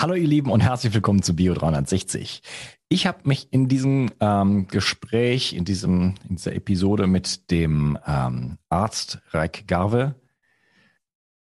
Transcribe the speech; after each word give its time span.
Hallo 0.00 0.14
ihr 0.14 0.26
Lieben 0.26 0.50
und 0.50 0.62
herzlich 0.62 0.94
willkommen 0.94 1.22
zu 1.22 1.36
Bio 1.36 1.52
360. 1.52 2.40
Ich 2.88 3.06
habe 3.06 3.28
mich 3.28 3.52
in 3.52 3.68
diesem 3.68 4.10
ähm, 4.18 4.66
Gespräch, 4.66 5.52
in, 5.52 5.66
diesem, 5.66 6.14
in 6.26 6.36
dieser 6.36 6.54
Episode 6.54 7.06
mit 7.06 7.50
dem 7.50 7.98
ähm, 8.06 8.56
Arzt 8.70 9.20
Reik 9.32 9.68
Garve 9.68 10.14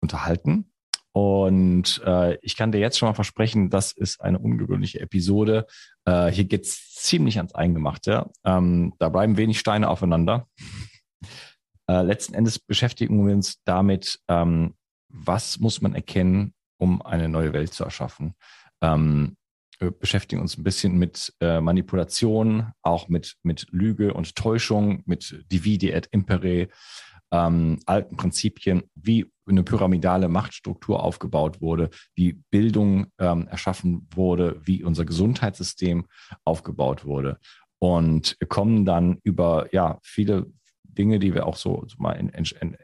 unterhalten. 0.03 0.71
Und 1.12 2.03
äh, 2.04 2.37
ich 2.43 2.54
kann 2.54 2.71
dir 2.71 2.80
jetzt 2.80 2.99
schon 2.99 3.09
mal 3.09 3.15
versprechen, 3.15 3.71
das 3.71 3.93
ist 3.93 4.21
eine 4.21 4.39
ungewöhnliche 4.39 5.01
Episode. 5.01 5.67
Äh, 6.05 6.31
hier 6.31 6.45
geht's 6.45 6.93
ziemlich 6.97 7.39
ans 7.39 7.55
Eingemachte. 7.55 8.31
Ähm, 8.45 8.93
da 8.99 9.09
bleiben 9.09 9.39
wenig 9.39 9.59
Steine 9.59 9.89
aufeinander. 9.89 10.49
Äh, 11.87 12.03
letzten 12.03 12.35
Endes 12.35 12.59
beschäftigen 12.59 13.27
wir 13.27 13.35
uns 13.35 13.63
damit, 13.65 14.21
ähm, 14.29 14.75
was 15.09 15.61
muss 15.61 15.81
man 15.81 15.95
erkennen, 15.95 16.53
um 16.85 17.01
eine 17.01 17.30
neue 17.30 17.55
Welt 17.55 17.73
zu 17.73 17.82
erschaffen. 17.82 18.35
Ähm, 18.82 19.39
wir 19.79 19.91
beschäftigen 19.91 20.43
uns 20.43 20.59
ein 20.59 20.65
bisschen 20.65 20.98
mit 20.98 21.33
äh, 21.41 21.62
Manipulation, 21.62 22.73
auch 22.83 23.09
mit, 23.09 23.37
mit 23.43 23.66
Lüge 23.70 24.12
und 24.12 24.37
Täuschung, 24.37 25.02
mit 25.07 25.43
Divide 25.51 25.93
et 25.93 26.07
Impere, 26.12 26.69
ähm, 27.33 27.80
alten 27.87 28.16
Prinzipien, 28.19 28.83
wie 28.95 29.33
eine 29.47 29.62
pyramidale 29.62 30.29
Machtstruktur 30.29 31.02
aufgebaut 31.02 31.62
wurde, 31.62 31.88
wie 32.15 32.34
Bildung 32.51 33.07
ähm, 33.19 33.48
erschaffen 33.48 34.07
wurde, 34.15 34.60
wie 34.62 34.85
unser 34.85 35.07
Gesundheitssystem 35.07 36.07
aufgebaut 36.45 37.07
wurde. 37.07 37.38
Und 37.79 38.37
kommen 38.48 38.85
dann 38.85 39.21
über 39.23 39.73
ja, 39.73 39.98
viele 40.02 40.52
Dinge, 40.82 41.19
die 41.19 41.35
wir 41.35 41.46
auch 41.46 41.57
so, 41.57 41.85
so 41.87 41.96
mal 41.98 42.12
in, 42.12 42.29
in, 42.29 42.77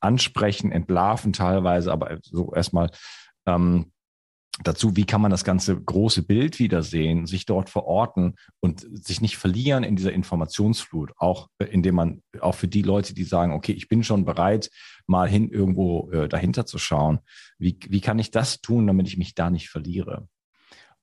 ansprechen, 0.00 0.72
entlarven 0.72 1.32
teilweise, 1.32 1.92
aber 1.92 2.18
so 2.22 2.52
erstmal 2.54 2.90
ähm, 3.46 3.92
dazu, 4.62 4.96
wie 4.96 5.04
kann 5.04 5.20
man 5.20 5.30
das 5.30 5.44
ganze 5.44 5.80
große 5.80 6.22
Bild 6.22 6.58
wiedersehen, 6.58 7.26
sich 7.26 7.46
dort 7.46 7.70
verorten 7.70 8.34
und 8.60 8.86
sich 9.04 9.20
nicht 9.20 9.36
verlieren 9.36 9.82
in 9.82 9.96
dieser 9.96 10.12
Informationsflut, 10.12 11.12
auch 11.16 11.48
äh, 11.58 11.64
indem 11.64 11.94
man, 11.94 12.22
auch 12.40 12.54
für 12.54 12.68
die 12.68 12.82
Leute, 12.82 13.14
die 13.14 13.24
sagen, 13.24 13.52
okay, 13.52 13.72
ich 13.72 13.88
bin 13.88 14.04
schon 14.04 14.24
bereit, 14.24 14.70
mal 15.06 15.28
hin 15.28 15.48
irgendwo 15.48 16.10
äh, 16.10 16.28
dahinter 16.28 16.66
zu 16.66 16.78
schauen, 16.78 17.20
wie, 17.58 17.78
wie 17.88 18.00
kann 18.00 18.18
ich 18.18 18.30
das 18.30 18.60
tun, 18.60 18.86
damit 18.86 19.08
ich 19.08 19.16
mich 19.16 19.34
da 19.34 19.50
nicht 19.50 19.68
verliere? 19.68 20.28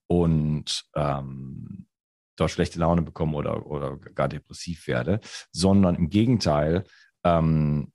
Und 0.08 0.86
ähm, 0.96 1.88
dort 2.36 2.52
schlechte 2.52 2.80
Laune 2.80 3.02
bekomme 3.02 3.38
oder, 3.38 3.66
oder 3.68 3.98
gar 3.98 4.28
depressiv 4.28 4.88
werde, 4.88 5.20
sondern 5.52 5.96
im 5.96 6.10
Gegenteil 6.10 6.86
ähm, 7.24 7.92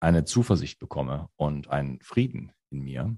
eine 0.00 0.24
Zuversicht 0.24 0.78
bekomme 0.78 1.28
und 1.36 1.68
einen 1.68 2.00
Frieden 2.00 2.52
in 2.70 2.82
mir. 2.82 3.16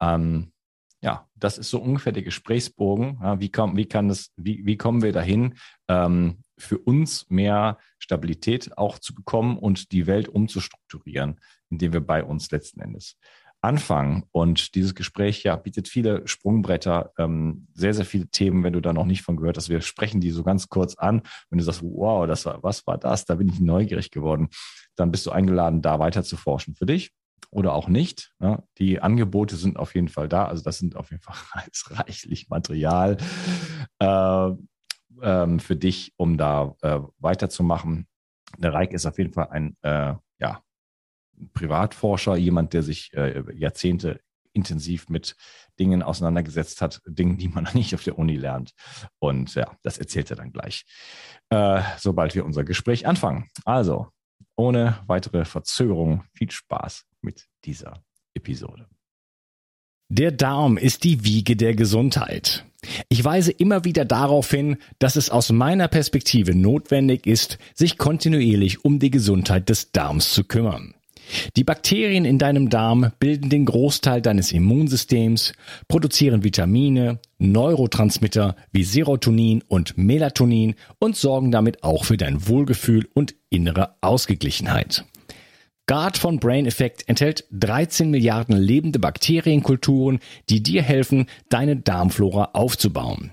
Ähm, 0.00 0.52
ja, 1.00 1.28
das 1.34 1.58
ist 1.58 1.68
so 1.68 1.80
ungefähr 1.80 2.12
der 2.12 2.22
Gesprächsbogen. 2.22 3.18
Ja, 3.20 3.38
wie, 3.38 3.50
komm, 3.50 3.76
wie, 3.76 3.84
kann 3.84 4.08
das, 4.08 4.32
wie, 4.36 4.64
wie 4.64 4.78
kommen 4.78 5.02
wir 5.02 5.12
dahin, 5.12 5.54
ähm, 5.88 6.38
für 6.56 6.78
uns 6.78 7.28
mehr 7.28 7.78
Stabilität 7.98 8.78
auch 8.78 8.98
zu 8.98 9.14
bekommen 9.14 9.58
und 9.58 9.92
die 9.92 10.06
Welt 10.06 10.28
umzustrukturieren, 10.28 11.40
indem 11.68 11.92
wir 11.92 12.00
bei 12.00 12.24
uns 12.24 12.50
letzten 12.50 12.80
Endes 12.80 13.18
anfangen. 13.64 14.24
Und 14.30 14.74
dieses 14.74 14.94
Gespräch 14.94 15.42
ja 15.42 15.56
bietet 15.56 15.88
viele 15.88 16.26
Sprungbretter, 16.28 17.12
ähm, 17.18 17.66
sehr, 17.74 17.94
sehr 17.94 18.04
viele 18.04 18.28
Themen, 18.28 18.62
wenn 18.62 18.74
du 18.74 18.80
da 18.80 18.92
noch 18.92 19.06
nicht 19.06 19.22
von 19.22 19.36
gehört 19.36 19.56
hast. 19.56 19.68
Wir 19.68 19.80
sprechen 19.80 20.20
die 20.20 20.30
so 20.30 20.44
ganz 20.44 20.68
kurz 20.68 20.96
an. 20.96 21.22
Wenn 21.50 21.58
du 21.58 21.64
sagst, 21.64 21.82
wow, 21.82 22.26
das 22.26 22.44
war, 22.46 22.62
was 22.62 22.86
war 22.86 22.98
das? 22.98 23.24
Da 23.24 23.36
bin 23.36 23.48
ich 23.48 23.60
neugierig 23.60 24.10
geworden. 24.10 24.48
Dann 24.96 25.10
bist 25.10 25.26
du 25.26 25.30
eingeladen, 25.30 25.82
da 25.82 25.98
weiter 25.98 26.22
zu 26.22 26.36
forschen 26.36 26.74
für 26.74 26.86
dich 26.86 27.10
oder 27.50 27.72
auch 27.72 27.88
nicht. 27.88 28.32
Ja, 28.40 28.62
die 28.78 29.00
Angebote 29.00 29.56
sind 29.56 29.78
auf 29.78 29.94
jeden 29.94 30.08
Fall 30.08 30.28
da. 30.28 30.46
Also 30.46 30.62
das 30.62 30.78
sind 30.78 30.96
auf 30.96 31.10
jeden 31.10 31.22
Fall 31.22 31.36
reichlich 31.90 32.48
Material 32.48 33.16
äh, 33.98 34.50
ähm, 35.22 35.58
für 35.58 35.76
dich, 35.76 36.12
um 36.16 36.36
da 36.36 36.74
äh, 36.82 37.00
weiterzumachen. 37.18 38.06
Der 38.58 38.74
Reik 38.74 38.92
ist 38.92 39.06
auf 39.06 39.18
jeden 39.18 39.32
Fall 39.32 39.48
ein 39.50 39.76
äh, 39.82 40.14
Privatforscher, 41.52 42.36
jemand, 42.36 42.72
der 42.72 42.82
sich 42.82 43.12
äh, 43.14 43.42
Jahrzehnte 43.54 44.20
intensiv 44.52 45.08
mit 45.08 45.36
Dingen 45.78 46.02
auseinandergesetzt 46.02 46.80
hat, 46.80 47.02
Dingen, 47.06 47.36
die 47.36 47.48
man 47.48 47.68
nicht 47.74 47.94
auf 47.94 48.04
der 48.04 48.18
Uni 48.18 48.36
lernt. 48.36 48.72
Und 49.18 49.54
ja, 49.54 49.76
das 49.82 49.98
erzählt 49.98 50.30
er 50.30 50.36
dann 50.36 50.52
gleich, 50.52 50.84
äh, 51.50 51.82
sobald 51.98 52.34
wir 52.34 52.44
unser 52.44 52.64
Gespräch 52.64 53.06
anfangen. 53.06 53.48
Also, 53.64 54.08
ohne 54.56 55.00
weitere 55.06 55.44
Verzögerung, 55.44 56.24
viel 56.32 56.50
Spaß 56.50 57.04
mit 57.20 57.46
dieser 57.64 58.02
Episode. 58.34 58.86
Der 60.10 60.30
Darm 60.30 60.76
ist 60.76 61.02
die 61.04 61.24
Wiege 61.24 61.56
der 61.56 61.74
Gesundheit. 61.74 62.64
Ich 63.08 63.24
weise 63.24 63.50
immer 63.50 63.84
wieder 63.84 64.04
darauf 64.04 64.50
hin, 64.50 64.76
dass 64.98 65.16
es 65.16 65.30
aus 65.30 65.50
meiner 65.50 65.88
Perspektive 65.88 66.54
notwendig 66.54 67.26
ist, 67.26 67.58
sich 67.74 67.96
kontinuierlich 67.96 68.84
um 68.84 68.98
die 68.98 69.10
Gesundheit 69.10 69.70
des 69.70 69.92
Darms 69.92 70.32
zu 70.32 70.44
kümmern. 70.44 70.93
Die 71.56 71.64
Bakterien 71.64 72.24
in 72.24 72.38
deinem 72.38 72.70
Darm 72.70 73.12
bilden 73.18 73.50
den 73.50 73.64
Großteil 73.64 74.20
deines 74.22 74.52
Immunsystems, 74.52 75.52
produzieren 75.88 76.44
Vitamine, 76.44 77.18
Neurotransmitter 77.38 78.56
wie 78.72 78.84
Serotonin 78.84 79.62
und 79.66 79.96
Melatonin 79.96 80.74
und 80.98 81.16
sorgen 81.16 81.50
damit 81.50 81.82
auch 81.82 82.04
für 82.04 82.16
dein 82.16 82.48
Wohlgefühl 82.48 83.08
und 83.14 83.34
innere 83.50 83.96
Ausgeglichenheit. 84.00 85.04
Guard 85.86 86.16
von 86.16 86.40
Brain 86.40 86.64
Effect 86.64 87.06
enthält 87.08 87.44
13 87.52 88.10
Milliarden 88.10 88.56
lebende 88.56 88.98
Bakterienkulturen, 88.98 90.18
die 90.48 90.62
dir 90.62 90.82
helfen, 90.82 91.26
deine 91.50 91.76
Darmflora 91.76 92.50
aufzubauen. 92.54 93.32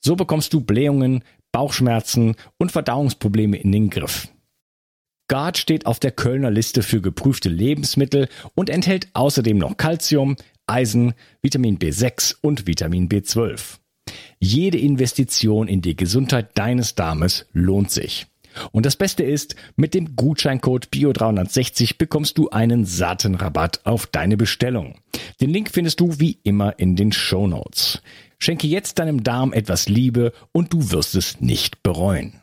So 0.00 0.16
bekommst 0.16 0.54
du 0.54 0.62
Blähungen, 0.62 1.22
Bauchschmerzen 1.52 2.34
und 2.56 2.72
Verdauungsprobleme 2.72 3.58
in 3.58 3.72
den 3.72 3.90
Griff. 3.90 4.31
Guard 5.32 5.56
steht 5.56 5.86
auf 5.86 5.98
der 5.98 6.10
Kölner 6.10 6.50
Liste 6.50 6.82
für 6.82 7.00
geprüfte 7.00 7.48
Lebensmittel 7.48 8.28
und 8.54 8.68
enthält 8.68 9.08
außerdem 9.14 9.56
noch 9.56 9.78
Calcium, 9.78 10.36
Eisen, 10.66 11.14
Vitamin 11.40 11.78
B6 11.78 12.34
und 12.42 12.66
Vitamin 12.66 13.08
B12. 13.08 13.78
Jede 14.40 14.76
Investition 14.76 15.68
in 15.68 15.80
die 15.80 15.96
Gesundheit 15.96 16.50
deines 16.58 16.96
Darmes 16.96 17.46
lohnt 17.54 17.90
sich. 17.90 18.26
Und 18.72 18.84
das 18.84 18.96
Beste 18.96 19.22
ist, 19.22 19.56
mit 19.74 19.94
dem 19.94 20.16
Gutscheincode 20.16 20.88
BIO360 20.92 21.96
bekommst 21.96 22.36
du 22.36 22.50
einen 22.50 22.84
satten 22.84 23.34
Rabatt 23.34 23.80
auf 23.84 24.06
deine 24.06 24.36
Bestellung. 24.36 24.96
Den 25.40 25.48
Link 25.48 25.70
findest 25.72 25.98
du 26.00 26.20
wie 26.20 26.40
immer 26.42 26.78
in 26.78 26.94
den 26.94 27.10
Show 27.10 27.46
Notes. 27.46 28.02
Schenke 28.38 28.66
jetzt 28.66 28.98
deinem 28.98 29.24
Darm 29.24 29.54
etwas 29.54 29.88
Liebe 29.88 30.34
und 30.52 30.74
du 30.74 30.90
wirst 30.90 31.14
es 31.14 31.40
nicht 31.40 31.82
bereuen. 31.82 32.42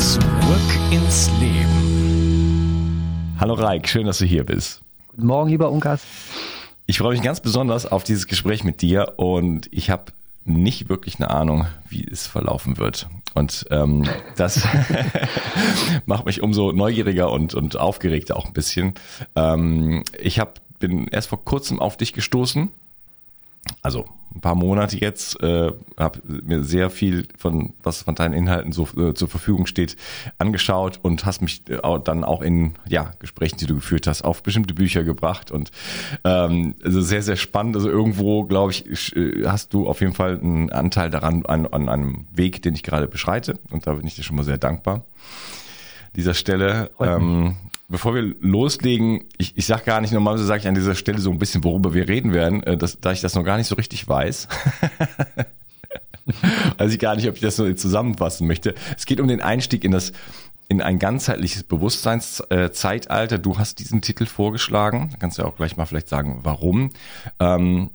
Zurück 0.00 0.22
ins 0.90 1.30
Leben. 1.40 3.36
Hallo 3.38 3.52
Raik, 3.52 3.86
schön, 3.86 4.06
dass 4.06 4.16
du 4.16 4.24
hier 4.24 4.44
bist. 4.44 4.80
Guten 5.08 5.26
Morgen, 5.26 5.50
lieber 5.50 5.70
Unkas. 5.70 6.02
Ich 6.86 6.96
freue 6.96 7.12
mich 7.12 7.20
ganz 7.20 7.40
besonders 7.40 7.84
auf 7.84 8.02
dieses 8.02 8.26
Gespräch 8.26 8.64
mit 8.64 8.80
dir 8.80 9.12
und 9.18 9.68
ich 9.70 9.90
habe 9.90 10.12
nicht 10.46 10.88
wirklich 10.88 11.16
eine 11.16 11.28
Ahnung, 11.28 11.66
wie 11.86 12.02
es 12.02 12.26
verlaufen 12.26 12.78
wird. 12.78 13.10
Und 13.34 13.66
ähm, 13.70 14.08
das 14.36 14.66
macht 16.06 16.24
mich 16.24 16.42
umso 16.42 16.72
neugieriger 16.72 17.30
und, 17.30 17.52
und 17.52 17.78
aufgeregter 17.78 18.38
auch 18.38 18.46
ein 18.46 18.54
bisschen. 18.54 18.94
Ähm, 19.36 20.04
ich 20.18 20.40
hab, 20.40 20.60
bin 20.78 21.08
erst 21.08 21.28
vor 21.28 21.44
kurzem 21.44 21.78
auf 21.78 21.98
dich 21.98 22.14
gestoßen. 22.14 22.70
Also 23.82 24.06
ein 24.34 24.40
paar 24.40 24.54
Monate 24.54 24.96
jetzt, 24.96 25.42
äh, 25.42 25.72
habe 25.96 26.20
mir 26.24 26.62
sehr 26.62 26.88
viel 26.88 27.26
von 27.36 27.74
was 27.82 28.02
von 28.02 28.14
deinen 28.14 28.32
Inhalten 28.32 28.72
so 28.72 28.88
äh, 28.96 29.12
zur 29.12 29.28
Verfügung 29.28 29.66
steht 29.66 29.96
angeschaut 30.38 31.00
und 31.02 31.24
hast 31.26 31.42
mich 31.42 31.68
äh, 31.68 31.78
dann 32.04 32.24
auch 32.24 32.40
in 32.40 32.74
ja 32.86 33.12
Gesprächen, 33.18 33.58
die 33.58 33.66
du 33.66 33.74
geführt 33.74 34.06
hast, 34.06 34.22
auf 34.22 34.42
bestimmte 34.42 34.72
Bücher 34.72 35.02
gebracht 35.02 35.50
und 35.50 35.72
ähm, 36.24 36.74
also 36.84 37.00
sehr 37.00 37.22
sehr 37.22 37.36
spannend. 37.36 37.76
Also 37.76 37.90
irgendwo 37.90 38.44
glaube 38.44 38.72
ich 38.72 39.16
äh, 39.16 39.46
hast 39.46 39.74
du 39.74 39.88
auf 39.88 40.00
jeden 40.00 40.14
Fall 40.14 40.38
einen 40.38 40.70
Anteil 40.70 41.10
daran 41.10 41.44
an, 41.46 41.66
an 41.66 41.88
einem 41.88 42.26
Weg, 42.32 42.62
den 42.62 42.74
ich 42.74 42.84
gerade 42.84 43.08
beschreite 43.08 43.58
und 43.70 43.86
da 43.86 43.94
bin 43.94 44.06
ich 44.06 44.14
dir 44.14 44.22
schon 44.22 44.36
mal 44.36 44.44
sehr 44.44 44.58
dankbar. 44.58 45.04
Dieser 46.16 46.34
Stelle. 46.34 46.90
Ähm, 47.00 47.56
bevor 47.90 48.14
wir 48.14 48.22
loslegen, 48.40 49.24
ich, 49.36 49.56
ich 49.56 49.66
sage 49.66 49.84
gar 49.84 50.00
nicht, 50.00 50.12
normalerweise 50.12 50.46
sage 50.46 50.60
ich 50.60 50.68
an 50.68 50.74
dieser 50.74 50.94
Stelle 50.94 51.18
so 51.18 51.30
ein 51.30 51.38
bisschen, 51.38 51.62
worüber 51.64 51.92
wir 51.92 52.08
reden 52.08 52.32
werden, 52.32 52.62
äh, 52.62 52.76
dass, 52.76 53.00
da 53.00 53.12
ich 53.12 53.20
das 53.20 53.34
noch 53.34 53.44
gar 53.44 53.58
nicht 53.58 53.66
so 53.66 53.74
richtig 53.74 54.08
weiß. 54.08 54.48
also 56.78 56.94
ich 56.94 57.00
gar 57.00 57.16
nicht, 57.16 57.28
ob 57.28 57.34
ich 57.34 57.40
das 57.40 57.56
so 57.56 57.70
zusammenfassen 57.72 58.46
möchte. 58.46 58.74
Es 58.96 59.06
geht 59.06 59.20
um 59.20 59.28
den 59.28 59.42
Einstieg 59.42 59.84
in 59.84 59.90
das 59.90 60.12
in 60.68 60.80
ein 60.80 61.00
ganzheitliches 61.00 61.64
Bewusstseinszeitalter. 61.64 63.38
Du 63.38 63.58
hast 63.58 63.80
diesen 63.80 64.02
Titel 64.02 64.24
vorgeschlagen. 64.24 65.08
Da 65.10 65.18
kannst 65.18 65.36
du 65.36 65.42
ja 65.42 65.48
auch 65.48 65.56
gleich 65.56 65.76
mal 65.76 65.84
vielleicht 65.84 66.08
sagen, 66.08 66.40
warum. 66.44 66.90
Ähm, 67.40 67.90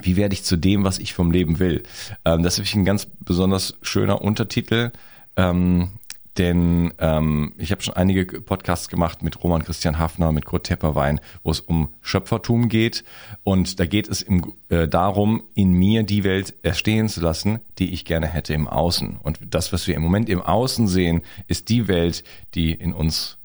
wie 0.00 0.16
werde 0.16 0.32
ich 0.32 0.42
zu 0.42 0.56
dem, 0.56 0.84
was 0.84 0.98
ich 0.98 1.12
vom 1.12 1.30
Leben 1.32 1.58
will? 1.58 1.82
Ähm, 2.24 2.42
das 2.42 2.58
ist 2.58 2.74
ein 2.74 2.86
ganz 2.86 3.06
besonders 3.20 3.76
schöner 3.82 4.22
Untertitel. 4.22 4.90
Ähm, 5.36 5.97
denn 6.38 6.94
ähm, 6.98 7.52
ich 7.58 7.72
habe 7.72 7.82
schon 7.82 7.94
einige 7.94 8.40
Podcasts 8.40 8.88
gemacht 8.88 9.22
mit 9.22 9.42
Roman 9.42 9.64
Christian 9.64 9.98
Hafner, 9.98 10.30
mit 10.30 10.44
Kurt 10.44 10.66
Tepperwein, 10.66 11.20
wo 11.42 11.50
es 11.50 11.60
um 11.60 11.88
Schöpfertum 12.00 12.68
geht. 12.68 13.04
Und 13.42 13.80
da 13.80 13.86
geht 13.86 14.08
es 14.08 14.22
im, 14.22 14.54
äh, 14.68 14.86
darum, 14.86 15.42
in 15.54 15.72
mir 15.72 16.04
die 16.04 16.24
Welt 16.24 16.54
erstehen 16.62 17.08
zu 17.08 17.20
lassen, 17.20 17.58
die 17.78 17.92
ich 17.92 18.04
gerne 18.04 18.28
hätte 18.28 18.54
im 18.54 18.68
Außen. 18.68 19.18
Und 19.22 19.40
das, 19.50 19.72
was 19.72 19.86
wir 19.88 19.96
im 19.96 20.02
Moment 20.02 20.28
im 20.28 20.40
Außen 20.40 20.86
sehen, 20.86 21.22
ist 21.48 21.68
die 21.68 21.88
Welt, 21.88 22.22
die 22.54 22.72
in 22.72 22.92
uns 22.92 23.36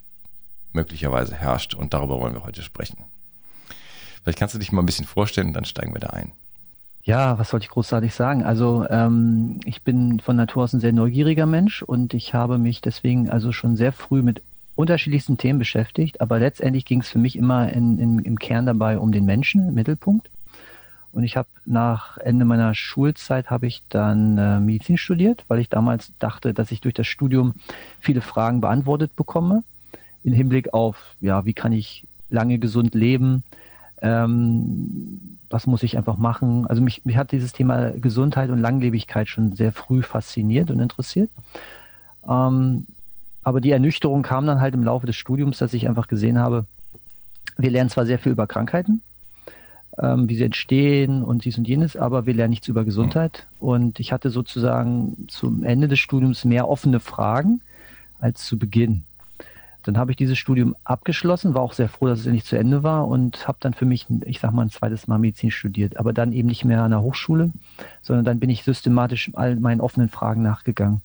möglicherweise 0.72 1.34
herrscht. 1.34 1.74
Und 1.74 1.94
darüber 1.94 2.20
wollen 2.20 2.34
wir 2.34 2.44
heute 2.44 2.62
sprechen. 2.62 2.98
Vielleicht 4.22 4.38
kannst 4.38 4.54
du 4.54 4.58
dich 4.58 4.72
mal 4.72 4.82
ein 4.82 4.86
bisschen 4.86 5.04
vorstellen, 5.04 5.52
dann 5.52 5.64
steigen 5.64 5.92
wir 5.94 6.00
da 6.00 6.10
ein. 6.10 6.32
Ja, 7.04 7.38
was 7.38 7.50
soll 7.50 7.60
ich 7.60 7.68
großartig 7.68 8.14
sagen? 8.14 8.42
Also 8.44 8.86
ähm, 8.88 9.60
ich 9.66 9.82
bin 9.82 10.20
von 10.20 10.36
Natur 10.36 10.64
aus 10.64 10.72
ein 10.72 10.80
sehr 10.80 10.92
neugieriger 10.92 11.44
Mensch 11.44 11.82
und 11.82 12.14
ich 12.14 12.32
habe 12.32 12.56
mich 12.56 12.80
deswegen 12.80 13.28
also 13.28 13.52
schon 13.52 13.76
sehr 13.76 13.92
früh 13.92 14.22
mit 14.22 14.40
unterschiedlichsten 14.74 15.36
Themen 15.36 15.58
beschäftigt, 15.58 16.22
aber 16.22 16.38
letztendlich 16.38 16.86
ging 16.86 17.00
es 17.00 17.08
für 17.10 17.18
mich 17.18 17.36
immer 17.36 17.70
in, 17.70 17.98
in, 17.98 18.18
im 18.20 18.38
Kern 18.38 18.64
dabei 18.64 18.98
um 18.98 19.12
den 19.12 19.26
Menschen 19.26 19.68
im 19.68 19.74
Mittelpunkt. 19.74 20.30
Und 21.12 21.24
ich 21.24 21.36
habe 21.36 21.48
nach 21.66 22.16
Ende 22.16 22.46
meiner 22.46 22.74
Schulzeit 22.74 23.50
habe 23.50 23.66
ich 23.66 23.82
dann 23.90 24.38
äh, 24.38 24.58
Medizin 24.58 24.96
studiert, 24.96 25.44
weil 25.46 25.60
ich 25.60 25.68
damals 25.68 26.10
dachte, 26.18 26.54
dass 26.54 26.72
ich 26.72 26.80
durch 26.80 26.94
das 26.94 27.06
Studium 27.06 27.52
viele 28.00 28.22
Fragen 28.22 28.62
beantwortet 28.62 29.14
bekomme 29.14 29.62
im 30.24 30.32
Hinblick 30.32 30.72
auf, 30.72 31.14
ja, 31.20 31.44
wie 31.44 31.52
kann 31.52 31.72
ich 31.72 32.06
lange 32.30 32.58
gesund 32.58 32.94
leben, 32.94 33.44
ähm, 34.00 35.33
was 35.54 35.68
muss 35.68 35.84
ich 35.84 35.96
einfach 35.96 36.16
machen? 36.16 36.66
Also 36.66 36.82
mich, 36.82 37.04
mich 37.04 37.16
hat 37.16 37.30
dieses 37.30 37.52
Thema 37.52 37.92
Gesundheit 37.92 38.50
und 38.50 38.58
Langlebigkeit 38.58 39.28
schon 39.28 39.52
sehr 39.52 39.70
früh 39.70 40.02
fasziniert 40.02 40.70
und 40.72 40.80
interessiert. 40.80 41.30
Ähm, 42.28 42.86
aber 43.44 43.60
die 43.60 43.70
Ernüchterung 43.70 44.22
kam 44.22 44.46
dann 44.46 44.60
halt 44.60 44.74
im 44.74 44.82
Laufe 44.82 45.06
des 45.06 45.14
Studiums, 45.14 45.58
dass 45.58 45.72
ich 45.72 45.88
einfach 45.88 46.08
gesehen 46.08 46.40
habe, 46.40 46.66
wir 47.56 47.70
lernen 47.70 47.88
zwar 47.88 48.04
sehr 48.04 48.18
viel 48.18 48.32
über 48.32 48.48
Krankheiten, 48.48 49.00
ähm, 49.96 50.28
wie 50.28 50.34
sie 50.34 50.42
entstehen 50.42 51.22
und 51.22 51.44
dies 51.44 51.56
und 51.56 51.68
jenes, 51.68 51.96
aber 51.96 52.26
wir 52.26 52.34
lernen 52.34 52.50
nichts 52.50 52.66
über 52.66 52.84
Gesundheit. 52.84 53.46
Und 53.60 54.00
ich 54.00 54.12
hatte 54.12 54.30
sozusagen 54.30 55.28
zum 55.28 55.62
Ende 55.62 55.86
des 55.86 56.00
Studiums 56.00 56.44
mehr 56.44 56.68
offene 56.68 56.98
Fragen 56.98 57.60
als 58.18 58.44
zu 58.44 58.58
Beginn. 58.58 59.04
Dann 59.84 59.98
habe 59.98 60.10
ich 60.10 60.16
dieses 60.16 60.38
Studium 60.38 60.74
abgeschlossen, 60.84 61.54
war 61.54 61.62
auch 61.62 61.72
sehr 61.72 61.88
froh, 61.88 62.06
dass 62.06 62.20
es 62.20 62.26
endlich 62.26 62.44
zu 62.44 62.56
Ende 62.58 62.82
war 62.82 63.06
und 63.06 63.46
habe 63.46 63.58
dann 63.60 63.74
für 63.74 63.84
mich, 63.84 64.06
ich 64.24 64.40
sag 64.40 64.52
mal, 64.52 64.62
ein 64.62 64.70
zweites 64.70 65.06
Mal 65.06 65.18
Medizin 65.18 65.50
studiert, 65.50 65.98
aber 65.98 66.12
dann 66.12 66.32
eben 66.32 66.48
nicht 66.48 66.64
mehr 66.64 66.82
an 66.82 66.90
der 66.90 67.02
Hochschule, 67.02 67.50
sondern 68.02 68.24
dann 68.24 68.40
bin 68.40 68.50
ich 68.50 68.64
systematisch 68.64 69.30
all 69.34 69.56
meinen 69.56 69.80
offenen 69.80 70.08
Fragen 70.08 70.42
nachgegangen. 70.42 71.02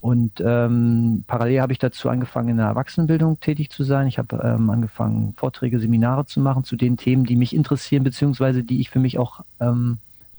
Und 0.00 0.42
ähm, 0.44 1.24
parallel 1.26 1.60
habe 1.60 1.72
ich 1.72 1.78
dazu 1.78 2.08
angefangen, 2.08 2.48
in 2.48 2.56
der 2.56 2.66
Erwachsenenbildung 2.66 3.38
tätig 3.38 3.70
zu 3.70 3.84
sein. 3.84 4.06
Ich 4.06 4.18
habe 4.18 4.40
ähm, 4.42 4.70
angefangen, 4.70 5.34
Vorträge, 5.36 5.78
Seminare 5.78 6.24
zu 6.24 6.40
machen 6.40 6.64
zu 6.64 6.76
den 6.76 6.96
Themen, 6.96 7.24
die 7.24 7.36
mich 7.36 7.54
interessieren, 7.54 8.02
beziehungsweise 8.02 8.64
die 8.64 8.80
ich 8.80 8.88
für 8.88 8.98
mich 8.98 9.18
auch 9.18 9.40
ähm, 9.60 9.98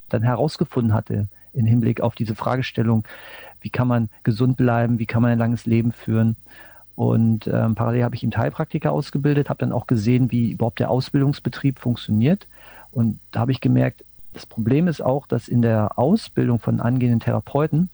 dann 0.10 0.24
herausgefunden 0.24 0.94
hatte 0.94 1.28
im 1.54 1.66
Hinblick 1.66 2.02
auf 2.02 2.16
diese 2.16 2.36
Fragestellung, 2.36 3.04
wie 3.60 3.70
kann 3.70 3.88
man 3.88 4.10
gesund 4.24 4.58
bleiben, 4.58 5.00
wie 5.00 5.06
kann 5.06 5.22
man 5.22 5.32
ein 5.32 5.40
langes 5.40 5.66
Leben 5.66 5.92
führen. 5.92 6.36
Und 6.96 7.48
ähm, 7.48 7.76
parallel 7.76 8.04
habe 8.04 8.16
ich 8.16 8.24
ihn 8.24 8.36
Heilpraktiker 8.36 8.92
ausgebildet, 8.92 9.50
habe 9.50 9.60
dann 9.60 9.72
auch 9.72 9.88
gesehen, 9.88 10.32
wie 10.32 10.52
überhaupt 10.52 10.80
der 10.80 10.90
Ausbildungsbetrieb 10.90 11.80
funktioniert. 11.80 12.48
Und 12.92 13.20
da 13.32 13.42
habe 13.42 13.52
ich 13.52 13.62
gemerkt, 13.62 14.04
das 14.34 14.46
Problem 14.46 14.88
ist 14.88 15.02
auch, 15.02 15.28
dass 15.28 15.48
in 15.48 15.62
der 15.62 15.98
Ausbildung 15.98 16.60
von 16.60 16.80
angehenden 16.80 17.20
Therapeuten 17.20 17.90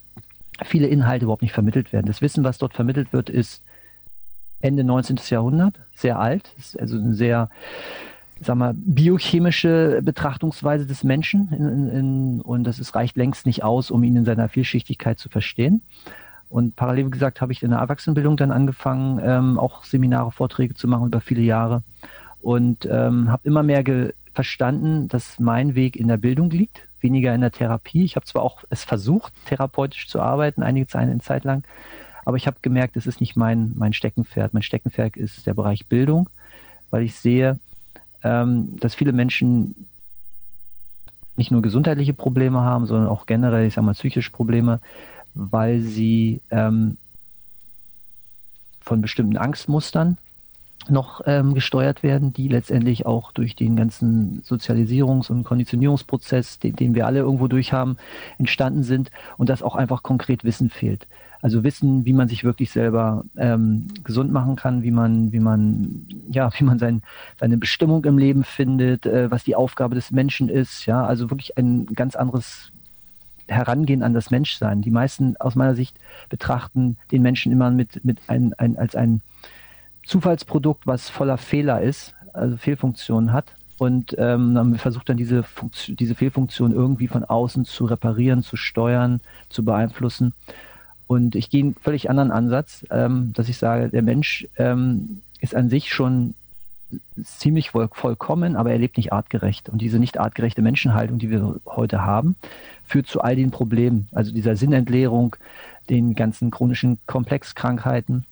viele 0.66 0.88
Inhalte 0.88 1.26
überhaupt 1.26 1.42
nicht 1.42 1.54
vermittelt 1.54 1.94
werden. 1.94 2.08
Das 2.08 2.22
Wissen, 2.22 2.44
was 2.44 2.58
dort 2.58 2.74
vermittelt 2.74 3.14
wird, 3.14 3.30
ist 3.30 3.64
Ende 4.60 4.84
19. 4.84 5.20
Jahrhundert, 5.30 5.80
sehr 5.94 6.20
alt, 6.20 6.52
ist 6.58 6.80
also 6.80 6.98
eine 6.98 7.14
sehr, 7.14 7.50
sag 8.42 8.58
mal, 8.58 8.74
biochemische 8.76 10.02
Betrachtungsweise 10.04 10.88
des 10.88 11.04
Menschen 11.04 11.50
in, 11.52 11.66
in, 11.68 11.90
in, 11.90 12.42
und 12.42 12.64
das 12.64 12.80
ist, 12.80 12.96
reicht 12.96 13.18
längst 13.18 13.46
nicht 13.46 13.64
aus, 13.64 13.92
um 13.92 14.04
ihn 14.04 14.16
in 14.16 14.26
seiner 14.26 14.50
Vielschichtigkeit 14.50 15.20
zu 15.20 15.30
verstehen. 15.30 15.84
Und 16.50 16.76
parallel, 16.76 17.10
gesagt, 17.10 17.42
habe 17.42 17.52
ich 17.52 17.62
in 17.62 17.72
der 17.72 17.80
Erwachsenenbildung 17.80 18.38
dann 18.38 18.52
angefangen, 18.52 19.20
ähm, 19.24 19.60
auch 19.60 19.84
Seminare, 19.84 20.32
Vorträge 20.32 20.76
zu 20.76 20.88
machen 20.88 21.08
über 21.08 21.20
viele 21.20 21.42
Jahre. 21.42 21.84
Und 22.42 22.88
ähm, 22.90 23.30
habe 23.32 23.48
immer 23.48 23.64
mehr 23.64 23.84
verstanden, 24.34 25.08
dass 25.08 25.40
mein 25.40 25.76
Weg 25.76 25.96
in 25.96 26.08
der 26.08 26.18
Bildung 26.18 26.50
liegt, 26.50 26.88
weniger 27.02 27.34
in 27.36 27.42
der 27.42 27.52
Therapie. 27.52 28.04
Ich 28.04 28.16
habe 28.16 28.26
zwar 28.26 28.44
auch 28.44 28.64
es 28.70 28.84
versucht, 28.84 29.34
therapeutisch 29.46 30.08
zu 30.08 30.22
arbeiten, 30.22 30.64
einige 30.64 30.88
Zeit 30.88 31.44
lang, 31.44 31.64
aber 32.28 32.36
ich 32.36 32.46
habe 32.46 32.58
gemerkt, 32.62 32.98
es 32.98 33.08
ist 33.08 33.22
nicht 33.22 33.38
mein, 33.38 33.72
mein 33.78 33.94
Steckenpferd. 33.94 34.54
Mein 34.54 34.62
Steckenpferd 34.62 35.16
ist 35.16 35.48
der 35.48 35.54
Bereich 35.54 35.88
Bildung, 35.88 36.30
weil 36.90 37.04
ich 37.04 37.16
sehe, 37.16 37.58
ähm, 38.22 38.76
dass 38.82 38.96
viele 38.96 39.14
Menschen 39.14 39.88
nicht 41.38 41.50
nur 41.50 41.62
gesundheitliche 41.62 42.14
Probleme 42.14 42.60
haben, 42.60 42.86
sondern 42.86 43.08
auch 43.08 43.28
generell, 43.28 43.66
ich 43.66 43.76
sage 43.76 43.86
mal, 43.86 43.94
psychische 43.94 44.32
Probleme 44.32 44.82
weil 45.38 45.80
sie 45.82 46.42
ähm, 46.50 46.98
von 48.82 49.02
bestimmten 49.02 49.38
Angstmustern 49.38 50.18
noch 50.90 51.22
ähm, 51.26 51.54
gesteuert 51.54 52.02
werden, 52.02 52.34
die 52.34 52.48
letztendlich 52.48 53.06
auch 53.06 53.32
durch 53.32 53.56
den 53.56 53.76
ganzen 53.76 54.42
Sozialisierungs- 54.44 55.30
und 55.30 55.44
Konditionierungsprozess, 55.44 56.60
den, 56.60 56.76
den 56.76 56.96
wir 56.96 57.06
alle 57.06 57.20
irgendwo 57.20 57.48
durch 57.48 57.74
haben, 57.74 57.98
entstanden 58.38 58.84
sind 58.84 59.12
und 59.38 59.50
dass 59.50 59.64
auch 59.64 59.76
einfach 59.76 60.04
konkret 60.04 60.44
Wissen 60.44 60.70
fehlt. 60.70 61.08
Also 61.42 61.64
Wissen, 61.64 62.06
wie 62.06 62.14
man 62.14 62.28
sich 62.28 62.44
wirklich 62.44 62.72
selber 62.72 63.26
ähm, 63.38 63.88
gesund 64.04 64.32
machen 64.32 64.56
kann, 64.56 64.82
wie 64.82 64.92
man, 64.92 65.32
wie 65.32 65.40
man, 65.40 66.08
ja, 66.30 66.50
wie 66.58 66.64
man 66.64 66.80
sein, 66.80 67.04
seine 67.40 67.58
Bestimmung 67.58 68.06
im 68.06 68.18
Leben 68.18 68.44
findet, 68.44 69.06
äh, 69.06 69.30
was 69.30 69.44
die 69.44 69.56
Aufgabe 69.56 69.96
des 69.96 70.12
Menschen 70.12 70.50
ist, 70.50 70.86
ja, 70.86 71.06
also 71.06 71.30
wirklich 71.30 71.58
ein 71.58 71.86
ganz 71.88 72.16
anderes 72.16 72.72
Herangehen 73.48 74.04
an 74.04 74.14
das 74.14 74.32
Menschsein. 74.32 74.82
Die 74.82 74.92
meisten 74.92 75.38
aus 75.38 75.56
meiner 75.56 75.76
Sicht 75.76 75.96
betrachten 76.30 76.98
den 77.12 77.22
Menschen 77.22 77.52
immer 77.52 77.72
mit, 77.72 78.04
mit 78.04 78.20
ein, 78.28 78.54
ein, 78.58 78.78
als 78.78 78.96
ein 78.96 79.22
Zufallsprodukt, 80.06 80.88
was 80.88 81.10
voller 81.10 81.38
Fehler 81.38 81.82
ist, 81.82 82.16
also 82.34 82.58
Fehlfunktionen 82.58 83.34
hat. 83.34 83.46
Und 83.80 84.16
ähm, 84.18 84.76
versucht 84.76 85.08
dann 85.10 85.18
diese, 85.18 85.44
Funktion, 85.44 85.96
diese 85.98 86.16
Fehlfunktion 86.16 86.72
irgendwie 86.72 87.08
von 87.08 87.24
außen 87.24 87.64
zu 87.66 87.86
reparieren, 87.86 88.42
zu 88.42 88.58
steuern, 88.58 89.22
zu 89.50 89.64
beeinflussen. 89.64 90.34
Und 91.06 91.36
ich 91.36 91.50
gehe 91.50 91.64
einen 91.64 91.76
völlig 91.76 92.10
anderen 92.10 92.32
Ansatz, 92.32 92.86
ähm, 92.90 93.34
dass 93.34 93.50
ich 93.50 93.58
sage, 93.58 93.90
der 93.90 94.02
Mensch 94.02 94.48
ähm, 94.58 95.22
ist 95.42 95.56
an 95.56 95.70
sich 95.70 95.94
schon 95.94 96.34
ziemlich 97.22 97.72
voll, 97.72 97.90
vollkommen, 97.92 98.56
aber 98.56 98.72
er 98.72 98.78
lebt 98.78 98.98
nicht 98.98 99.14
artgerecht. 99.14 99.70
Und 99.70 99.82
diese 99.82 100.00
nicht 100.00 100.20
artgerechte 100.20 100.62
Menschenhaltung, 100.62 101.20
die 101.20 101.30
wir 101.30 101.60
heute 101.66 102.04
haben, 102.04 102.36
führt 102.86 103.08
zu 103.08 103.22
all 103.22 103.36
den 103.36 103.52
Problemen, 103.52 104.08
also 104.12 104.34
dieser 104.34 104.56
Sinnentleerung, 104.56 105.36
den 105.90 106.16
ganzen 106.16 106.52
chronischen 106.52 106.98
Komplexkrankheiten 107.06 108.26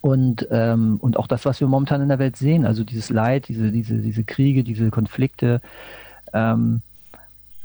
und, 0.00 0.48
ähm, 0.50 0.96
und 1.00 1.16
auch 1.18 1.26
das, 1.26 1.44
was 1.44 1.60
wir 1.60 1.68
momentan 1.68 2.00
in 2.00 2.08
der 2.08 2.18
Welt 2.18 2.36
sehen, 2.36 2.64
also 2.64 2.84
dieses 2.84 3.10
Leid, 3.10 3.48
diese, 3.48 3.70
diese, 3.70 3.98
diese 3.98 4.24
Kriege, 4.24 4.64
diese 4.64 4.90
Konflikte. 4.90 5.60
Ähm, 6.32 6.80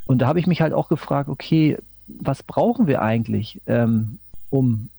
und 0.06 0.18
da 0.20 0.26
habe 0.26 0.38
ich 0.38 0.46
mich 0.46 0.60
halt 0.60 0.72
auch 0.72 0.88
gefragt, 0.88 1.28
okay, 1.28 1.78
was 2.06 2.42
brauchen 2.42 2.86
wir 2.86 3.02
eigentlich, 3.02 3.60
ähm, 3.66 4.18
um 4.50 4.90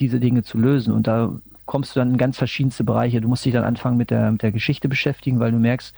diese 0.00 0.18
Dinge 0.18 0.42
zu 0.42 0.58
lösen? 0.58 0.92
Und 0.92 1.06
da 1.06 1.32
kommst 1.66 1.94
du 1.94 2.00
dann 2.00 2.12
in 2.12 2.16
ganz 2.18 2.38
verschiedenste 2.38 2.84
Bereiche. 2.84 3.20
Du 3.20 3.28
musst 3.28 3.44
dich 3.44 3.52
dann 3.52 3.64
anfangen 3.64 3.96
mit 3.96 4.10
der, 4.10 4.30
mit 4.32 4.42
der 4.42 4.52
Geschichte 4.52 4.88
beschäftigen, 4.88 5.40
weil 5.40 5.52
du 5.52 5.58
merkst, 5.58 5.94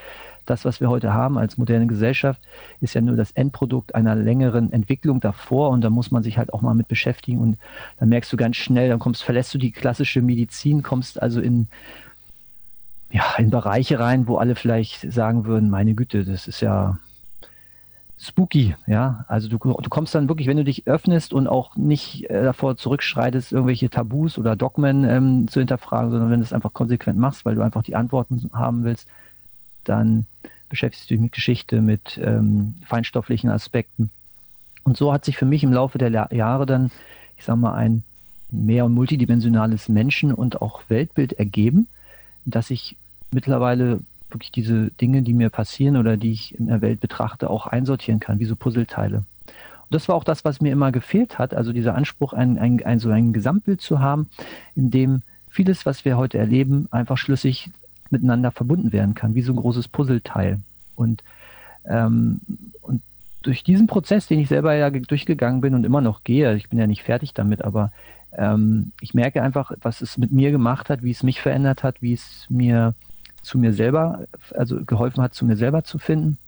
das, 0.47 0.65
was 0.65 0.81
wir 0.81 0.89
heute 0.89 1.13
haben 1.13 1.39
als 1.39 1.59
moderne 1.59 1.87
Gesellschaft, 1.87 2.41
ist 2.81 2.95
ja 2.95 3.01
nur 3.01 3.17
das 3.17 3.33
Endprodukt 3.33 3.95
einer 3.95 4.15
längeren 4.15 4.73
Entwicklung 4.73 5.21
davor 5.21 5.71
und 5.71 5.83
da 5.83 5.91
muss 5.91 6.11
man 6.11 6.23
sich 6.23 6.39
halt 6.39 6.55
auch 6.55 6.63
mal 6.63 6.75
mit 6.75 6.89
beschäftigen 6.89 7.41
und 7.41 7.59
dann 7.99 8.09
merkst 8.09 8.33
du 8.33 8.37
ganz 8.37 8.57
schnell, 8.57 8.89
dann 8.89 8.99
kommst, 8.99 9.25
verlässt 9.25 9.53
du 9.53 9.59
die 9.59 9.73
klassische 9.73 10.23
Medizin, 10.23 10.83
kommst 10.83 11.21
also 11.21 11.41
in, 11.41 11.67
ja, 13.11 13.25
in 13.39 13.51
Bereiche 13.51 13.99
rein, 13.99 14.29
wo 14.29 14.37
alle 14.37 14.55
vielleicht 14.55 15.13
sagen 15.13 15.47
würden, 15.47 15.69
meine 15.69 15.95
Güte, 15.95 16.25
das 16.25 16.47
ist 16.47 16.61
ja, 16.61 16.99
spooky, 18.19 18.75
ja. 18.87 19.25
Also 19.29 19.49
du, 19.49 19.59
du 19.59 19.91
kommst 19.91 20.15
dann 20.15 20.29
wirklich, 20.29 20.49
wenn 20.49 20.57
du 20.57 20.65
dich 20.65 20.87
öffnest 20.87 21.33
und 21.33 21.47
auch 21.47 21.77
nicht 21.77 22.31
äh, 22.31 22.43
davor 22.43 22.77
zurückschreitest, 22.77 23.53
irgendwelche 23.53 23.91
Tabus 23.91 24.39
oder 24.39 24.57
Dogmen 24.57 25.05
ähm, 25.05 25.49
zu 25.49 25.61
hinterfragen, 25.61 26.11
sondern 26.11 26.31
wenn 26.31 26.41
du 26.41 26.45
es 26.45 26.53
einfach 26.53 26.73
konsequent 26.73 27.19
machst, 27.19 27.45
weil 27.45 27.57
du 27.57 27.63
einfach 27.63 27.83
die 27.83 27.97
Antworten 27.97 28.51
haben 28.53 28.85
willst, 28.85 29.07
dann 29.85 30.27
beschäftigst 30.69 31.11
du 31.11 31.15
dich 31.15 31.21
mit 31.21 31.33
Geschichte, 31.33 31.81
mit 31.81 32.19
ähm, 32.23 32.75
feinstofflichen 32.87 33.51
Aspekten. 33.51 34.11
Und 34.83 34.97
so 34.97 35.13
hat 35.13 35.25
sich 35.25 35.37
für 35.37 35.47
mich 35.47 35.63
im 35.63 35.73
Laufe 35.73 35.99
der 35.99 36.29
Jahre 36.33 36.67
dann, 36.67 36.91
ich 37.37 37.45
sag 37.45 37.57
mal, 37.57 37.75
ein 37.75 38.03
mehr 38.51 38.85
und 38.85 38.95
multidimensionales 38.95 39.89
Menschen- 39.89 40.33
und 40.33 40.63
auch 40.63 40.83
Weltbild 40.89 41.35
ergeben, 41.35 41.89
dass 42.45 42.71
ich 42.71 42.97
mittlerweile 43.33 44.01
wirklich 44.37 44.53
diese 44.53 44.91
Dinge, 44.93 45.23
die 45.23 45.35
mir 45.35 45.51
passieren 45.51 45.97
oder 45.97 46.17
die 46.17 46.33
ich 46.33 46.59
in 46.59 46.69
der 46.69 46.81
Welt 46.81 47.01
betrachte, 47.01 47.51
auch 47.51 47.67
einsortieren 47.67 48.21
kann, 48.21 48.39
wie 48.39 48.45
so 48.45 48.57
Puzzleteile. 48.57 49.19
Und 49.19 49.95
das 49.95 50.09
war 50.09 50.15
auch 50.15 50.25
das, 50.25 50.45
was 50.45 50.61
mir 50.61 50.73
immer 50.73 50.93
gefehlt 50.93 51.39
hat, 51.39 51.55
also 51.55 51.73
dieser 51.73 51.95
Anspruch, 51.95 52.33
ein, 52.33 52.59
ein, 52.59 52.85
ein, 52.85 52.99
so 52.99 53.11
ein 53.11 53.33
Gesamtbild 53.33 53.81
zu 53.81 54.01
haben, 54.01 54.29
in 54.75 54.91
dem 54.91 55.23
vieles, 55.49 55.87
was 55.87 56.05
wir 56.05 56.17
heute 56.17 56.39
erleben, 56.39 56.89
einfach 56.91 57.17
schlüssig 57.17 57.71
miteinander 58.11 58.51
verbunden 58.51 58.93
werden 58.93 59.15
kann, 59.15 59.35
wie 59.35 59.43
so 59.43 59.53
ein 59.53 59.57
großes 59.57 59.89
Puzzleteil. 59.89 60.61
Und, 60.95 61.23
ähm, 61.87 62.41
und 62.83 63.03
durch 63.43 63.63
diesen 63.63 63.87
Prozess, 63.87 64.27
den 64.27 64.41
ich 64.41 64.49
selber 64.49 64.75
ja 64.75 64.91
durchgegangen 64.91 65.61
bin 65.61 65.75
und 65.75 65.85
immer 65.85 66.01
noch 66.01 66.25
gehe, 66.25 66.55
ich 66.57 66.69
bin 66.69 66.79
ja 66.79 66.87
nicht 66.87 67.03
fertig 67.03 67.33
damit, 67.33 67.63
aber 67.63 67.93
ähm, 68.33 68.93
ich 69.01 69.15
merke 69.15 69.43
einfach, 69.43 69.73
was 69.83 70.03
es 70.03 70.19
mit 70.19 70.33
mir 70.33 70.51
gemacht 70.51 70.91
hat, 70.91 71.03
wie 71.03 71.11
es 71.11 71.23
mich 71.23 71.41
verändert 71.41 71.83
hat, 71.83 72.03
wie 72.03 72.13
es 72.13 72.47
mir 72.49 72.95
zu 73.47 73.59
mir 73.59 73.73
selber, 73.73 74.27
also 74.55 74.85
geholfen 74.85 75.23
hat, 75.23 75.35
zu 75.35 75.47
mir 75.47 75.57
selber 75.57 75.85
zu 75.85 75.99
finden. 75.99 76.39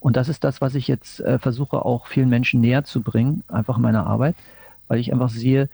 Und 0.00 0.16
das 0.16 0.28
ist 0.28 0.44
das, 0.44 0.60
was 0.60 0.74
ich 0.74 0.86
jetzt 0.86 1.20
äh, 1.20 1.38
versuche, 1.38 1.84
auch 1.84 2.06
vielen 2.06 2.28
Menschen 2.28 2.60
näher 2.60 2.84
zu 2.84 3.02
bringen, 3.02 3.42
einfach 3.48 3.76
in 3.76 3.82
meiner 3.82 4.06
Arbeit, 4.06 4.36
weil 4.86 5.00
ich 5.00 5.12
einfach 5.12 5.30
sehe, 5.30 5.68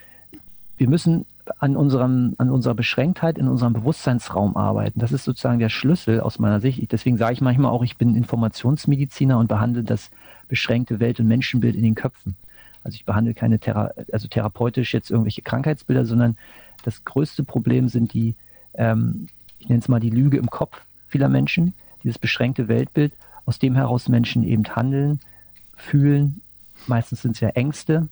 wir 0.76 0.88
müssen 0.88 1.26
an 1.58 1.76
unserem, 1.76 2.34
an 2.38 2.50
unserer 2.50 2.74
Beschränktheit 2.74 3.38
in 3.38 3.48
unserem 3.48 3.74
Bewusstseinsraum 3.74 4.56
arbeiten. 4.56 4.98
Das 4.98 5.12
ist 5.12 5.24
sozusagen 5.24 5.58
der 5.58 5.68
Schlüssel 5.68 6.20
aus 6.20 6.38
meiner 6.38 6.60
Sicht. 6.60 6.90
Deswegen 6.90 7.18
sage 7.18 7.34
ich 7.34 7.40
manchmal 7.40 7.70
auch, 7.70 7.84
ich 7.84 7.98
bin 7.98 8.16
Informationsmediziner 8.16 9.38
und 9.38 9.48
behandle 9.48 9.82
das 9.82 10.10
beschränkte 10.48 11.00
Welt- 11.00 11.20
und 11.20 11.28
Menschenbild 11.28 11.76
in 11.76 11.82
den 11.82 11.94
Köpfen. 11.94 12.36
Also 12.82 12.96
ich 12.96 13.04
behandle 13.04 13.34
keine 13.34 13.58
Thera 13.58 13.92
also 14.12 14.28
therapeutisch 14.28 14.94
jetzt 14.94 15.10
irgendwelche 15.10 15.42
Krankheitsbilder, 15.42 16.06
sondern 16.06 16.36
das 16.82 17.04
größte 17.04 17.44
Problem 17.44 17.88
sind 17.88 18.12
die 18.12 18.34
ähm, 18.74 19.28
ich 19.64 19.70
nenne 19.70 19.80
es 19.80 19.88
mal 19.88 19.98
die 19.98 20.10
Lüge 20.10 20.36
im 20.36 20.50
Kopf 20.50 20.82
vieler 21.08 21.30
Menschen, 21.30 21.72
dieses 22.02 22.18
beschränkte 22.18 22.68
Weltbild, 22.68 23.14
aus 23.46 23.58
dem 23.58 23.74
heraus 23.74 24.10
Menschen 24.10 24.44
eben 24.44 24.64
handeln, 24.76 25.20
fühlen. 25.74 26.42
Meistens 26.86 27.22
sind 27.22 27.32
es 27.32 27.40
ja 27.40 27.48
Ängste. 27.48 28.08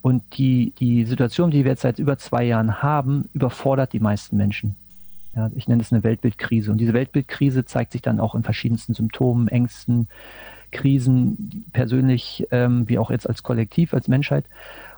Und 0.00 0.22
die, 0.38 0.72
die 0.78 1.04
Situation, 1.04 1.50
die 1.50 1.64
wir 1.64 1.72
jetzt 1.72 1.82
seit 1.82 1.98
über 1.98 2.18
zwei 2.18 2.44
Jahren 2.44 2.82
haben, 2.82 3.28
überfordert 3.34 3.92
die 3.92 3.98
meisten 3.98 4.36
Menschen. 4.36 4.76
Ja, 5.34 5.50
ich 5.56 5.66
nenne 5.66 5.82
es 5.82 5.92
eine 5.92 6.04
Weltbildkrise. 6.04 6.70
Und 6.70 6.78
diese 6.78 6.92
Weltbildkrise 6.92 7.64
zeigt 7.64 7.92
sich 7.92 8.02
dann 8.02 8.20
auch 8.20 8.36
in 8.36 8.44
verschiedensten 8.44 8.94
Symptomen, 8.94 9.48
Ängsten, 9.48 10.06
Krisen, 10.70 11.64
persönlich 11.72 12.46
ähm, 12.52 12.88
wie 12.88 12.98
auch 12.98 13.10
jetzt 13.10 13.28
als 13.28 13.42
Kollektiv, 13.42 13.92
als 13.92 14.06
Menschheit. 14.06 14.44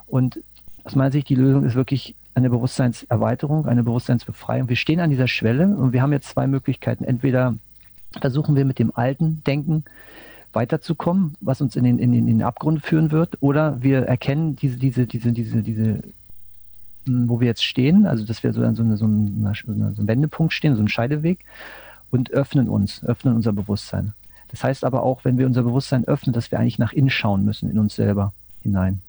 Und 0.06 0.42
aus 0.84 0.96
meiner 0.96 1.12
Sicht, 1.12 1.30
die 1.30 1.34
Lösung 1.34 1.64
ist 1.64 1.76
wirklich 1.76 2.14
eine 2.34 2.50
Bewusstseinserweiterung, 2.50 3.66
eine 3.66 3.82
Bewusstseinsbefreiung. 3.82 4.68
Wir 4.68 4.76
stehen 4.76 5.00
an 5.00 5.10
dieser 5.10 5.28
Schwelle 5.28 5.68
und 5.68 5.92
wir 5.92 6.02
haben 6.02 6.12
jetzt 6.12 6.28
zwei 6.28 6.46
Möglichkeiten. 6.46 7.04
Entweder 7.04 7.54
versuchen 8.20 8.56
wir 8.56 8.64
mit 8.64 8.78
dem 8.78 8.92
alten 8.94 9.42
Denken 9.44 9.84
weiterzukommen, 10.52 11.36
was 11.40 11.60
uns 11.60 11.76
in 11.76 11.84
den, 11.84 11.98
in 11.98 12.12
den, 12.12 12.28
in 12.28 12.38
den 12.38 12.46
Abgrund 12.46 12.82
führen 12.84 13.10
wird, 13.10 13.38
oder 13.40 13.82
wir 13.82 14.02
erkennen 14.02 14.56
diese, 14.56 14.78
diese, 14.78 15.06
diese, 15.06 15.32
diese, 15.32 15.62
diese, 15.62 16.02
hm, 17.06 17.28
wo 17.28 17.40
wir 17.40 17.46
jetzt 17.46 17.64
stehen, 17.64 18.06
also 18.06 18.24
dass 18.24 18.42
wir 18.42 18.52
so 18.52 18.62
an 18.62 18.74
so, 18.74 18.82
eine, 18.82 18.96
so, 18.96 19.04
eine, 19.04 19.54
so 19.56 19.72
einem 19.72 20.08
Wendepunkt 20.08 20.52
stehen, 20.52 20.76
so 20.76 20.82
ein 20.82 20.88
Scheideweg 20.88 21.40
und 22.10 22.30
öffnen 22.30 22.68
uns, 22.68 23.04
öffnen 23.04 23.34
unser 23.34 23.52
Bewusstsein. 23.52 24.12
Das 24.48 24.62
heißt 24.62 24.84
aber 24.84 25.02
auch, 25.02 25.24
wenn 25.24 25.38
wir 25.38 25.46
unser 25.46 25.64
Bewusstsein 25.64 26.04
öffnen, 26.04 26.32
dass 26.32 26.52
wir 26.52 26.60
eigentlich 26.60 26.78
nach 26.78 26.92
innen 26.92 27.10
schauen 27.10 27.44
müssen, 27.44 27.70
in 27.70 27.78
uns 27.78 27.96
selber 27.96 28.32
hinein. 28.62 29.02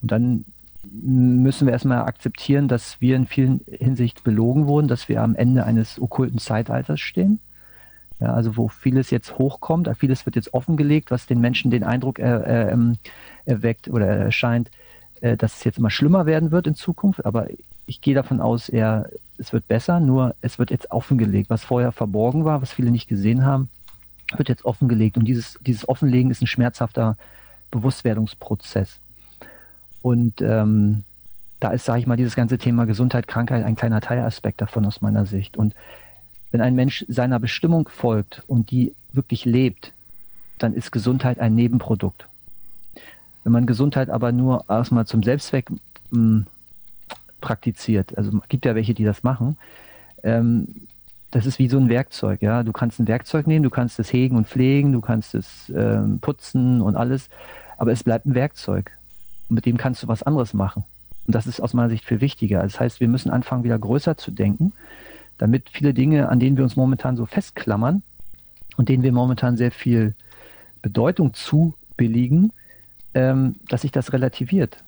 Und 0.00 0.10
dann 0.10 0.44
müssen 0.92 1.66
wir 1.66 1.72
erstmal 1.72 2.02
akzeptieren, 2.02 2.68
dass 2.68 3.00
wir 3.00 3.16
in 3.16 3.26
vielen 3.26 3.60
Hinsicht 3.68 4.24
belogen 4.24 4.66
wurden, 4.66 4.88
dass 4.88 5.08
wir 5.08 5.22
am 5.22 5.34
Ende 5.34 5.64
eines 5.64 6.00
okkulten 6.00 6.38
Zeitalters 6.38 7.00
stehen. 7.00 7.40
Ja, 8.20 8.32
also 8.32 8.56
wo 8.56 8.68
vieles 8.68 9.10
jetzt 9.10 9.38
hochkommt, 9.38 9.90
vieles 9.98 10.24
wird 10.24 10.36
jetzt 10.36 10.54
offengelegt, 10.54 11.10
was 11.10 11.26
den 11.26 11.40
Menschen 11.40 11.70
den 11.70 11.84
Eindruck 11.84 12.18
er, 12.18 12.44
er, 12.44 12.72
ähm, 12.72 12.96
erweckt 13.44 13.88
oder 13.88 14.06
erscheint, 14.06 14.70
äh, 15.20 15.36
dass 15.36 15.58
es 15.58 15.64
jetzt 15.64 15.78
immer 15.78 15.90
schlimmer 15.90 16.24
werden 16.24 16.50
wird 16.50 16.66
in 16.66 16.74
Zukunft. 16.74 17.26
Aber 17.26 17.48
ich 17.86 18.00
gehe 18.00 18.14
davon 18.14 18.40
aus, 18.40 18.70
eher, 18.70 19.10
es 19.36 19.52
wird 19.52 19.68
besser, 19.68 20.00
nur 20.00 20.34
es 20.40 20.58
wird 20.58 20.70
jetzt 20.70 20.90
offengelegt. 20.90 21.50
Was 21.50 21.64
vorher 21.64 21.92
verborgen 21.92 22.44
war, 22.46 22.62
was 22.62 22.72
viele 22.72 22.90
nicht 22.90 23.06
gesehen 23.06 23.44
haben, 23.44 23.68
wird 24.34 24.48
jetzt 24.48 24.64
offengelegt. 24.64 25.18
Und 25.18 25.26
dieses, 25.26 25.58
dieses 25.60 25.88
Offenlegen 25.88 26.30
ist 26.30 26.40
ein 26.40 26.46
schmerzhafter 26.46 27.18
Bewusstwerdungsprozess. 27.70 29.00
Und 30.06 30.40
ähm, 30.40 31.02
da 31.58 31.72
ist, 31.72 31.84
sage 31.84 31.98
ich 31.98 32.06
mal, 32.06 32.16
dieses 32.16 32.36
ganze 32.36 32.58
Thema 32.58 32.86
Gesundheit, 32.86 33.26
Krankheit 33.26 33.64
ein 33.64 33.74
kleiner 33.74 34.00
Teilaspekt 34.00 34.60
davon 34.60 34.86
aus 34.86 35.00
meiner 35.00 35.26
Sicht. 35.26 35.56
Und 35.56 35.74
wenn 36.52 36.60
ein 36.60 36.76
Mensch 36.76 37.04
seiner 37.08 37.40
Bestimmung 37.40 37.88
folgt 37.88 38.44
und 38.46 38.70
die 38.70 38.94
wirklich 39.12 39.44
lebt, 39.44 39.92
dann 40.58 40.74
ist 40.74 40.92
Gesundheit 40.92 41.40
ein 41.40 41.56
Nebenprodukt. 41.56 42.28
Wenn 43.42 43.52
man 43.52 43.66
Gesundheit 43.66 44.08
aber 44.08 44.30
nur 44.30 44.66
erstmal 44.68 45.08
zum 45.08 45.24
Selbstzweck 45.24 45.72
hm, 46.12 46.46
praktiziert, 47.40 48.16
also 48.16 48.30
gibt 48.48 48.64
ja 48.64 48.76
welche, 48.76 48.94
die 48.94 49.02
das 49.02 49.24
machen, 49.24 49.56
ähm, 50.22 50.68
das 51.32 51.46
ist 51.46 51.58
wie 51.58 51.68
so 51.68 51.78
ein 51.78 51.88
Werkzeug, 51.88 52.42
ja. 52.42 52.62
Du 52.62 52.70
kannst 52.70 53.00
ein 53.00 53.08
Werkzeug 53.08 53.48
nehmen, 53.48 53.64
du 53.64 53.70
kannst 53.70 53.98
es 53.98 54.12
hegen 54.12 54.36
und 54.36 54.46
pflegen, 54.46 54.92
du 54.92 55.00
kannst 55.00 55.34
es 55.34 55.68
ähm, 55.74 56.20
putzen 56.20 56.80
und 56.80 56.94
alles, 56.94 57.28
aber 57.76 57.90
es 57.90 58.04
bleibt 58.04 58.26
ein 58.26 58.36
Werkzeug. 58.36 58.95
Und 59.48 59.54
mit 59.54 59.66
dem 59.66 59.76
kannst 59.76 60.02
du 60.02 60.08
was 60.08 60.22
anderes 60.22 60.54
machen. 60.54 60.84
Und 61.26 61.34
das 61.34 61.46
ist 61.46 61.60
aus 61.60 61.74
meiner 61.74 61.90
Sicht 61.90 62.04
viel 62.04 62.20
wichtiger. 62.20 62.62
Das 62.62 62.78
heißt, 62.78 63.00
wir 63.00 63.08
müssen 63.08 63.30
anfangen, 63.30 63.64
wieder 63.64 63.78
größer 63.78 64.16
zu 64.16 64.30
denken, 64.30 64.72
damit 65.38 65.68
viele 65.70 65.92
Dinge, 65.92 66.28
an 66.28 66.40
denen 66.40 66.56
wir 66.56 66.64
uns 66.64 66.76
momentan 66.76 67.16
so 67.16 67.26
festklammern 67.26 68.02
und 68.76 68.88
denen 68.88 69.02
wir 69.02 69.12
momentan 69.12 69.56
sehr 69.56 69.72
viel 69.72 70.14
Bedeutung 70.82 71.34
zubilligen, 71.34 72.52
ähm, 73.14 73.56
dass 73.68 73.82
sich 73.82 73.92
das 73.92 74.12
relativiert. 74.12 74.82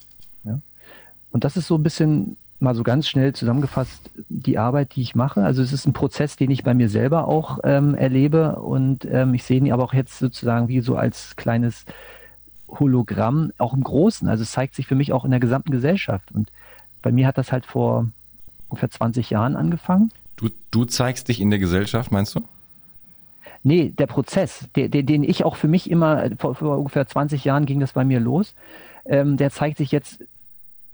Ja? 0.44 0.60
Und 1.32 1.44
das 1.44 1.56
ist 1.56 1.66
so 1.66 1.74
ein 1.74 1.82
bisschen 1.82 2.36
mal 2.60 2.74
so 2.74 2.82
ganz 2.82 3.08
schnell 3.08 3.34
zusammengefasst 3.34 4.10
die 4.28 4.58
Arbeit, 4.58 4.96
die 4.96 5.02
ich 5.02 5.14
mache. 5.14 5.42
Also 5.44 5.62
es 5.62 5.72
ist 5.72 5.86
ein 5.86 5.92
Prozess, 5.92 6.36
den 6.36 6.50
ich 6.50 6.64
bei 6.64 6.74
mir 6.74 6.88
selber 6.88 7.28
auch 7.28 7.60
ähm, 7.62 7.94
erlebe 7.94 8.56
und 8.56 9.04
ähm, 9.04 9.34
ich 9.34 9.44
sehe 9.44 9.58
ihn 9.58 9.72
aber 9.72 9.84
auch 9.84 9.94
jetzt 9.94 10.18
sozusagen 10.18 10.68
wie 10.68 10.80
so 10.80 10.96
als 10.96 11.36
kleines 11.36 11.84
Hologramm, 12.68 13.52
auch 13.58 13.74
im 13.74 13.82
Großen. 13.82 14.28
Also 14.28 14.42
es 14.42 14.52
zeigt 14.52 14.74
sich 14.74 14.86
für 14.86 14.94
mich 14.94 15.12
auch 15.12 15.24
in 15.24 15.30
der 15.30 15.40
gesamten 15.40 15.70
Gesellschaft. 15.70 16.30
Und 16.32 16.50
bei 17.02 17.12
mir 17.12 17.26
hat 17.26 17.38
das 17.38 17.52
halt 17.52 17.66
vor 17.66 18.06
ungefähr 18.68 18.90
20 18.90 19.30
Jahren 19.30 19.56
angefangen. 19.56 20.10
Du, 20.36 20.48
du 20.70 20.84
zeigst 20.84 21.28
dich 21.28 21.40
in 21.40 21.50
der 21.50 21.58
Gesellschaft, 21.58 22.12
meinst 22.12 22.34
du? 22.34 22.42
Nee, 23.64 23.92
der 23.98 24.06
Prozess, 24.06 24.68
der, 24.76 24.88
der, 24.88 25.02
den 25.02 25.24
ich 25.24 25.44
auch 25.44 25.56
für 25.56 25.68
mich 25.68 25.90
immer, 25.90 26.30
vor, 26.38 26.54
vor 26.54 26.78
ungefähr 26.78 27.06
20 27.06 27.44
Jahren 27.44 27.66
ging 27.66 27.80
das 27.80 27.92
bei 27.92 28.04
mir 28.04 28.20
los, 28.20 28.54
ähm, 29.04 29.36
der 29.36 29.50
zeigt 29.50 29.78
sich 29.78 29.90
jetzt 29.90 30.22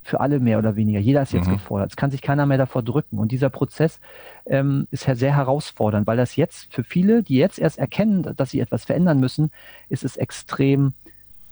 für 0.05 0.19
alle 0.19 0.39
mehr 0.39 0.59
oder 0.59 0.75
weniger. 0.75 0.99
Jeder 0.99 1.23
ist 1.23 1.33
jetzt 1.33 1.47
mhm. 1.47 1.53
gefordert. 1.53 1.91
Es 1.91 1.95
kann 1.95 2.11
sich 2.11 2.21
keiner 2.21 2.45
mehr 2.45 2.59
davor 2.59 2.83
drücken. 2.83 3.17
Und 3.17 3.31
dieser 3.31 3.49
Prozess 3.49 3.99
ähm, 4.45 4.87
ist 4.91 5.03
sehr 5.03 5.35
herausfordernd, 5.35 6.05
weil 6.05 6.17
das 6.17 6.35
jetzt 6.35 6.71
für 6.71 6.83
viele, 6.83 7.23
die 7.23 7.37
jetzt 7.37 7.57
erst 7.57 7.79
erkennen, 7.79 8.21
dass 8.35 8.51
sie 8.51 8.59
etwas 8.59 8.85
verändern 8.85 9.19
müssen, 9.19 9.51
ist 9.89 10.03
es 10.03 10.15
extrem 10.15 10.93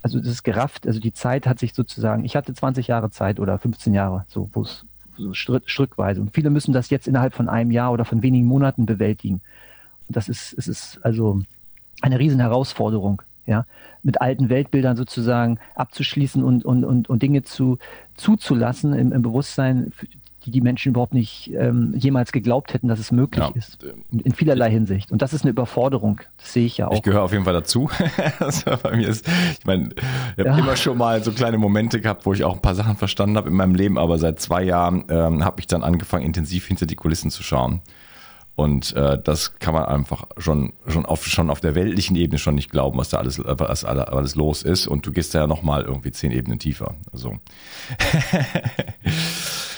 also 0.03 0.19
das 0.19 0.27
ist 0.27 0.43
gerafft, 0.43 0.85
also 0.85 0.99
die 0.99 1.13
Zeit 1.13 1.47
hat 1.47 1.59
sich 1.59 1.73
sozusagen, 1.73 2.25
ich 2.25 2.35
hatte 2.35 2.53
20 2.53 2.87
Jahre 2.87 3.09
Zeit 3.09 3.39
oder 3.39 3.57
15 3.57 3.93
Jahre, 3.93 4.25
so, 4.27 4.49
wo 4.53 4.61
es 4.61 4.85
so 5.17 5.33
schrittweise. 5.33 6.19
Und 6.19 6.33
viele 6.33 6.49
müssen 6.49 6.73
das 6.73 6.89
jetzt 6.89 7.07
innerhalb 7.07 7.33
von 7.33 7.47
einem 7.47 7.71
Jahr 7.71 7.91
oder 7.91 8.03
von 8.03 8.21
wenigen 8.21 8.45
Monaten 8.45 8.85
bewältigen. 8.85 9.41
Und 10.07 10.17
das 10.17 10.27
ist, 10.27 10.53
es 10.57 10.67
ist 10.67 10.99
also 11.03 11.41
eine 12.01 12.19
riesen 12.19 12.41
Herausforderung, 12.41 13.21
ja, 13.45 13.65
mit 14.03 14.21
alten 14.21 14.49
Weltbildern 14.49 14.97
sozusagen 14.97 15.57
abzuschließen 15.75 16.43
und, 16.43 16.65
und, 16.65 16.83
und, 16.83 17.09
und 17.09 17.21
Dinge 17.21 17.43
zu, 17.43 17.77
zuzulassen 18.15 18.93
im, 18.93 19.13
im 19.13 19.21
Bewusstsein, 19.21 19.93
die 20.45 20.51
die 20.51 20.61
Menschen 20.61 20.89
überhaupt 20.89 21.13
nicht 21.13 21.51
ähm, 21.53 21.93
jemals 21.95 22.31
geglaubt 22.31 22.73
hätten, 22.73 22.87
dass 22.87 22.99
es 22.99 23.11
möglich 23.11 23.43
ja. 23.43 23.51
ist. 23.55 23.83
In, 24.11 24.19
in, 24.19 24.33
vielerlei 24.33 24.69
Hinsicht. 24.69 25.11
Und 25.11 25.21
das 25.21 25.33
ist 25.33 25.43
eine 25.43 25.51
Überforderung. 25.51 26.21
Das 26.37 26.53
sehe 26.53 26.65
ich 26.65 26.77
ja 26.77 26.87
auch. 26.87 26.93
Ich 26.93 27.01
gehöre 27.01 27.23
auf 27.23 27.31
jeden 27.31 27.45
Fall 27.45 27.53
dazu. 27.53 27.89
also 28.39 28.71
bei 28.81 28.95
mir 28.95 29.07
ist, 29.07 29.27
ich 29.59 29.65
meine, 29.65 29.89
ich 30.35 30.39
habe 30.39 30.49
ja. 30.49 30.57
immer 30.57 30.75
schon 30.75 30.97
mal 30.97 31.23
so 31.23 31.31
kleine 31.31 31.57
Momente 31.57 32.01
gehabt, 32.01 32.25
wo 32.25 32.33
ich 32.33 32.43
auch 32.43 32.53
ein 32.53 32.61
paar 32.61 32.75
Sachen 32.75 32.97
verstanden 32.97 33.37
habe 33.37 33.49
in 33.49 33.55
meinem 33.55 33.75
Leben, 33.75 33.97
aber 33.97 34.17
seit 34.17 34.39
zwei 34.39 34.63
Jahren 34.63 35.05
ähm, 35.09 35.43
habe 35.43 35.59
ich 35.59 35.67
dann 35.67 35.83
angefangen, 35.83 36.25
intensiv 36.25 36.67
hinter 36.67 36.85
die 36.85 36.95
Kulissen 36.95 37.31
zu 37.31 37.43
schauen. 37.43 37.81
Und 38.55 38.95
äh, 38.95 39.17
das 39.21 39.55
kann 39.55 39.73
man 39.73 39.85
einfach 39.85 40.25
schon 40.37 40.73
schon 40.85 41.07
auf 41.07 41.25
schon 41.25 41.49
auf 41.49 41.59
der 41.59 41.73
weltlichen 41.73 42.15
Ebene 42.15 42.37
schon 42.37 42.53
nicht 42.53 42.69
glauben, 42.69 42.99
was 42.99 43.09
da 43.09 43.17
alles 43.17 43.41
was 43.43 43.83
alles 43.83 44.35
los 44.35 44.61
ist. 44.61 44.85
Und 44.85 45.07
du 45.07 45.11
gehst 45.11 45.33
da 45.33 45.39
ja 45.39 45.47
noch 45.47 45.63
mal 45.63 45.81
irgendwie 45.81 46.11
zehn 46.11 46.31
Ebenen 46.31 46.59
tiefer. 46.59 46.93
Also 47.11 47.37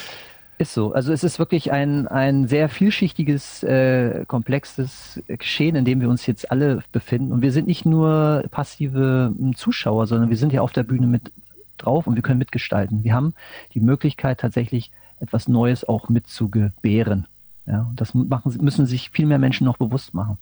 Ist 0.57 0.74
so. 0.74 0.93
Also 0.93 1.12
es 1.12 1.24
ist 1.24 1.38
wirklich 1.38 1.74
ein, 1.74 2.07
ein 2.07 2.47
sehr 2.47 2.69
vielschichtiges, 2.69 3.63
äh, 3.63 4.24
komplexes 4.25 5.21
Geschehen, 5.27 5.75
in 5.75 5.83
dem 5.83 6.00
wir 6.00 6.07
uns 6.07 6.25
jetzt 6.27 6.50
alle 6.50 6.81
befinden. 6.93 7.33
Und 7.33 7.41
wir 7.41 7.51
sind 7.51 7.67
nicht 7.67 7.85
nur 7.85 8.45
passive 8.51 9.33
hm, 9.38 9.55
Zuschauer, 9.55 10.07
sondern 10.07 10.29
wir 10.29 10.38
sind 10.38 10.53
ja 10.53 10.62
auf 10.62 10.71
der 10.71 10.83
Bühne 10.83 11.07
mit 11.07 11.33
drauf 11.77 12.07
und 12.07 12.15
wir 12.15 12.24
können 12.24 12.39
mitgestalten. 12.39 13.03
Wir 13.03 13.13
haben 13.13 13.33
die 13.74 13.81
Möglichkeit 13.81 14.39
tatsächlich 14.39 14.91
etwas 15.19 15.50
Neues 15.50 15.88
auch 15.88 16.07
mitzugebären. 16.07 17.27
Ja, 17.65 17.91
das 17.95 18.13
machen, 18.13 18.57
müssen 18.62 18.85
sich 18.85 19.09
viel 19.09 19.25
mehr 19.25 19.39
Menschen 19.39 19.65
noch 19.65 19.77
bewusst 19.77 20.13
machen. 20.13 20.38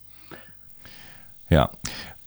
Ja, 1.50 1.72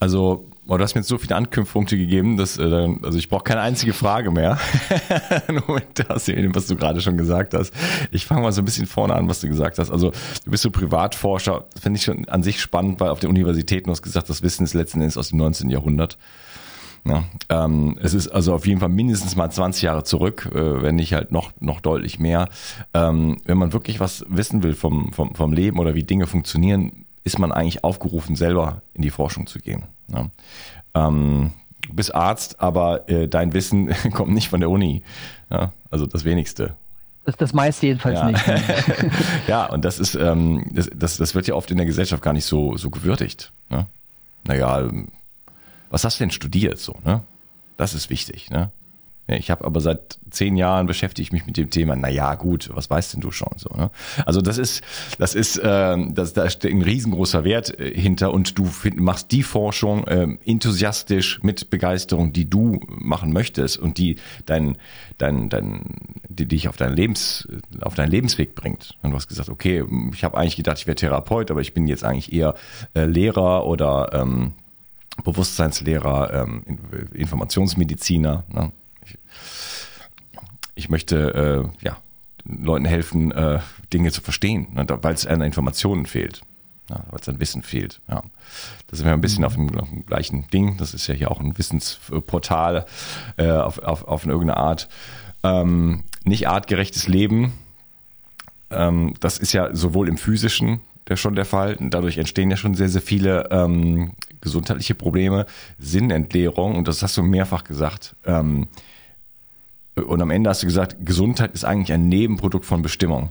also 0.00 0.48
Oh, 0.68 0.76
du 0.76 0.82
hast 0.82 0.96
mir 0.96 1.00
jetzt 1.00 1.08
so 1.08 1.16
viele 1.16 1.36
Anknüpfpunkte 1.36 1.96
gegeben, 1.96 2.36
dass 2.36 2.58
äh, 2.58 2.88
also 3.02 3.18
ich 3.18 3.28
brauche 3.28 3.44
keine 3.44 3.60
einzige 3.60 3.92
Frage 3.92 4.32
mehr. 4.32 4.58
Nur 5.48 5.76
mit 5.76 5.86
das, 5.94 6.26
was 6.28 6.66
du 6.66 6.74
gerade 6.74 7.00
schon 7.00 7.16
gesagt 7.16 7.54
hast. 7.54 7.72
Ich 8.10 8.26
fange 8.26 8.42
mal 8.42 8.50
so 8.50 8.62
ein 8.62 8.64
bisschen 8.64 8.86
vorne 8.86 9.14
an, 9.14 9.28
was 9.28 9.40
du 9.40 9.46
gesagt 9.46 9.78
hast. 9.78 9.92
Also 9.92 10.10
du 10.44 10.50
bist 10.50 10.64
so 10.64 10.72
Privatforscher, 10.72 11.66
finde 11.80 11.98
ich 11.98 12.04
schon 12.04 12.28
an 12.28 12.42
sich 12.42 12.60
spannend, 12.60 12.98
weil 12.98 13.10
auf 13.10 13.20
der 13.20 13.30
Universität, 13.30 13.86
du 13.86 13.92
hast 13.92 14.02
gesagt, 14.02 14.28
das 14.28 14.42
Wissen 14.42 14.64
ist 14.64 14.74
letzten 14.74 15.00
Endes 15.00 15.16
aus 15.16 15.28
dem 15.28 15.38
19. 15.38 15.70
Jahrhundert. 15.70 16.18
Ja, 17.04 17.22
ähm, 17.48 17.96
es 18.02 18.14
ist 18.14 18.26
also 18.26 18.52
auf 18.52 18.66
jeden 18.66 18.80
Fall 18.80 18.88
mindestens 18.88 19.36
mal 19.36 19.48
20 19.48 19.82
Jahre 19.82 20.02
zurück, 20.02 20.50
äh, 20.52 20.82
wenn 20.82 20.96
nicht 20.96 21.14
halt 21.14 21.30
noch 21.30 21.52
noch 21.60 21.80
deutlich 21.80 22.18
mehr. 22.18 22.48
Ähm, 22.92 23.36
wenn 23.44 23.58
man 23.58 23.72
wirklich 23.72 24.00
was 24.00 24.24
wissen 24.28 24.64
will 24.64 24.74
vom, 24.74 25.12
vom, 25.12 25.36
vom 25.36 25.52
Leben 25.52 25.78
oder 25.78 25.94
wie 25.94 26.02
Dinge 26.02 26.26
funktionieren, 26.26 27.06
ist 27.22 27.38
man 27.38 27.52
eigentlich 27.52 27.84
aufgerufen, 27.84 28.34
selber 28.34 28.82
in 28.94 29.02
die 29.02 29.10
Forschung 29.10 29.46
zu 29.46 29.60
gehen. 29.60 29.84
Ja. 30.08 30.30
Ähm, 30.94 31.52
du 31.86 31.94
bist 31.94 32.14
Arzt, 32.14 32.60
aber 32.60 33.08
äh, 33.08 33.28
dein 33.28 33.52
Wissen 33.52 33.94
kommt 34.12 34.32
nicht 34.32 34.48
von 34.48 34.60
der 34.60 34.70
Uni. 34.70 35.02
Ja, 35.50 35.72
also 35.90 36.06
das 36.06 36.24
wenigste. 36.24 36.76
Das, 37.24 37.36
das 37.36 37.52
meiste 37.52 37.86
jedenfalls 37.86 38.20
ja. 38.20 38.30
nicht. 38.30 38.44
ja, 39.48 39.66
und 39.66 39.84
das 39.84 39.98
ist, 39.98 40.14
ähm, 40.14 40.64
das, 40.70 40.88
das, 40.94 41.16
das 41.16 41.34
wird 41.34 41.48
ja 41.48 41.54
oft 41.54 41.70
in 41.70 41.76
der 41.76 41.86
Gesellschaft 41.86 42.22
gar 42.22 42.32
nicht 42.32 42.44
so, 42.44 42.76
so 42.76 42.88
gewürdigt. 42.90 43.52
Ne? 43.68 43.86
Naja, 44.44 44.88
was 45.90 46.04
hast 46.04 46.20
du 46.20 46.24
denn 46.24 46.30
studiert 46.30 46.78
so, 46.78 46.94
ne? 47.04 47.22
Das 47.76 47.94
ist 47.94 48.10
wichtig, 48.10 48.48
ne? 48.50 48.70
Ich 49.28 49.50
habe 49.50 49.64
aber 49.64 49.80
seit 49.80 50.18
zehn 50.30 50.56
Jahren 50.56 50.86
beschäftige 50.86 51.22
ich 51.22 51.32
mich 51.32 51.46
mit 51.46 51.56
dem 51.56 51.70
Thema. 51.70 51.96
Na 51.96 52.08
ja, 52.08 52.36
gut, 52.36 52.70
was 52.72 52.88
weißt 52.88 53.14
denn 53.14 53.20
du 53.20 53.32
schon 53.32 53.52
so? 53.56 53.70
Ne? 53.74 53.90
Also 54.24 54.40
das 54.40 54.56
ist, 54.56 54.82
das 55.18 55.34
ist, 55.34 55.58
äh, 55.58 55.96
das, 56.10 56.32
da 56.32 56.48
steht 56.48 56.72
ein 56.72 56.82
riesengroßer 56.82 57.42
Wert 57.42 57.78
äh, 57.80 57.92
hinter 57.92 58.32
und 58.32 58.56
du 58.56 58.66
find, 58.66 59.00
machst 59.00 59.32
die 59.32 59.42
Forschung 59.42 60.06
äh, 60.06 60.28
enthusiastisch 60.44 61.42
mit 61.42 61.70
Begeisterung, 61.70 62.32
die 62.32 62.48
du 62.48 62.78
machen 62.86 63.32
möchtest 63.32 63.78
und 63.78 63.98
die 63.98 64.16
dein, 64.46 64.76
dein, 65.18 65.48
dein, 65.48 65.96
die 66.28 66.46
dich 66.46 66.68
auf 66.68 66.76
deinen 66.76 66.94
Lebens, 66.94 67.48
auf 67.80 67.94
deinen 67.94 68.10
Lebensweg 68.10 68.54
bringt. 68.54 68.96
Und 69.02 69.10
du 69.10 69.16
hast 69.16 69.26
gesagt, 69.26 69.48
okay, 69.48 69.84
ich 70.12 70.22
habe 70.22 70.38
eigentlich 70.38 70.56
gedacht, 70.56 70.78
ich 70.78 70.86
wäre 70.86 70.94
Therapeut, 70.94 71.50
aber 71.50 71.60
ich 71.60 71.74
bin 71.74 71.88
jetzt 71.88 72.04
eigentlich 72.04 72.32
eher 72.32 72.54
äh, 72.94 73.06
Lehrer 73.06 73.66
oder 73.66 74.10
ähm, 74.12 74.52
Bewusstseinslehrer, 75.24 76.32
ähm, 76.32 76.62
Informationsmediziner. 77.12 78.44
Ne? 78.48 78.72
Ich, 80.76 80.88
möchte 80.88 81.72
äh, 81.82 81.84
ja, 81.84 81.96
Leuten 82.44 82.84
helfen, 82.84 83.32
äh, 83.32 83.58
Dinge 83.92 84.12
zu 84.12 84.20
verstehen, 84.20 84.68
ne, 84.74 84.86
weil 84.88 85.14
es 85.14 85.26
an 85.26 85.40
Informationen 85.40 86.06
fehlt. 86.06 86.42
Ja, 86.88 87.04
weil 87.10 87.18
es 87.20 87.28
an 87.28 87.40
Wissen 87.40 87.62
fehlt. 87.62 88.00
Ja. 88.08 88.22
Da 88.86 88.96
sind 88.96 89.06
wir 89.06 89.12
ein 89.12 89.20
bisschen 89.20 89.44
auf 89.44 89.54
dem, 89.54 89.76
auf 89.76 89.88
dem, 89.88 90.06
gleichen 90.06 90.46
Ding. 90.52 90.76
Das 90.76 90.94
ist 90.94 91.08
ja 91.08 91.14
hier 91.14 91.32
auch 91.32 91.40
ein 91.40 91.58
Wissensportal 91.58 92.86
äh, 93.36 93.50
auf, 93.50 93.80
auf, 93.80 94.04
auf 94.06 94.24
irgendeine 94.24 94.56
Art. 94.56 94.88
Ähm, 95.42 96.04
nicht 96.22 96.46
artgerechtes 96.46 97.08
Leben. 97.08 97.54
Ähm, 98.70 99.14
das 99.18 99.38
ist 99.38 99.52
ja 99.52 99.74
sowohl 99.74 100.08
im 100.08 100.16
physischen 100.16 100.80
der 101.08 101.16
schon 101.16 101.34
der 101.34 101.44
Fall. 101.44 101.76
Und 101.76 101.90
dadurch 101.90 102.18
entstehen 102.18 102.50
ja 102.50 102.56
schon 102.56 102.74
sehr, 102.74 102.88
sehr 102.88 103.02
viele 103.02 103.48
ähm, 103.50 104.12
gesundheitliche 104.40 104.94
Probleme, 104.94 105.46
Sinnentleerung. 105.78 106.74
Und 106.76 106.88
das 106.88 107.02
hast 107.02 107.16
du 107.16 107.22
mehrfach 107.22 107.64
gesagt. 107.64 108.16
Ähm, 108.24 108.68
und 110.02 110.20
am 110.20 110.30
Ende 110.30 110.50
hast 110.50 110.62
du 110.62 110.66
gesagt, 110.66 110.96
Gesundheit 111.04 111.52
ist 111.52 111.64
eigentlich 111.64 111.92
ein 111.92 112.08
Nebenprodukt 112.08 112.64
von 112.64 112.82
Bestimmung. 112.82 113.30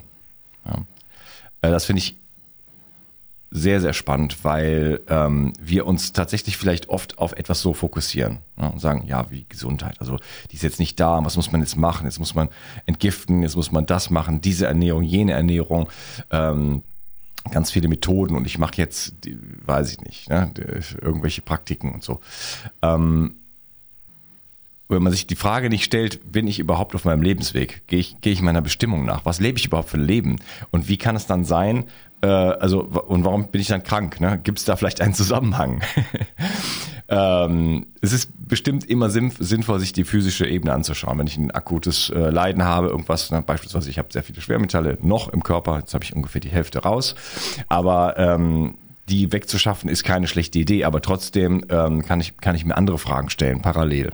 Ja. 0.66 0.86
Äh, 1.62 1.72
das 1.72 1.86
finde 1.86 2.00
ich 2.00 2.18
sehr, 3.52 3.80
sehr 3.80 3.94
spannend, 3.94 4.44
weil 4.44 5.02
ähm, 5.08 5.54
wir 5.62 5.86
uns 5.86 6.12
tatsächlich 6.12 6.58
vielleicht 6.58 6.90
oft 6.90 7.20
auf 7.20 7.32
etwas 7.34 7.62
so 7.62 7.74
fokussieren 7.74 8.40
ja, 8.60 8.68
und 8.68 8.82
sagen, 8.82 9.06
ja, 9.08 9.32
wie 9.32 9.46
Gesundheit. 9.48 10.02
Also 10.02 10.18
die 10.52 10.56
ist 10.56 10.64
jetzt 10.64 10.80
nicht 10.80 11.00
da, 11.00 11.24
was 11.24 11.38
muss 11.38 11.52
man 11.52 11.62
jetzt 11.62 11.78
machen? 11.78 12.06
Jetzt 12.06 12.20
muss 12.20 12.36
man 12.36 12.50
entgiften, 12.86 13.44
jetzt 13.44 13.56
muss 13.56 13.72
man 13.72 13.86
das 13.86 14.10
machen, 14.10 14.42
diese 14.42 14.66
Ernährung, 14.66 15.04
jene 15.04 15.34
Ernährung. 15.34 15.90
Ähm, 16.32 16.84
ganz 17.52 17.72
viele 17.72 17.88
Methoden 17.88 18.36
und 18.36 18.48
ich 18.48 18.58
mache 18.58 18.74
jetzt, 18.78 19.14
weiß 19.66 19.92
ich 19.92 20.02
nicht, 20.02 20.30
ne, 20.30 20.52
irgendwelche 21.00 21.44
Praktiken 21.44 21.94
und 21.94 22.04
so. 22.04 22.20
Ähm, 22.82 23.36
wenn 24.88 25.02
man 25.02 25.12
sich 25.12 25.28
die 25.28 25.36
Frage 25.36 25.70
nicht 25.70 25.84
stellt, 25.84 26.32
bin 26.32 26.48
ich 26.48 26.60
überhaupt 26.60 26.94
auf 26.96 27.06
meinem 27.06 27.22
Lebensweg? 27.22 27.84
Gehe 27.88 28.00
ich, 28.00 28.22
gehe 28.22 28.34
ich 28.34 28.42
meiner 28.42 28.62
Bestimmung 28.62 29.06
nach? 29.06 29.26
Was 29.26 29.40
lebe 29.40 29.58
ich 29.58 29.66
überhaupt 29.66 29.90
für 29.90 29.98
ein 29.98 30.06
Leben? 30.06 30.38
Und 30.72 30.88
wie 30.88 30.98
kann 30.98 31.16
es 31.16 31.26
dann 31.26 31.44
sein, 31.44 31.86
äh, 32.22 32.28
also, 32.28 32.82
und 32.82 33.26
warum 33.26 33.48
bin 33.48 33.62
ich 33.62 33.68
dann 33.68 33.84
krank? 33.84 34.20
Ne? 34.22 34.40
Gibt 34.44 34.60
es 34.60 34.66
da 34.66 34.76
vielleicht 34.76 35.02
einen 35.02 35.14
Zusammenhang? 35.14 35.82
ähm, 37.10 37.88
es 38.02 38.14
ist 38.14 38.32
bestimmt 38.48 38.86
immer 38.86 39.10
sinnvoll, 39.10 39.80
sich 39.80 39.94
die 39.94 40.04
physische 40.04 40.48
Ebene 40.48 40.74
anzuschauen. 40.74 41.18
Wenn 41.20 41.28
ich 41.28 41.38
ein 41.38 41.52
akutes 41.52 42.10
äh, 42.10 42.30
Leiden 42.30 42.64
habe, 42.64 42.88
irgendwas, 42.88 43.32
ne, 43.32 43.42
beispielsweise 43.42 43.90
ich 43.90 43.98
habe 43.98 44.10
sehr 44.12 44.24
viele 44.24 44.42
Schwermetalle 44.42 44.98
noch 45.02 45.30
im 45.30 45.44
Körper, 45.44 45.80
jetzt 45.80 45.94
habe 45.94 46.04
ich 46.04 46.16
ungefähr 46.16 46.42
die 46.42 46.50
Hälfte 46.50 46.80
raus, 46.80 47.16
aber 47.70 48.18
ähm, 48.18 48.76
die 49.10 49.32
wegzuschaffen 49.32 49.90
ist 49.90 50.04
keine 50.04 50.28
schlechte 50.28 50.58
Idee, 50.58 50.84
aber 50.84 51.02
trotzdem 51.02 51.64
ähm, 51.70 52.04
kann, 52.04 52.20
ich, 52.22 52.38
kann 52.38 52.56
ich 52.56 52.66
mir 52.66 52.76
andere 52.76 52.98
Fragen 52.98 53.30
stellen, 53.30 53.62
parallel. 53.62 54.14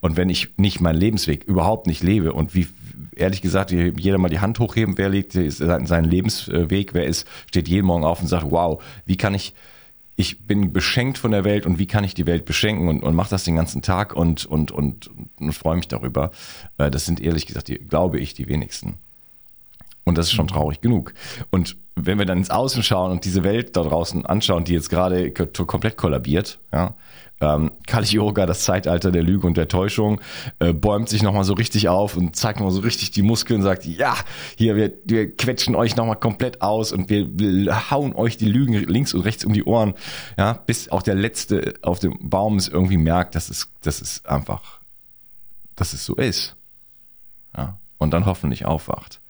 Und 0.00 0.16
wenn 0.16 0.28
ich 0.28 0.50
nicht 0.56 0.80
meinen 0.80 0.98
Lebensweg 0.98 1.44
überhaupt 1.44 1.86
nicht 1.86 2.02
lebe 2.02 2.32
und 2.32 2.54
wie 2.54 2.68
ehrlich 3.16 3.42
gesagt, 3.42 3.70
jeder 3.70 4.18
mal 4.18 4.28
die 4.28 4.40
Hand 4.40 4.58
hochheben, 4.58 4.98
wer 4.98 5.08
legt 5.08 5.32
seinen 5.32 6.04
Lebensweg, 6.04 6.94
wer 6.94 7.06
ist, 7.06 7.26
steht 7.46 7.68
jeden 7.68 7.86
Morgen 7.86 8.04
auf 8.04 8.20
und 8.20 8.28
sagt, 8.28 8.50
wow, 8.50 8.82
wie 9.04 9.16
kann 9.16 9.34
ich, 9.34 9.54
ich 10.16 10.46
bin 10.46 10.72
beschenkt 10.72 11.18
von 11.18 11.32
der 11.32 11.44
Welt 11.44 11.66
und 11.66 11.78
wie 11.78 11.86
kann 11.86 12.04
ich 12.04 12.14
die 12.14 12.26
Welt 12.26 12.44
beschenken 12.44 12.88
und, 12.88 13.02
und 13.02 13.14
mache 13.14 13.30
das 13.30 13.44
den 13.44 13.56
ganzen 13.56 13.82
Tag 13.82 14.14
und, 14.14 14.46
und, 14.46 14.70
und, 14.70 15.10
und 15.38 15.52
freue 15.52 15.76
mich 15.76 15.88
darüber. 15.88 16.30
Äh, 16.78 16.90
das 16.90 17.04
sind 17.04 17.20
ehrlich 17.20 17.46
gesagt, 17.46 17.68
die, 17.68 17.78
glaube 17.78 18.20
ich, 18.20 18.34
die 18.34 18.48
wenigsten. 18.48 18.94
Und 20.04 20.18
das 20.18 20.26
ist 20.26 20.32
schon 20.32 20.48
traurig 20.48 20.80
genug. 20.80 21.14
Und 21.50 21.76
wenn 21.94 22.18
wir 22.18 22.26
dann 22.26 22.38
ins 22.38 22.50
Außen 22.50 22.82
schauen 22.82 23.12
und 23.12 23.24
diese 23.24 23.44
Welt 23.44 23.76
da 23.76 23.82
draußen 23.82 24.26
anschauen, 24.26 24.64
die 24.64 24.72
jetzt 24.72 24.90
gerade 24.90 25.30
komplett 25.32 25.96
kollabiert, 25.96 26.58
ja, 26.72 26.94
ähm, 27.42 27.72
Kali 27.86 28.06
Yoga, 28.06 28.46
das 28.46 28.64
Zeitalter 28.64 29.10
der 29.10 29.22
Lüge 29.22 29.46
und 29.46 29.56
der 29.56 29.66
Täuschung, 29.68 30.20
äh, 30.60 30.72
bäumt 30.72 31.08
sich 31.08 31.22
nochmal 31.22 31.44
so 31.44 31.54
richtig 31.54 31.88
auf 31.88 32.16
und 32.16 32.36
zeigt 32.36 32.60
nochmal 32.60 32.72
so 32.72 32.80
richtig 32.80 33.10
die 33.10 33.22
Muskeln 33.22 33.60
und 33.60 33.64
sagt, 33.64 33.84
ja, 33.84 34.14
hier, 34.56 34.76
wir, 34.76 34.92
wir 35.04 35.36
quetschen 35.36 35.74
euch 35.74 35.96
nochmal 35.96 36.16
komplett 36.16 36.62
aus 36.62 36.92
und 36.92 37.10
wir, 37.10 37.26
wir 37.36 37.90
hauen 37.90 38.14
euch 38.14 38.36
die 38.36 38.46
Lügen 38.46 38.74
links 38.74 39.12
und 39.12 39.22
rechts 39.22 39.44
um 39.44 39.52
die 39.52 39.64
Ohren, 39.64 39.94
ja, 40.38 40.52
bis 40.52 40.88
auch 40.88 41.02
der 41.02 41.16
Letzte 41.16 41.74
auf 41.82 41.98
dem 41.98 42.16
Baum 42.20 42.56
es 42.56 42.68
irgendwie 42.68 42.96
merkt, 42.96 43.34
dass 43.34 43.50
es, 43.50 43.68
dass 43.82 44.00
es 44.00 44.24
einfach, 44.24 44.80
dass 45.74 45.92
es 45.92 46.04
so 46.04 46.14
ist. 46.14 46.56
Ja, 47.56 47.78
und 47.98 48.12
dann 48.12 48.24
hoffentlich 48.24 48.64
aufwacht. 48.64 49.20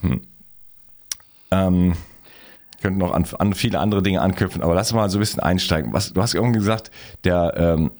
Hm. 0.00 0.22
Ähm, 1.50 1.94
könnten 2.80 2.98
noch 2.98 3.12
an, 3.12 3.24
an 3.38 3.54
viele 3.54 3.78
andere 3.78 4.02
Dinge 4.02 4.20
anknüpfen, 4.20 4.62
aber 4.62 4.74
lass 4.74 4.92
mal 4.92 5.08
so 5.10 5.18
ein 5.18 5.20
bisschen 5.20 5.40
einsteigen. 5.40 5.92
Was, 5.92 6.12
du 6.12 6.22
hast 6.22 6.34
irgendwie 6.34 6.58
gesagt, 6.58 6.90
der, 7.24 7.54
ähm, 7.56 7.90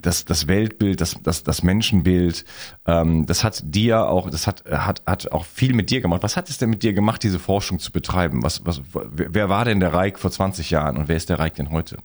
das, 0.00 0.24
das 0.24 0.48
Weltbild, 0.48 1.00
das, 1.00 1.16
das, 1.22 1.42
das 1.42 1.62
Menschenbild, 1.62 2.44
ähm, 2.86 3.26
das 3.26 3.44
hat 3.44 3.62
dir 3.64 4.08
auch, 4.08 4.30
das 4.30 4.46
hat, 4.46 4.64
hat, 4.70 5.02
hat 5.06 5.32
auch 5.32 5.44
viel 5.44 5.74
mit 5.74 5.90
dir 5.90 6.00
gemacht. 6.00 6.22
Was 6.22 6.36
hat 6.36 6.50
es 6.50 6.58
denn 6.58 6.70
mit 6.70 6.82
dir 6.82 6.92
gemacht, 6.92 7.22
diese 7.22 7.38
Forschung 7.38 7.78
zu 7.78 7.92
betreiben? 7.92 8.42
Was, 8.42 8.64
was, 8.66 8.82
wer 8.92 9.48
war 9.48 9.64
denn 9.64 9.80
der 9.80 9.94
Reich 9.94 10.18
vor 10.18 10.30
20 10.30 10.70
Jahren 10.70 10.96
und 10.96 11.08
wer 11.08 11.16
ist 11.16 11.30
der 11.30 11.38
Reich 11.38 11.52
denn 11.52 11.70
heute? 11.70 11.98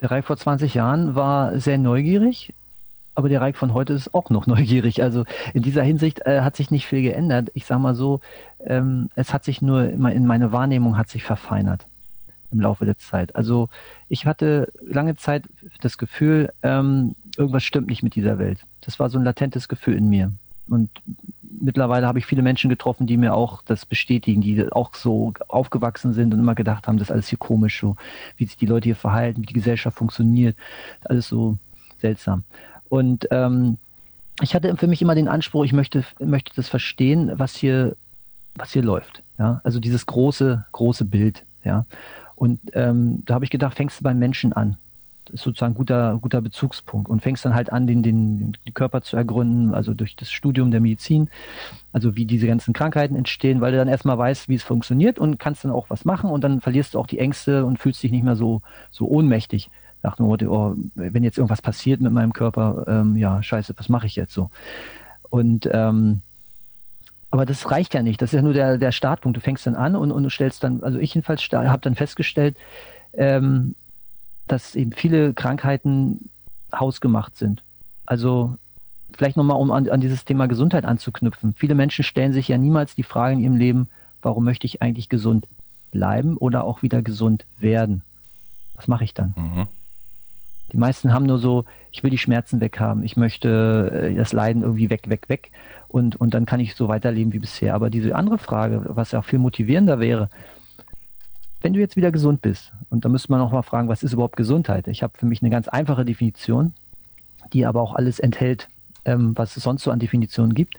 Der 0.00 0.10
Reich 0.10 0.24
vor 0.24 0.36
20 0.36 0.74
Jahren 0.74 1.14
war 1.14 1.58
sehr 1.58 1.78
neugierig, 1.78 2.54
aber 3.16 3.28
der 3.28 3.40
Reich 3.40 3.56
von 3.56 3.74
heute 3.74 3.94
ist 3.94 4.14
auch 4.14 4.30
noch 4.30 4.46
neugierig. 4.46 5.02
Also 5.02 5.24
in 5.54 5.62
dieser 5.62 5.82
Hinsicht 5.82 6.24
äh, 6.26 6.42
hat 6.42 6.56
sich 6.56 6.70
nicht 6.70 6.86
viel 6.86 7.02
geändert. 7.02 7.50
Ich 7.54 7.66
sage 7.66 7.80
mal 7.80 7.94
so, 7.94 8.20
ähm, 8.64 9.10
es 9.16 9.32
hat 9.32 9.44
sich 9.44 9.60
nur 9.62 9.88
in 9.88 10.26
meine 10.26 10.52
Wahrnehmung 10.52 10.96
hat 10.96 11.08
sich 11.08 11.24
verfeinert 11.24 11.86
im 12.52 12.60
Laufe 12.60 12.84
der 12.84 12.96
Zeit. 12.96 13.34
Also 13.34 13.68
ich 14.08 14.26
hatte 14.26 14.72
lange 14.86 15.16
Zeit 15.16 15.44
das 15.80 15.98
Gefühl, 15.98 16.52
ähm, 16.62 17.16
irgendwas 17.36 17.64
stimmt 17.64 17.88
nicht 17.88 18.02
mit 18.02 18.14
dieser 18.14 18.38
Welt. 18.38 18.60
Das 18.82 19.00
war 19.00 19.10
so 19.10 19.18
ein 19.18 19.24
latentes 19.24 19.68
Gefühl 19.68 19.96
in 19.96 20.08
mir. 20.08 20.32
Und 20.68 20.90
mittlerweile 21.60 22.06
habe 22.06 22.18
ich 22.18 22.26
viele 22.26 22.42
Menschen 22.42 22.70
getroffen, 22.70 23.06
die 23.06 23.16
mir 23.16 23.34
auch 23.34 23.62
das 23.62 23.86
bestätigen, 23.86 24.40
die 24.40 24.70
auch 24.72 24.94
so 24.94 25.32
aufgewachsen 25.48 26.12
sind 26.12 26.34
und 26.34 26.40
immer 26.40 26.54
gedacht 26.54 26.86
haben, 26.86 26.98
das 26.98 27.08
ist 27.08 27.12
alles 27.12 27.28
hier 27.28 27.38
komisch, 27.38 27.80
so 27.80 27.96
wie 28.36 28.46
sich 28.46 28.56
die 28.56 28.66
Leute 28.66 28.84
hier 28.84 28.96
verhalten, 28.96 29.42
wie 29.42 29.46
die 29.46 29.54
Gesellschaft 29.54 29.96
funktioniert, 29.96 30.56
alles 31.04 31.28
so 31.28 31.56
seltsam. 31.98 32.44
Und 32.88 33.26
ähm, 33.30 33.78
ich 34.42 34.54
hatte 34.54 34.76
für 34.76 34.86
mich 34.86 35.02
immer 35.02 35.14
den 35.14 35.28
Anspruch, 35.28 35.64
ich 35.64 35.72
möchte, 35.72 36.04
möchte 36.18 36.52
das 36.54 36.68
verstehen, 36.68 37.32
was 37.34 37.56
hier, 37.56 37.96
was 38.54 38.72
hier 38.72 38.82
läuft. 38.82 39.22
Ja, 39.38 39.60
also 39.64 39.80
dieses 39.80 40.06
große, 40.06 40.64
große 40.72 41.04
Bild. 41.04 41.44
Ja, 41.64 41.84
und 42.34 42.60
ähm, 42.74 43.22
da 43.24 43.34
habe 43.34 43.44
ich 43.44 43.50
gedacht, 43.50 43.76
fängst 43.76 44.00
du 44.00 44.04
beim 44.04 44.18
Menschen 44.18 44.52
an. 44.52 44.76
Das 45.24 45.34
ist 45.34 45.42
sozusagen 45.42 45.72
ein 45.72 45.76
guter, 45.76 46.18
guter 46.22 46.40
Bezugspunkt 46.40 47.08
und 47.08 47.20
fängst 47.20 47.44
dann 47.44 47.54
halt 47.54 47.72
an, 47.72 47.88
den, 47.88 48.04
den, 48.04 48.52
den 48.64 48.74
Körper 48.74 49.02
zu 49.02 49.16
ergründen, 49.16 49.74
also 49.74 49.92
durch 49.92 50.14
das 50.14 50.30
Studium 50.30 50.70
der 50.70 50.80
Medizin, 50.80 51.28
also 51.92 52.14
wie 52.14 52.26
diese 52.26 52.46
ganzen 52.46 52.72
Krankheiten 52.72 53.16
entstehen, 53.16 53.60
weil 53.60 53.72
du 53.72 53.78
dann 53.78 53.88
erstmal 53.88 54.16
weißt, 54.16 54.48
wie 54.48 54.54
es 54.54 54.62
funktioniert 54.62 55.18
und 55.18 55.40
kannst 55.40 55.64
dann 55.64 55.72
auch 55.72 55.90
was 55.90 56.04
machen 56.04 56.30
und 56.30 56.44
dann 56.44 56.60
verlierst 56.60 56.94
du 56.94 57.00
auch 57.00 57.08
die 57.08 57.18
Ängste 57.18 57.64
und 57.64 57.78
fühlst 57.78 58.04
dich 58.04 58.12
nicht 58.12 58.22
mehr 58.22 58.36
so, 58.36 58.62
so 58.92 59.08
ohnmächtig 59.08 59.68
nach 60.06 60.16
dem 60.16 60.26
Motto, 60.26 60.46
oh, 60.46 60.76
wenn 60.94 61.24
jetzt 61.24 61.36
irgendwas 61.36 61.60
passiert 61.60 62.00
mit 62.00 62.12
meinem 62.12 62.32
Körper, 62.32 62.84
ähm, 62.86 63.16
ja, 63.16 63.42
scheiße, 63.42 63.74
was 63.76 63.88
mache 63.88 64.06
ich 64.06 64.14
jetzt 64.14 64.32
so? 64.32 64.50
Und 65.28 65.68
ähm, 65.72 66.22
aber 67.30 67.44
das 67.44 67.70
reicht 67.70 67.92
ja 67.92 68.02
nicht. 68.02 68.22
Das 68.22 68.32
ist 68.32 68.36
ja 68.36 68.42
nur 68.42 68.52
der, 68.52 68.78
der 68.78 68.92
Startpunkt. 68.92 69.36
Du 69.36 69.40
fängst 69.40 69.66
dann 69.66 69.74
an 69.74 69.96
und, 69.96 70.12
und 70.12 70.30
stellst 70.30 70.62
dann, 70.62 70.82
also 70.82 70.98
ich 71.00 71.12
jedenfalls 71.12 71.42
habe 71.42 71.80
dann 71.82 71.96
festgestellt, 71.96 72.56
ähm, 73.14 73.74
dass 74.46 74.76
eben 74.76 74.92
viele 74.92 75.34
Krankheiten 75.34 76.30
hausgemacht 76.72 77.36
sind. 77.36 77.64
Also 78.06 78.56
vielleicht 79.12 79.36
nochmal, 79.36 79.60
um 79.60 79.72
an, 79.72 79.88
an 79.88 80.00
dieses 80.00 80.24
Thema 80.24 80.46
Gesundheit 80.46 80.84
anzuknüpfen. 80.84 81.54
Viele 81.56 81.74
Menschen 81.74 82.04
stellen 82.04 82.32
sich 82.32 82.46
ja 82.46 82.58
niemals 82.58 82.94
die 82.94 83.02
Frage 83.02 83.34
in 83.34 83.40
ihrem 83.40 83.56
Leben, 83.56 83.88
warum 84.22 84.44
möchte 84.44 84.66
ich 84.66 84.82
eigentlich 84.82 85.08
gesund 85.08 85.48
bleiben 85.90 86.36
oder 86.36 86.62
auch 86.62 86.82
wieder 86.82 87.02
gesund 87.02 87.44
werden? 87.58 88.02
Was 88.76 88.86
mache 88.86 89.02
ich 89.02 89.14
dann? 89.14 89.34
Mhm. 89.36 89.66
Die 90.76 90.80
meisten 90.80 91.14
haben 91.14 91.24
nur 91.24 91.38
so, 91.38 91.64
ich 91.90 92.02
will 92.02 92.10
die 92.10 92.18
Schmerzen 92.18 92.60
weghaben, 92.60 93.02
ich 93.02 93.16
möchte 93.16 94.10
äh, 94.10 94.14
das 94.14 94.34
Leiden 94.34 94.60
irgendwie 94.60 94.90
weg, 94.90 95.08
weg, 95.08 95.30
weg 95.30 95.50
und, 95.88 96.16
und 96.16 96.34
dann 96.34 96.44
kann 96.44 96.60
ich 96.60 96.74
so 96.74 96.86
weiterleben 96.86 97.32
wie 97.32 97.38
bisher. 97.38 97.74
Aber 97.74 97.88
diese 97.88 98.14
andere 98.14 98.36
Frage, 98.36 98.82
was 98.88 99.12
ja 99.12 99.20
auch 99.20 99.24
viel 99.24 99.38
motivierender 99.38 100.00
wäre, 100.00 100.28
wenn 101.62 101.72
du 101.72 101.80
jetzt 101.80 101.96
wieder 101.96 102.12
gesund 102.12 102.42
bist, 102.42 102.74
und 102.90 103.06
da 103.06 103.08
müsste 103.08 103.32
man 103.32 103.40
auch 103.40 103.52
mal 103.52 103.62
fragen, 103.62 103.88
was 103.88 104.02
ist 104.02 104.12
überhaupt 104.12 104.36
Gesundheit? 104.36 104.86
Ich 104.88 105.02
habe 105.02 105.16
für 105.16 105.24
mich 105.24 105.40
eine 105.40 105.48
ganz 105.48 105.66
einfache 105.66 106.04
Definition, 106.04 106.74
die 107.54 107.64
aber 107.64 107.80
auch 107.80 107.94
alles 107.94 108.20
enthält, 108.20 108.68
ähm, 109.06 109.32
was 109.34 109.56
es 109.56 109.62
sonst 109.62 109.82
so 109.82 109.90
an 109.90 109.98
Definitionen 109.98 110.52
gibt. 110.52 110.74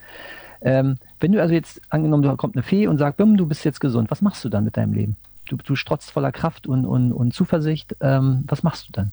Ähm, 0.61 0.99
wenn 1.19 1.31
du 1.31 1.41
also 1.41 1.55
jetzt 1.55 1.81
angenommen, 1.89 2.21
da 2.21 2.35
kommt 2.35 2.55
eine 2.55 2.61
Fee 2.61 2.85
und 2.85 2.99
sagt, 2.99 3.19
du 3.19 3.47
bist 3.47 3.65
jetzt 3.65 3.79
gesund, 3.79 4.11
was 4.11 4.21
machst 4.21 4.45
du 4.45 4.49
dann 4.49 4.63
mit 4.63 4.77
deinem 4.77 4.93
Leben? 4.93 5.15
Du, 5.49 5.55
du 5.55 5.75
strotzt 5.75 6.11
voller 6.11 6.31
Kraft 6.31 6.67
und, 6.67 6.85
und, 6.85 7.11
und 7.13 7.33
Zuversicht. 7.33 7.95
Ähm, 7.99 8.43
was 8.45 8.61
machst 8.61 8.89
du 8.89 8.91
dann? 8.91 9.11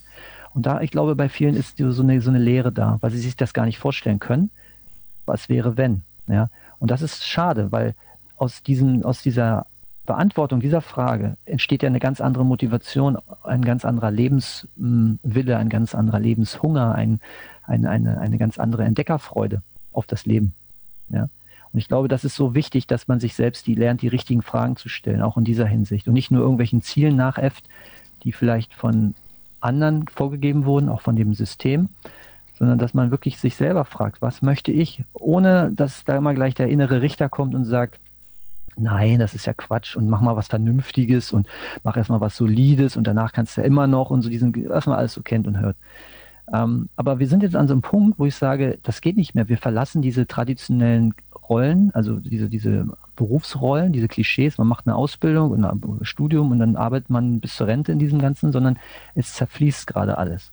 Und 0.55 0.67
da, 0.67 0.81
ich 0.81 0.91
glaube, 0.91 1.17
bei 1.17 1.29
vielen 1.29 1.57
ist 1.57 1.79
so 1.79 2.03
eine, 2.03 2.21
so 2.21 2.31
eine 2.31 2.39
Leere 2.39 2.73
da, 2.73 2.99
weil 3.01 3.11
sie 3.11 3.19
sich 3.19 3.37
das 3.37 3.53
gar 3.53 3.67
nicht 3.67 3.79
vorstellen 3.79 4.21
können. 4.21 4.51
Was 5.27 5.49
wäre, 5.49 5.77
wenn? 5.77 6.03
Ja. 6.29 6.49
Und 6.79 6.91
das 6.91 7.03
ist 7.03 7.27
schade, 7.27 7.73
weil 7.73 7.95
aus 8.37 8.63
diesem, 8.63 9.05
aus 9.05 9.23
dieser 9.23 9.67
Beantwortung 10.07 10.61
dieser 10.61 10.81
Frage 10.81 11.37
entsteht 11.45 11.83
ja 11.83 11.89
eine 11.89 11.99
ganz 11.99 12.21
andere 12.21 12.45
Motivation, 12.45 13.19
ein 13.43 13.63
ganz 13.63 13.85
anderer 13.85 14.11
Lebenswille, 14.11 15.57
ein 15.57 15.69
ganz 15.69 15.95
anderer 15.95 16.21
Lebenshunger, 16.21 16.95
ein, 16.95 17.21
ein, 17.63 17.87
eine, 17.87 18.21
eine 18.21 18.39
ganz 18.39 18.59
andere 18.59 18.85
Entdeckerfreude 18.85 19.63
auf 19.93 20.07
das 20.07 20.27
Leben. 20.27 20.55
Ja. 21.09 21.29
Und 21.73 21.79
ich 21.79 21.89
glaube, 21.89 22.07
das 22.07 22.25
ist 22.25 22.37
so 22.37 22.55
wichtig, 22.55 22.87
dass 22.87 23.09
man 23.09 23.19
sich 23.19 23.35
selbst 23.35 23.67
die 23.67 23.75
lernt, 23.75 24.03
die 24.03 24.09
richtigen 24.09 24.43
Fragen 24.43 24.77
zu 24.77 24.89
stellen, 24.89 25.23
auch 25.23 25.37
in 25.37 25.45
dieser 25.45 25.67
Hinsicht. 25.67 26.07
Und 26.07 26.15
nicht 26.15 26.31
nur 26.31 26.43
irgendwelchen 26.43 26.83
Zielen 26.83 27.17
nachäfft, 27.17 27.69
die 28.23 28.33
vielleicht 28.33 28.75
von 28.75 29.15
anderen 29.65 30.07
vorgegeben 30.09 30.65
wurden, 30.65 30.89
auch 30.89 31.01
von 31.01 31.17
dem 31.17 31.35
System, 31.35 31.89
sondern 32.59 32.79
dass 32.79 32.95
man 32.95 33.11
wirklich 33.11 33.39
sich 33.39 33.57
selber 33.57 33.85
fragt, 33.85 34.23
was 34.23 34.43
möchte 34.43 34.71
ich, 34.73 35.05
ohne 35.13 35.73
dass 35.73 36.05
da 36.05 36.17
immer 36.17 36.35
gleich 36.35 36.55
der 36.55 36.69
innere 36.69 37.03
Richter 37.03 37.29
kommt 37.29 37.55
und 37.55 37.65
sagt, 37.65 37.99
nein, 38.77 39.19
das 39.19 39.35
ist 39.35 39.47
ja 39.47 39.55
Quatsch 39.55 39.97
und 39.97 40.09
mach 40.09 40.21
mal 40.21 40.37
was 40.37 40.49
Vernünftiges 40.49 41.33
und 41.33 41.49
mach 41.83 41.97
erstmal 41.97 42.21
was 42.21 42.37
Solides 42.37 42.97
und 42.97 43.07
danach 43.07 43.33
kannst 43.33 43.57
du 43.57 43.61
ja 43.61 43.67
immer 43.67 43.87
noch 43.87 44.11
und 44.11 44.23
so 44.23 44.29
diesen, 44.29 44.53
was 44.69 44.87
man 44.87 44.97
alles 44.97 45.15
so 45.15 45.23
kennt 45.23 45.47
und 45.47 45.59
hört. 45.59 45.77
Ähm, 46.53 46.89
aber 46.97 47.19
wir 47.19 47.27
sind 47.27 47.43
jetzt 47.43 47.57
an 47.57 47.69
so 47.69 47.75
einem 47.75 47.83
Punkt, 47.83 48.19
wo 48.19 48.27
ich 48.27 48.35
sage, 48.35 48.79
das 48.83 49.01
geht 49.01 49.17
nicht 49.17 49.35
mehr. 49.35 49.49
Wir 49.49 49.59
verlassen 49.59 50.03
diese 50.03 50.27
traditionellen 50.27 51.15
Rollen, 51.49 51.91
also 51.95 52.17
diese, 52.17 52.49
diese 52.49 52.87
Berufsrollen, 53.17 53.93
diese 53.93 54.09
Klischees, 54.09 54.59
man 54.59 54.67
macht 54.67 54.87
eine 54.87 54.97
Ausbildung 54.97 55.51
und 55.51 55.65
ein 55.65 55.99
Studium 56.03 56.51
und 56.51 56.59
dann 56.59 56.77
arbeitet 56.77 57.11
man 57.11 57.41
bis 57.41 57.57
zur 57.57 57.67
Rente 57.67 57.93
in 57.93 57.99
diesem 57.99 58.19
Ganzen, 58.19 58.53
sondern 58.53 58.79
es 59.15 59.35
zerfließt 59.35 59.87
gerade 59.87 60.19
alles. 60.19 60.53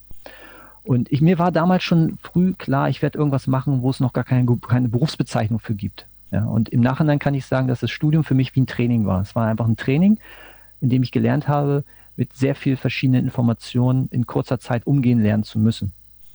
Und 0.84 1.12
ich, 1.12 1.22
mir 1.22 1.38
war 1.40 1.52
damals 1.52 1.84
schon 1.84 2.18
früh 2.22 2.54
klar, 2.54 2.90
ich 2.90 3.02
werde 3.02 3.18
irgendwas 3.18 3.48
machen, 3.48 3.82
wo 3.82 3.90
es 3.90 4.00
noch 4.00 4.14
gar 4.14 4.24
keine, 4.24 4.46
keine 4.58 4.90
Berufsbezeichnung 4.90 5.60
für 5.60 5.76
gibt. 5.76 6.08
Ja, 6.32 6.46
und 6.46 6.70
im 6.70 6.80
Nachhinein 6.80 7.20
kann 7.20 7.34
ich 7.34 7.46
sagen, 7.46 7.68
dass 7.68 7.82
das 7.82 7.92
Studium 7.92 8.24
für 8.24 8.36
mich 8.36 8.56
wie 8.56 8.62
ein 8.62 8.68
Training 8.68 9.06
war. 9.06 9.22
Es 9.22 9.36
war 9.36 9.48
einfach 9.48 9.68
ein 9.68 9.76
Training, 9.76 10.18
in 10.80 10.90
dem 10.90 11.04
ich 11.04 11.12
gelernt 11.12 11.48
habe, 11.48 11.84
mit 12.16 12.34
sehr 12.34 12.56
viel 12.56 12.78
verschiedenen 12.78 13.26
Informationen 13.26 14.08
in 14.12 14.26
kurzer 14.26 14.60
Zeit 14.60 14.88
umgehen 14.88 15.22
lernen 15.22 15.44
zu 15.44 15.60
müssen. 15.60 15.92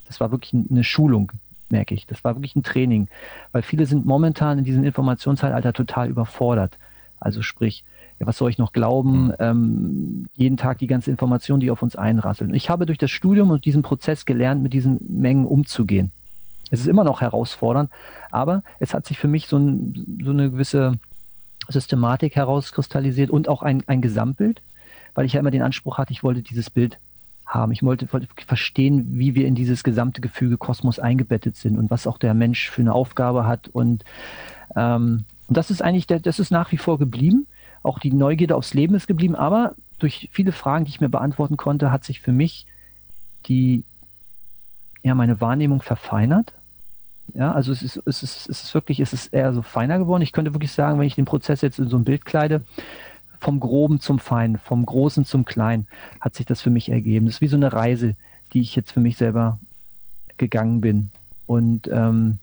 Das 0.07 0.21
war 0.21 0.31
wirklich 0.31 0.55
eine 0.55 0.85
Schulung, 0.85 1.33
merke 1.71 1.95
ich. 1.95 2.07
Das 2.07 2.25
war 2.25 2.37
wirklich 2.37 2.57
ein 2.57 2.63
Training, 2.63 3.09
weil 3.53 3.63
viele 3.63 3.87
sind 3.87 4.07
momentan 4.07 4.59
in 4.59 4.65
diesem 4.65 4.85
Informationszeitalter 4.85 5.73
total 5.73 6.09
überfordert. 6.09 6.79
Also 7.21 7.43
sprich, 7.43 7.85
ja, 8.19 8.27
was 8.27 8.39
soll 8.39 8.51
ich 8.51 8.59
noch 8.59 8.73
glauben? 8.73 9.27
Mhm. 9.27 9.35
Ähm, 9.39 10.27
jeden 10.35 10.57
Tag 10.57 10.79
die 10.79 10.87
ganze 10.87 11.11
Information, 11.11 11.61
die 11.61 11.71
auf 11.71 11.83
uns 11.83 11.97
einrasseln. 11.97 12.55
Ich 12.55 12.71
habe 12.71 12.87
durch 12.87 12.99
das 12.99 13.11
Studium 13.11 13.51
und 13.51 13.65
diesen 13.65 13.83
Prozess 13.83 14.25
gelernt, 14.25 14.63
mit 14.63 14.73
diesen 14.73 14.99
Mengen 15.09 15.47
umzugehen. 15.47 16.13
Es 16.71 16.81
ist 16.81 16.87
immer 16.87 17.05
noch 17.05 17.21
herausfordernd, 17.21 17.91
aber 18.31 18.63
es 18.81 18.93
hat 18.93 19.07
sich 19.07 19.19
für 19.19 19.29
mich 19.29 19.47
so, 19.47 19.57
ein, 19.57 20.21
so 20.25 20.31
eine 20.31 20.51
gewisse 20.51 20.99
Systematik 21.69 22.37
herauskristallisiert 22.37 23.31
und 23.31 23.49
auch 23.49 23.63
ein, 23.63 23.85
ein 23.87 24.03
Gesamtbild, 24.03 24.63
weil 25.15 25.27
ich 25.27 25.35
ja 25.35 25.41
immer 25.41 25.51
den 25.51 25.63
Anspruch 25.63 25.99
hatte, 25.99 26.13
ich 26.13 26.23
wollte 26.23 26.43
dieses 26.43 26.71
Bild 26.71 26.99
haben. 27.47 27.73
Ich 27.73 27.83
wollte, 27.83 28.13
wollte 28.13 28.27
verstehen, 28.47 29.19
wie 29.19 29.35
wir 29.35 29.47
in 29.47 29.55
dieses 29.55 29.85
gesamte 29.85 30.21
Gefüge 30.21 30.59
Kosmos 30.59 30.99
eingebettet 30.99 31.57
sind 31.57 31.79
und 31.79 31.91
was 31.91 32.07
auch 32.07 32.19
der 32.19 32.35
Mensch 32.35 32.69
für 32.71 32.83
eine 32.83 32.93
Aufgabe 32.93 33.47
hat. 33.47 33.69
Und, 33.69 34.05
ähm, 34.75 35.25
und 35.47 35.57
das 35.57 35.71
ist 35.71 35.81
eigentlich, 35.81 36.07
der, 36.07 36.19
das 36.19 36.41
ist 36.41 36.51
nach 36.51 36.73
wie 36.73 36.77
vor 36.77 36.99
geblieben. 36.99 37.47
Auch 37.83 38.01
die 38.01 38.13
Neugierde 38.13 38.57
aufs 38.57 38.75
Leben 38.75 38.97
ist 38.97 39.07
geblieben. 39.07 39.37
Aber 39.37 39.75
durch 39.99 40.29
viele 40.33 40.53
Fragen, 40.53 40.85
die 40.85 40.91
ich 40.91 41.01
mir 41.01 41.09
beantworten 41.09 41.57
konnte, 41.57 41.93
hat 41.93 42.05
sich 42.05 42.21
für 42.21 42.33
mich 42.33 42.67
die, 43.47 43.85
ja, 45.03 45.15
meine 45.15 45.41
Wahrnehmung 45.41 45.83
verfeinert. 45.83 46.53
Ja, 47.35 47.53
also 47.53 47.73
es 47.73 47.83
ist, 47.83 48.03
es 48.07 48.23
ist, 48.23 48.49
es 48.49 48.65
ist 48.65 48.75
wirklich, 48.75 49.01
es 49.01 49.13
ist 49.13 49.33
eher 49.33 49.53
so 49.53 49.63
feiner 49.63 49.99
geworden. 49.99 50.23
Ich 50.23 50.33
könnte 50.33 50.55
wirklich 50.55 50.73
sagen, 50.73 50.99
wenn 50.99 51.07
ich 51.07 51.15
den 51.15 51.25
Prozess 51.25 51.61
jetzt 51.61 51.79
in 51.79 51.89
so 51.89 51.97
ein 51.97 52.05
Bild 52.05 52.25
kleide, 52.25 52.63
vom 53.41 53.61
Groben 53.61 54.01
zum 54.01 54.19
Feinen, 54.19 54.59
vom 54.59 54.85
Großen 54.85 55.25
zum 55.25 55.45
Kleinen 55.45 55.87
hat 56.21 56.35
sich 56.35 56.47
das 56.47 56.61
für 56.61 56.71
mich 56.71 56.91
ergeben. 56.91 57.27
Das 57.27 57.37
ist 57.37 57.41
wie 57.41 57.49
so 57.49 57.57
eine 57.57 57.73
Reise, 57.73 58.17
die 58.53 58.61
ich 58.61 58.77
jetzt 58.77 58.93
für 58.93 59.01
mich 59.01 59.17
selber 59.17 59.59
gegangen 60.37 60.81
bin. 60.81 61.11
Und, 61.47 61.89
ähm, 61.89 62.39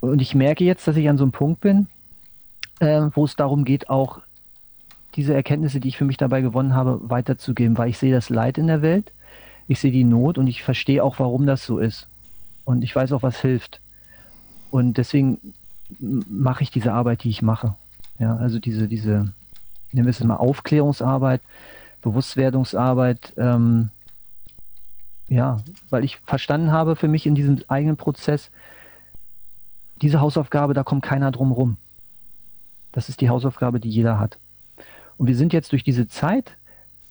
und 0.00 0.20
ich 0.20 0.34
merke 0.34 0.64
jetzt, 0.64 0.86
dass 0.86 0.96
ich 0.96 1.08
an 1.08 1.18
so 1.18 1.24
einem 1.24 1.32
Punkt 1.32 1.60
bin, 1.60 1.88
äh, 2.80 3.08
wo 3.14 3.24
es 3.24 3.36
darum 3.36 3.64
geht, 3.64 3.88
auch 3.88 4.20
diese 5.14 5.34
Erkenntnisse, 5.34 5.80
die 5.80 5.88
ich 5.88 5.96
für 5.96 6.04
mich 6.04 6.18
dabei 6.18 6.42
gewonnen 6.42 6.74
habe, 6.74 7.00
weiterzugeben, 7.02 7.78
weil 7.78 7.88
ich 7.88 7.98
sehe 7.98 8.12
das 8.12 8.28
Leid 8.28 8.58
in 8.58 8.66
der 8.66 8.82
Welt, 8.82 9.12
ich 9.66 9.80
sehe 9.80 9.90
die 9.90 10.04
Not 10.04 10.38
und 10.38 10.46
ich 10.46 10.62
verstehe 10.62 11.02
auch, 11.02 11.18
warum 11.18 11.46
das 11.46 11.64
so 11.64 11.78
ist. 11.78 12.08
Und 12.64 12.84
ich 12.84 12.94
weiß 12.94 13.12
auch, 13.12 13.22
was 13.22 13.40
hilft. 13.40 13.80
Und 14.70 14.98
deswegen 14.98 15.54
mache 15.98 16.62
ich 16.62 16.70
diese 16.70 16.92
Arbeit, 16.92 17.24
die 17.24 17.30
ich 17.30 17.42
mache. 17.42 17.76
Ja, 18.18 18.36
also 18.36 18.58
diese, 18.58 18.88
diese, 18.88 19.32
nehmen 19.92 20.06
wir 20.06 20.10
es 20.10 20.22
mal 20.22 20.36
Aufklärungsarbeit, 20.36 21.42
Bewusstwerdungsarbeit, 22.02 23.32
ähm, 23.36 23.90
ja, 25.28 25.58
weil 25.90 26.04
ich 26.04 26.18
verstanden 26.18 26.72
habe 26.72 26.96
für 26.96 27.08
mich 27.08 27.26
in 27.26 27.34
diesem 27.34 27.58
eigenen 27.68 27.96
Prozess, 27.96 28.50
diese 30.02 30.20
Hausaufgabe, 30.20 30.74
da 30.74 30.84
kommt 30.84 31.02
keiner 31.02 31.32
drum 31.32 31.52
rum. 31.52 31.76
Das 32.92 33.08
ist 33.08 33.20
die 33.20 33.28
Hausaufgabe, 33.28 33.80
die 33.80 33.90
jeder 33.90 34.18
hat. 34.18 34.38
Und 35.16 35.26
wir 35.26 35.36
sind 35.36 35.52
jetzt 35.52 35.72
durch 35.72 35.82
diese 35.82 36.06
Zeit 36.06 36.56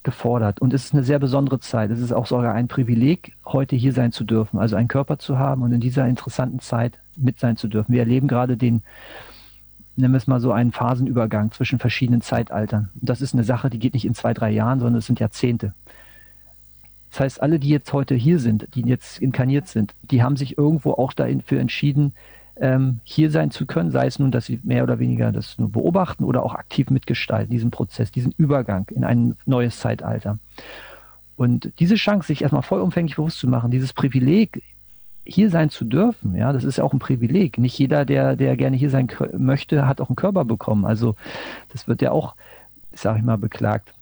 gefordert. 0.06 0.62
Und 0.62 0.74
es 0.74 0.86
ist 0.86 0.94
eine 0.94 1.04
sehr 1.04 1.20
besondere 1.20 1.60
Zeit. 1.60 1.92
Es 1.92 2.00
ist 2.00 2.14
auch 2.14 2.28
sogar 2.28 2.54
ein 2.54 2.68
Privileg, 2.68 3.36
heute 3.46 3.76
hier 3.76 3.92
sein 3.92 4.12
zu 4.12 4.24
dürfen, 4.24 4.60
also 4.60 4.76
einen 4.78 4.88
Körper 4.88 5.20
zu 5.20 5.38
haben 5.38 5.64
und 5.64 5.74
in 5.74 5.82
dieser 5.82 6.08
interessanten 6.08 6.60
Zeit 6.60 7.00
mit 7.18 7.40
sein 7.40 7.58
zu 7.58 7.68
dürfen. 7.68 7.92
Wir 7.92 8.02
erleben 8.02 8.28
gerade 8.28 8.56
den, 8.56 8.84
nennen 9.96 10.14
wir 10.14 10.18
es 10.18 10.28
mal 10.28 10.40
so, 10.40 10.52
einen 10.52 10.72
Phasenübergang 10.72 11.52
zwischen 11.52 11.80
verschiedenen 11.80 12.22
Zeitaltern. 12.22 12.90
Und 13.00 13.10
das 13.10 13.22
ist 13.22 13.34
eine 13.34 13.44
Sache, 13.44 13.70
die 13.70 13.80
geht 13.80 13.94
nicht 13.94 14.06
in 14.06 14.14
zwei, 14.14 14.34
drei 14.34 14.52
Jahren, 14.52 14.80
sondern 14.80 15.00
es 15.00 15.06
sind 15.06 15.20
Jahrzehnte. 15.20 15.74
Das 17.12 17.20
heißt, 17.22 17.42
alle, 17.42 17.60
die 17.60 17.70
jetzt 17.70 17.94
heute 17.94 18.14
hier 18.14 18.40
sind, 18.40 18.68
die 18.76 18.82
jetzt 18.82 19.20
inkarniert 19.20 19.68
sind, 19.68 19.96
die 20.04 20.22
haben 20.22 20.36
sich 20.36 20.58
irgendwo 20.58 20.92
auch 20.92 21.14
dafür 21.14 21.62
entschieden, 21.62 22.14
ähm, 22.58 23.00
hier 23.04 23.32
sein 23.32 23.52
zu 23.52 23.66
können, 23.66 23.92
sei 23.92 24.08
es 24.08 24.20
nun, 24.20 24.32
dass 24.32 24.46
sie 24.46 24.60
mehr 24.64 24.84
oder 24.84 25.00
weniger 25.00 25.32
das 25.32 25.58
nur 25.58 25.72
beobachten 25.72 26.24
oder 26.24 26.44
auch 26.44 26.56
aktiv 26.56 26.90
mitgestalten, 26.90 27.52
diesen 27.52 27.72
Prozess, 27.72 28.12
diesen 28.12 28.34
Übergang 28.38 28.88
in 28.94 29.04
ein 29.04 29.36
neues 29.46 29.80
Zeitalter. 29.80 30.40
Und 31.38 31.72
diese 31.80 31.96
Chance, 31.96 32.28
sich 32.28 32.42
erstmal 32.42 32.62
vollumfänglich 32.62 33.18
bewusst 33.18 33.40
zu 33.40 33.48
machen, 33.48 33.72
dieses 33.72 33.92
Privileg, 33.94 34.64
hier 35.26 35.50
sein 35.50 35.70
zu 35.70 35.86
dürfen, 35.86 36.36
ja, 36.36 36.54
das 36.54 36.64
ist 36.64 36.78
ja 36.78 36.84
auch 36.84 36.94
ein 36.94 37.00
Privileg. 37.00 37.58
Nicht 37.58 37.78
jeder, 37.78 38.06
der, 38.06 38.36
der 38.36 38.56
gerne 38.56 38.78
hier 38.78 38.90
sein 38.90 39.08
möchte, 39.38 39.88
hat 39.88 40.00
auch 40.00 40.10
einen 40.10 40.16
Körper 40.16 40.46
bekommen. 40.46 40.86
Also 40.86 41.16
das 41.72 41.88
wird 41.88 42.02
ja 42.02 42.12
auch, 42.12 42.36
sag 42.94 43.18
ich 43.18 43.24
mal, 43.24 43.38
beklagt 43.38 43.94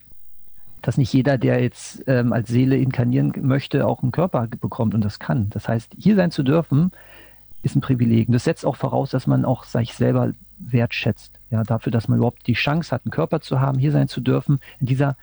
dass 0.83 0.97
nicht 0.97 1.13
jeder, 1.13 1.38
der 1.38 1.62
jetzt 1.63 2.03
ähm, 2.07 2.33
als 2.33 2.49
Seele 2.49 2.77
inkarnieren 2.77 3.33
möchte, 3.41 3.88
auch 3.88 4.03
einen 4.03 4.12
Körper 4.12 4.47
bekommt 4.47 4.93
und 4.93 5.03
das 5.03 5.17
kann. 5.17 5.49
Das 5.49 5.67
heißt, 5.69 5.93
hier 5.97 6.15
sein 6.15 6.29
zu 6.29 6.43
dürfen, 6.43 6.91
ist 7.63 7.75
ein 7.75 7.81
Privileg. 7.81 8.27
Und 8.27 8.33
das 8.33 8.43
setzt 8.43 8.65
auch 8.65 8.75
voraus, 8.75 9.09
dass 9.09 9.25
man 9.25 9.45
auch 9.45 9.63
sich 9.63 9.93
selber 9.93 10.33
wertschätzt. 10.59 11.39
Ja, 11.49 11.63
dafür, 11.63 11.91
dass 11.91 12.09
man 12.09 12.17
überhaupt 12.17 12.45
die 12.47 12.53
Chance 12.53 12.91
hat, 12.91 13.05
einen 13.05 13.12
Körper 13.12 13.39
zu 13.39 13.62
haben, 13.62 13.79
hier 13.79 13.93
sein 13.93 14.09
zu 14.09 14.19
dürfen, 14.19 14.59
in 14.81 14.86
dieser 14.86 15.15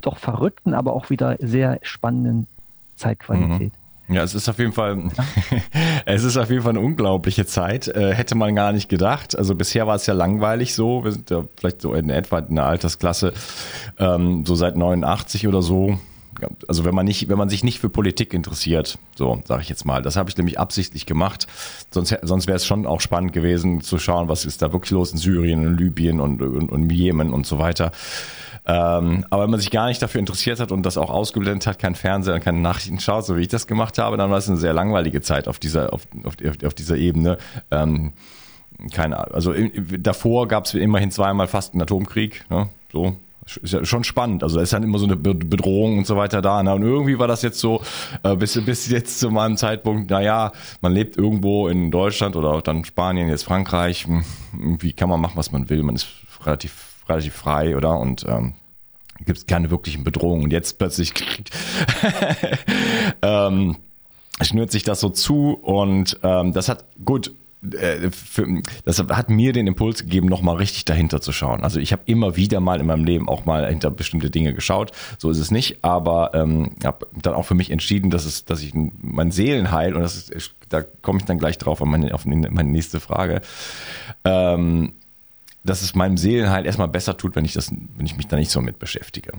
doch 0.00 0.16
verrückten, 0.18 0.74
aber 0.74 0.92
auch 0.92 1.10
wieder 1.10 1.36
sehr 1.38 1.78
spannenden 1.82 2.48
Zeitqualität. 2.96 3.72
Mhm. 3.72 3.87
Ja, 4.10 4.22
es 4.22 4.34
ist 4.34 4.48
auf 4.48 4.58
jeden 4.58 4.72
Fall, 4.72 5.10
es 6.06 6.24
ist 6.24 6.38
auf 6.38 6.48
jeden 6.48 6.62
Fall 6.62 6.70
eine 6.70 6.80
unglaubliche 6.80 7.44
Zeit. 7.44 7.88
Äh, 7.88 8.14
hätte 8.14 8.34
man 8.34 8.54
gar 8.54 8.72
nicht 8.72 8.88
gedacht. 8.88 9.36
Also 9.36 9.54
bisher 9.54 9.86
war 9.86 9.96
es 9.96 10.06
ja 10.06 10.14
langweilig 10.14 10.74
so. 10.74 11.04
Wir 11.04 11.12
sind 11.12 11.28
ja 11.30 11.44
vielleicht 11.58 11.82
so 11.82 11.92
in 11.92 12.08
etwa 12.08 12.38
in 12.38 12.54
der 12.54 12.64
Altersklasse, 12.64 13.34
ähm, 13.98 14.46
so 14.46 14.54
seit 14.54 14.76
89 14.76 15.46
oder 15.46 15.60
so. 15.60 15.98
Also 16.66 16.84
wenn 16.84 16.94
man 16.94 17.06
nicht, 17.06 17.28
wenn 17.28 17.38
man 17.38 17.48
sich 17.48 17.64
nicht 17.64 17.80
für 17.80 17.88
Politik 17.88 18.34
interessiert, 18.34 18.98
so 19.16 19.40
sage 19.46 19.62
ich 19.62 19.68
jetzt 19.68 19.84
mal, 19.84 20.02
das 20.02 20.16
habe 20.16 20.30
ich 20.30 20.36
nämlich 20.36 20.58
absichtlich 20.58 21.06
gemacht. 21.06 21.46
Sonst, 21.90 22.16
sonst 22.22 22.46
wäre 22.46 22.56
es 22.56 22.66
schon 22.66 22.86
auch 22.86 23.00
spannend 23.00 23.32
gewesen 23.32 23.80
zu 23.80 23.98
schauen, 23.98 24.28
was 24.28 24.44
ist 24.44 24.62
da 24.62 24.72
wirklich 24.72 24.90
los 24.90 25.12
in 25.12 25.18
Syrien, 25.18 25.62
in 25.62 25.78
Libyen 25.78 26.20
und, 26.20 26.42
und, 26.42 26.70
und 26.70 26.90
Jemen 26.90 27.32
und 27.32 27.46
so 27.46 27.58
weiter. 27.58 27.92
Ähm, 28.66 29.24
aber 29.30 29.44
wenn 29.44 29.50
man 29.50 29.60
sich 29.60 29.70
gar 29.70 29.88
nicht 29.88 30.02
dafür 30.02 30.18
interessiert 30.18 30.60
hat 30.60 30.72
und 30.72 30.84
das 30.84 30.98
auch 30.98 31.10
ausgeblendet 31.10 31.66
hat, 31.66 31.78
kein 31.78 31.94
Fernseher 31.94 32.34
und 32.34 32.44
keine 32.44 32.58
Nachrichten 32.58 33.00
schaut, 33.00 33.24
so 33.24 33.36
wie 33.36 33.42
ich 33.42 33.48
das 33.48 33.66
gemacht 33.66 33.96
habe, 33.96 34.18
dann 34.18 34.30
war 34.30 34.36
es 34.36 34.48
eine 34.48 34.58
sehr 34.58 34.74
langweilige 34.74 35.22
Zeit 35.22 35.48
auf 35.48 35.58
dieser, 35.58 35.92
auf, 35.94 36.06
auf, 36.24 36.34
auf 36.62 36.74
dieser 36.74 36.96
Ebene. 36.96 37.38
Ähm, 37.70 38.12
keine, 38.92 39.32
also 39.32 39.54
davor 39.98 40.48
gab 40.48 40.66
es 40.66 40.74
immerhin 40.74 41.10
zweimal 41.10 41.48
fast 41.48 41.72
einen 41.72 41.82
Atomkrieg, 41.82 42.44
ne? 42.50 42.68
so 42.92 43.16
schon 43.48 44.04
spannend. 44.04 44.42
Also 44.42 44.56
da 44.56 44.62
ist 44.62 44.72
dann 44.72 44.82
immer 44.82 44.98
so 44.98 45.06
eine 45.06 45.16
Bedrohung 45.16 45.98
und 45.98 46.06
so 46.06 46.16
weiter 46.16 46.42
da. 46.42 46.62
Ne? 46.62 46.74
Und 46.74 46.82
irgendwie 46.82 47.18
war 47.18 47.28
das 47.28 47.42
jetzt 47.42 47.58
so, 47.58 47.82
äh, 48.22 48.36
bis, 48.36 48.62
bis 48.64 48.88
jetzt 48.88 49.18
zu 49.20 49.30
meinem 49.30 49.56
Zeitpunkt, 49.56 50.10
naja, 50.10 50.52
man 50.80 50.92
lebt 50.92 51.16
irgendwo 51.16 51.68
in 51.68 51.90
Deutschland 51.90 52.36
oder 52.36 52.60
dann 52.62 52.84
Spanien, 52.84 53.28
jetzt 53.28 53.44
Frankreich. 53.44 54.06
Hm, 54.06 54.24
irgendwie 54.52 54.92
kann 54.92 55.08
man 55.08 55.20
machen, 55.20 55.36
was 55.36 55.52
man 55.52 55.70
will. 55.70 55.82
Man 55.82 55.94
ist 55.94 56.08
relativ 56.44 56.88
relativ 57.08 57.34
frei, 57.34 57.76
oder? 57.76 57.98
Und 57.98 58.24
ähm, 58.28 58.54
gibt 59.24 59.38
es 59.38 59.46
keine 59.46 59.70
wirklichen 59.70 60.04
Bedrohungen. 60.04 60.44
Und 60.44 60.52
jetzt 60.52 60.78
plötzlich 60.78 61.12
ähm, 63.22 63.76
schnürt 64.40 64.70
sich 64.70 64.84
das 64.84 65.00
so 65.00 65.08
zu 65.08 65.54
und 65.54 66.18
ähm, 66.22 66.52
das 66.52 66.68
hat 66.68 66.84
gut 67.04 67.32
äh, 67.72 68.10
für, 68.10 68.46
das 68.84 68.98
hat 68.98 69.30
mir 69.30 69.52
den 69.52 69.66
Impuls 69.66 70.02
gegeben, 70.02 70.28
nochmal 70.28 70.56
richtig 70.56 70.84
dahinter 70.84 71.20
zu 71.20 71.32
schauen. 71.32 71.62
Also 71.62 71.80
ich 71.80 71.92
habe 71.92 72.02
immer 72.06 72.36
wieder 72.36 72.60
mal 72.60 72.80
in 72.80 72.86
meinem 72.86 73.04
Leben 73.04 73.28
auch 73.28 73.44
mal 73.44 73.68
hinter 73.68 73.90
bestimmte 73.90 74.30
Dinge 74.30 74.54
geschaut. 74.54 74.92
So 75.18 75.30
ist 75.30 75.38
es 75.38 75.50
nicht, 75.50 75.82
aber 75.82 76.34
ähm, 76.34 76.76
habe 76.84 77.06
dann 77.20 77.34
auch 77.34 77.44
für 77.44 77.54
mich 77.54 77.70
entschieden, 77.70 78.10
dass 78.10 78.24
es, 78.24 78.44
dass 78.44 78.62
ich 78.62 78.72
mein 78.74 79.30
Seelenheil 79.30 79.94
und 79.94 80.02
das 80.02 80.28
ist, 80.28 80.52
da 80.68 80.82
komme 80.82 81.18
ich 81.18 81.24
dann 81.24 81.38
gleich 81.38 81.58
drauf 81.58 81.80
auf 81.80 81.88
meine, 81.88 82.14
auf 82.14 82.26
meine 82.26 82.70
nächste 82.70 83.00
Frage. 83.00 83.40
Ähm, 84.24 84.92
dass 85.64 85.82
es 85.82 85.94
meinem 85.94 86.16
Seelenheil 86.16 86.64
erstmal 86.64 86.88
besser 86.88 87.16
tut, 87.16 87.36
wenn 87.36 87.44
ich 87.44 87.52
das, 87.52 87.70
wenn 87.70 88.06
ich 88.06 88.16
mich 88.16 88.28
da 88.28 88.36
nicht 88.36 88.50
so 88.50 88.60
mit 88.60 88.78
beschäftige. 88.78 89.32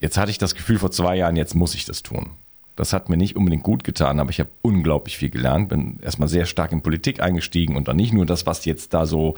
Jetzt 0.00 0.16
hatte 0.16 0.30
ich 0.30 0.38
das 0.38 0.54
Gefühl 0.54 0.78
vor 0.78 0.90
zwei 0.90 1.16
Jahren, 1.16 1.36
jetzt 1.36 1.54
muss 1.54 1.74
ich 1.74 1.84
das 1.84 2.02
tun. 2.02 2.30
Das 2.76 2.92
hat 2.92 3.08
mir 3.08 3.16
nicht 3.16 3.36
unbedingt 3.36 3.62
gut 3.62 3.84
getan, 3.84 4.18
aber 4.18 4.30
ich 4.30 4.40
habe 4.40 4.50
unglaublich 4.62 5.16
viel 5.16 5.30
gelernt, 5.30 5.68
bin 5.68 6.00
erstmal 6.02 6.28
sehr 6.28 6.46
stark 6.46 6.72
in 6.72 6.82
Politik 6.82 7.20
eingestiegen 7.20 7.76
und 7.76 7.88
dann 7.88 7.96
nicht 7.96 8.12
nur 8.12 8.26
das, 8.26 8.46
was 8.46 8.64
jetzt 8.64 8.94
da 8.94 9.06
so 9.06 9.34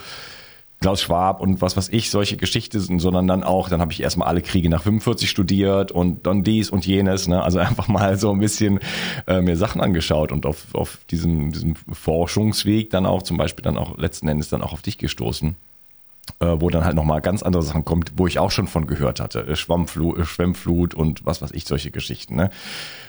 Klaus 0.80 1.00
Schwab 1.02 1.40
und 1.40 1.62
was 1.62 1.76
was 1.76 1.88
ich, 1.88 2.10
solche 2.10 2.36
Geschichten 2.36 2.80
sind, 2.80 2.98
sondern 3.00 3.26
dann 3.26 3.42
auch, 3.42 3.68
dann 3.68 3.80
habe 3.80 3.92
ich 3.92 4.02
erstmal 4.02 4.28
alle 4.28 4.42
Kriege 4.42 4.68
nach 4.68 4.82
45 4.82 5.28
studiert 5.28 5.90
und 5.90 6.26
dann 6.26 6.44
dies 6.44 6.70
und 6.70 6.86
jenes, 6.86 7.28
ne? 7.28 7.42
also 7.42 7.58
einfach 7.58 7.88
mal 7.88 8.18
so 8.18 8.30
ein 8.30 8.40
bisschen 8.40 8.80
äh, 9.26 9.40
mir 9.40 9.56
Sachen 9.56 9.80
angeschaut 9.80 10.32
und 10.32 10.44
auf, 10.44 10.74
auf 10.74 10.98
diesem, 11.10 11.52
diesem 11.52 11.76
Forschungsweg 11.76 12.90
dann 12.90 13.06
auch 13.06 13.22
zum 13.22 13.36
Beispiel 13.36 13.62
dann 13.62 13.78
auch 13.78 13.96
letzten 13.96 14.28
Endes 14.28 14.48
dann 14.48 14.62
auch 14.62 14.72
auf 14.72 14.82
dich 14.82 14.98
gestoßen 14.98 15.56
wo 16.40 16.70
dann 16.70 16.84
halt 16.84 16.94
nochmal 16.94 17.20
ganz 17.20 17.42
andere 17.42 17.62
Sachen 17.62 17.84
kommt, 17.84 18.12
wo 18.16 18.26
ich 18.26 18.38
auch 18.38 18.50
schon 18.50 18.66
von 18.66 18.86
gehört 18.86 19.20
hatte. 19.20 19.46
Äh, 19.46 19.56
Schwammflut, 19.56 20.18
äh, 20.18 20.24
Schwemmflut 20.24 20.94
und 20.94 21.24
was 21.24 21.40
weiß 21.40 21.52
ich, 21.52 21.64
solche 21.64 21.90
Geschichten, 21.90 22.36
ne? 22.36 22.50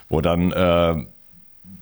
Wo 0.09 0.21
dann, 0.21 0.51
äh, 0.51 1.05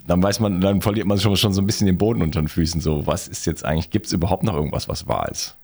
dann 0.07 0.23
weiß 0.23 0.39
man, 0.39 0.61
dann 0.61 0.81
verliert 0.81 1.07
man 1.07 1.19
schon, 1.19 1.35
schon 1.37 1.53
so 1.53 1.61
ein 1.61 1.67
bisschen 1.67 1.87
den 1.87 1.97
Boden 1.97 2.21
unter 2.21 2.41
den 2.41 2.47
Füßen. 2.47 2.81
So, 2.81 3.05
was 3.05 3.27
ist 3.27 3.45
jetzt 3.45 3.65
eigentlich, 3.65 3.89
gibt 3.89 4.07
es 4.07 4.13
überhaupt 4.13 4.43
noch 4.43 4.55
irgendwas, 4.55 4.87
was 4.87 5.07
wahr 5.07 5.29
ist? 5.29 5.55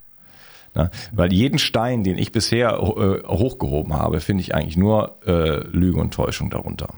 Ne? 0.75 0.89
Weil 1.11 1.33
jeden 1.33 1.59
Stein, 1.59 2.03
den 2.03 2.17
ich 2.17 2.31
bisher 2.31 2.73
äh, 2.73 3.27
hochgehoben 3.27 3.93
habe, 3.93 4.19
finde 4.19 4.41
ich 4.41 4.55
eigentlich 4.55 4.77
nur 4.77 5.17
äh, 5.25 5.65
Lüge 5.67 5.99
und 5.99 6.13
Täuschung 6.13 6.49
darunter. 6.49 6.93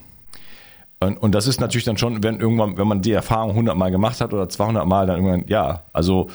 Und, 1.00 1.18
und 1.18 1.36
das 1.36 1.48
ist 1.48 1.60
natürlich 1.60 1.86
dann 1.86 1.98
schon, 1.98 2.24
wenn 2.24 2.40
irgendwann, 2.40 2.78
wenn 2.78 2.88
man 2.88 3.02
die 3.02 3.12
Erfahrung 3.12 3.52
100 3.52 3.76
Mal 3.76 3.92
gemacht 3.92 4.22
hat 4.22 4.34
oder 4.34 4.48
200 4.48 4.86
Mal, 4.86 5.08
dann 5.08 5.18
irgendwann, 5.18 5.46
ja, 5.48 5.84
also 5.92 6.30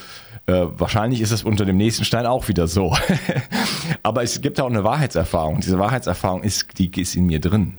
äh, 0.48 0.66
wahrscheinlich 0.78 1.20
ist 1.20 1.30
es 1.30 1.44
unter 1.44 1.66
dem 1.66 1.76
nächsten 1.76 2.04
Stein 2.04 2.24
auch 2.24 2.48
wieder 2.48 2.66
so. 2.66 2.96
Aber 4.02 4.22
es 4.22 4.40
gibt 4.40 4.58
auch 4.60 4.70
eine 4.70 4.82
Wahrheitserfahrung. 4.82 5.60
Diese 5.60 5.78
Wahrheitserfahrung 5.78 6.42
ist, 6.42 6.78
die 6.78 6.90
ist 6.98 7.14
in 7.16 7.26
mir 7.26 7.38
drin. 7.38 7.78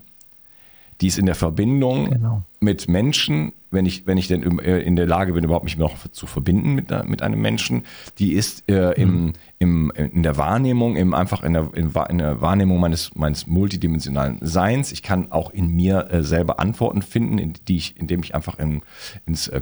Die 1.02 1.08
ist 1.08 1.18
in 1.18 1.26
der 1.26 1.36
Verbindung 1.36 2.12
genau. 2.12 2.44
mit 2.60 2.88
Menschen, 2.88 3.54
wenn 3.72 3.88
ich, 3.88 4.06
wenn 4.06 4.18
ich 4.18 4.28
denn 4.28 4.60
äh, 4.60 4.82
in 4.82 4.96
der 4.96 5.08
Lage 5.08 5.34
bin, 5.34 5.44
überhaupt 5.44 5.64
mich 5.64 5.78
noch 5.78 6.10
zu 6.10 6.28
verbinden 6.28 6.76
mit, 6.76 6.92
mit 7.08 7.24
einem 7.24 7.42
Menschen, 7.42 7.84
die 8.20 8.34
ist 8.34 8.70
äh, 8.70 8.92
im, 9.02 9.26
mhm. 9.26 9.34
im, 9.58 9.92
in 9.96 10.22
der 10.22 10.38
Wahrnehmung, 10.38 10.96
im, 10.96 11.16
einfach 11.16 11.42
in 11.42 11.54
der, 11.54 11.70
in, 11.74 11.92
in 12.10 12.18
der 12.20 12.42
Wahrnehmung 12.42 12.80
meines, 12.80 13.16
meines 13.16 13.48
multidimensionalen 13.48 14.38
Seins. 14.42 14.92
Ich 14.92 15.02
kann 15.02 15.32
auch 15.32 15.50
in 15.50 15.74
mir 15.76 16.12
äh, 16.12 16.22
selber 16.22 16.60
Antworten 16.60 17.02
finden, 17.02 17.40
in, 17.40 17.54
die 17.68 17.78
ich, 17.78 17.98
indem 17.98 18.22
ich 18.22 18.36
einfach 18.36 18.60
in, 18.60 18.82
ins 19.26 19.48
äh, 19.48 19.62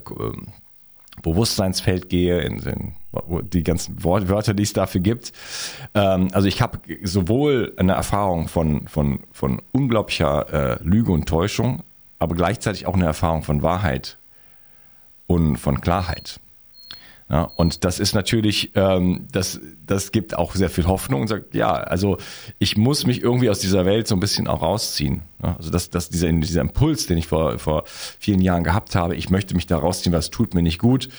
Bewusstseinsfeld 1.21 2.09
gehe, 2.09 2.41
in, 2.41 2.59
in 2.59 2.93
die 3.51 3.63
ganzen 3.63 4.03
Wörter, 4.03 4.53
die 4.53 4.63
es 4.63 4.73
dafür 4.73 5.01
gibt. 5.01 5.33
Ähm, 5.93 6.29
also 6.31 6.47
ich 6.47 6.61
habe 6.61 6.79
sowohl 7.03 7.73
eine 7.77 7.93
Erfahrung 7.93 8.47
von, 8.47 8.87
von, 8.87 9.19
von 9.31 9.61
unglaublicher 9.71 10.77
äh, 10.79 10.83
Lüge 10.83 11.11
und 11.11 11.27
Täuschung, 11.27 11.83
aber 12.19 12.35
gleichzeitig 12.35 12.85
auch 12.85 12.95
eine 12.95 13.05
Erfahrung 13.05 13.43
von 13.43 13.61
Wahrheit 13.61 14.17
und 15.25 15.57
von 15.57 15.81
Klarheit. 15.81 16.39
Ja, 17.29 17.41
und 17.43 17.83
das 17.83 17.99
ist 17.99 18.15
natürlich, 18.15 18.71
ähm, 18.75 19.27
das, 19.31 19.59
das 19.85 20.13
gibt 20.13 20.37
auch 20.37 20.55
sehr 20.55 20.69
viel 20.69 20.85
Hoffnung 20.85 21.21
und 21.21 21.27
sagt, 21.27 21.53
ja, 21.53 21.73
also 21.73 22.17
ich 22.57 22.77
muss 22.77 23.05
mich 23.05 23.21
irgendwie 23.21 23.49
aus 23.49 23.59
dieser 23.59 23.85
Welt 23.85 24.07
so 24.07 24.15
ein 24.15 24.21
bisschen 24.21 24.47
auch 24.47 24.61
rausziehen. 24.61 25.23
Ja, 25.43 25.57
also 25.57 25.69
das, 25.69 25.89
das, 25.89 26.09
dieser, 26.09 26.31
dieser 26.31 26.61
Impuls, 26.61 27.05
den 27.05 27.17
ich 27.17 27.27
vor, 27.27 27.59
vor 27.59 27.83
vielen 27.85 28.41
Jahren 28.41 28.63
gehabt 28.63 28.95
habe, 28.95 29.15
ich 29.15 29.29
möchte 29.29 29.55
mich 29.55 29.67
da 29.67 29.77
rausziehen, 29.77 30.13
was 30.13 30.29
tut 30.29 30.53
mir 30.53 30.61
nicht 30.61 30.79
gut, 30.79 31.09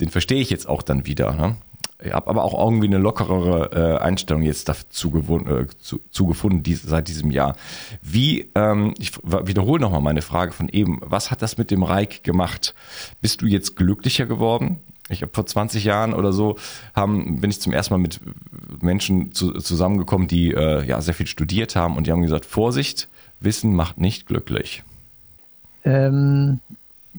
den 0.00 0.10
verstehe 0.10 0.40
ich 0.40 0.50
jetzt 0.50 0.68
auch 0.68 0.82
dann 0.82 1.06
wieder. 1.06 1.32
Ne? 1.32 1.56
Ich 2.00 2.12
habe 2.12 2.28
aber 2.28 2.44
auch 2.44 2.62
irgendwie 2.62 2.86
eine 2.86 2.98
lockerere 2.98 3.96
äh, 3.96 4.02
Einstellung 4.02 4.42
jetzt 4.42 4.68
dazu 4.68 5.16
äh, 5.16 5.66
zu, 5.78 6.00
zu 6.10 6.26
gefunden 6.26 6.62
dies, 6.62 6.82
seit 6.82 7.08
diesem 7.08 7.30
Jahr. 7.30 7.56
Wie, 8.02 8.52
ähm, 8.54 8.94
ich 8.98 9.16
wiederhole 9.16 9.80
nochmal 9.80 10.02
meine 10.02 10.22
Frage 10.22 10.52
von 10.52 10.68
eben, 10.68 11.00
was 11.00 11.30
hat 11.30 11.42
das 11.42 11.56
mit 11.56 11.70
dem 11.70 11.82
Reich 11.82 12.22
gemacht? 12.22 12.74
Bist 13.20 13.40
du 13.40 13.46
jetzt 13.46 13.76
glücklicher 13.76 14.26
geworden? 14.26 14.78
Ich 15.08 15.22
habe 15.22 15.32
vor 15.32 15.46
20 15.46 15.84
Jahren 15.84 16.14
oder 16.14 16.32
so 16.32 16.56
haben, 16.94 17.40
bin 17.40 17.50
ich 17.50 17.60
zum 17.60 17.72
ersten 17.72 17.94
Mal 17.94 17.98
mit 17.98 18.20
Menschen 18.80 19.32
zu, 19.32 19.52
zusammengekommen, 19.52 20.28
die 20.28 20.52
äh, 20.52 20.84
ja 20.84 21.00
sehr 21.00 21.14
viel 21.14 21.26
studiert 21.26 21.76
haben 21.76 21.96
und 21.96 22.06
die 22.06 22.12
haben 22.12 22.22
gesagt, 22.22 22.44
Vorsicht, 22.46 23.08
Wissen 23.40 23.74
macht 23.74 23.98
nicht 23.98 24.26
glücklich. 24.26 24.82
Ähm, 25.84 26.60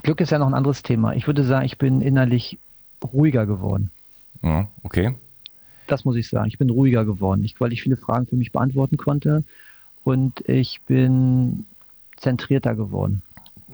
Glück 0.03 0.21
ist 0.21 0.31
ja 0.31 0.39
noch 0.39 0.47
ein 0.47 0.53
anderes 0.53 0.83
Thema. 0.83 1.13
Ich 1.15 1.27
würde 1.27 1.43
sagen, 1.43 1.65
ich 1.65 1.77
bin 1.77 2.01
innerlich 2.01 2.59
ruhiger 3.13 3.45
geworden. 3.45 3.91
Ja, 4.43 4.67
okay. 4.83 5.15
Das 5.87 6.05
muss 6.05 6.15
ich 6.15 6.29
sagen. 6.29 6.47
Ich 6.47 6.57
bin 6.57 6.69
ruhiger 6.69 7.05
geworden, 7.05 7.43
ich, 7.43 7.59
weil 7.59 7.73
ich 7.73 7.81
viele 7.81 7.97
Fragen 7.97 8.27
für 8.27 8.35
mich 8.35 8.51
beantworten 8.51 8.97
konnte 8.97 9.43
und 10.03 10.47
ich 10.47 10.81
bin 10.87 11.65
zentrierter 12.17 12.75
geworden. 12.75 13.21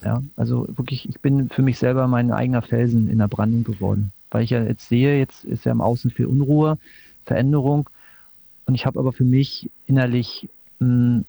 Ja, 0.03 0.21
also 0.35 0.67
wirklich, 0.75 1.07
ich 1.07 1.19
bin 1.19 1.49
für 1.49 1.61
mich 1.61 1.79
selber 1.79 2.07
mein 2.07 2.31
eigener 2.31 2.61
Felsen 2.61 3.09
in 3.09 3.19
der 3.19 3.27
Brandung 3.27 3.63
geworden. 3.63 4.11
Weil 4.29 4.43
ich 4.43 4.49
ja 4.49 4.63
jetzt 4.63 4.89
sehe, 4.89 5.17
jetzt 5.17 5.45
ist 5.45 5.65
ja 5.65 5.71
im 5.71 5.81
Außen 5.81 6.11
viel 6.11 6.25
Unruhe, 6.25 6.77
Veränderung. 7.25 7.89
Und 8.65 8.75
ich 8.75 8.85
habe 8.85 8.99
aber 8.99 9.13
für 9.13 9.23
mich 9.23 9.69
innerlich 9.85 10.49
einen, 10.79 11.25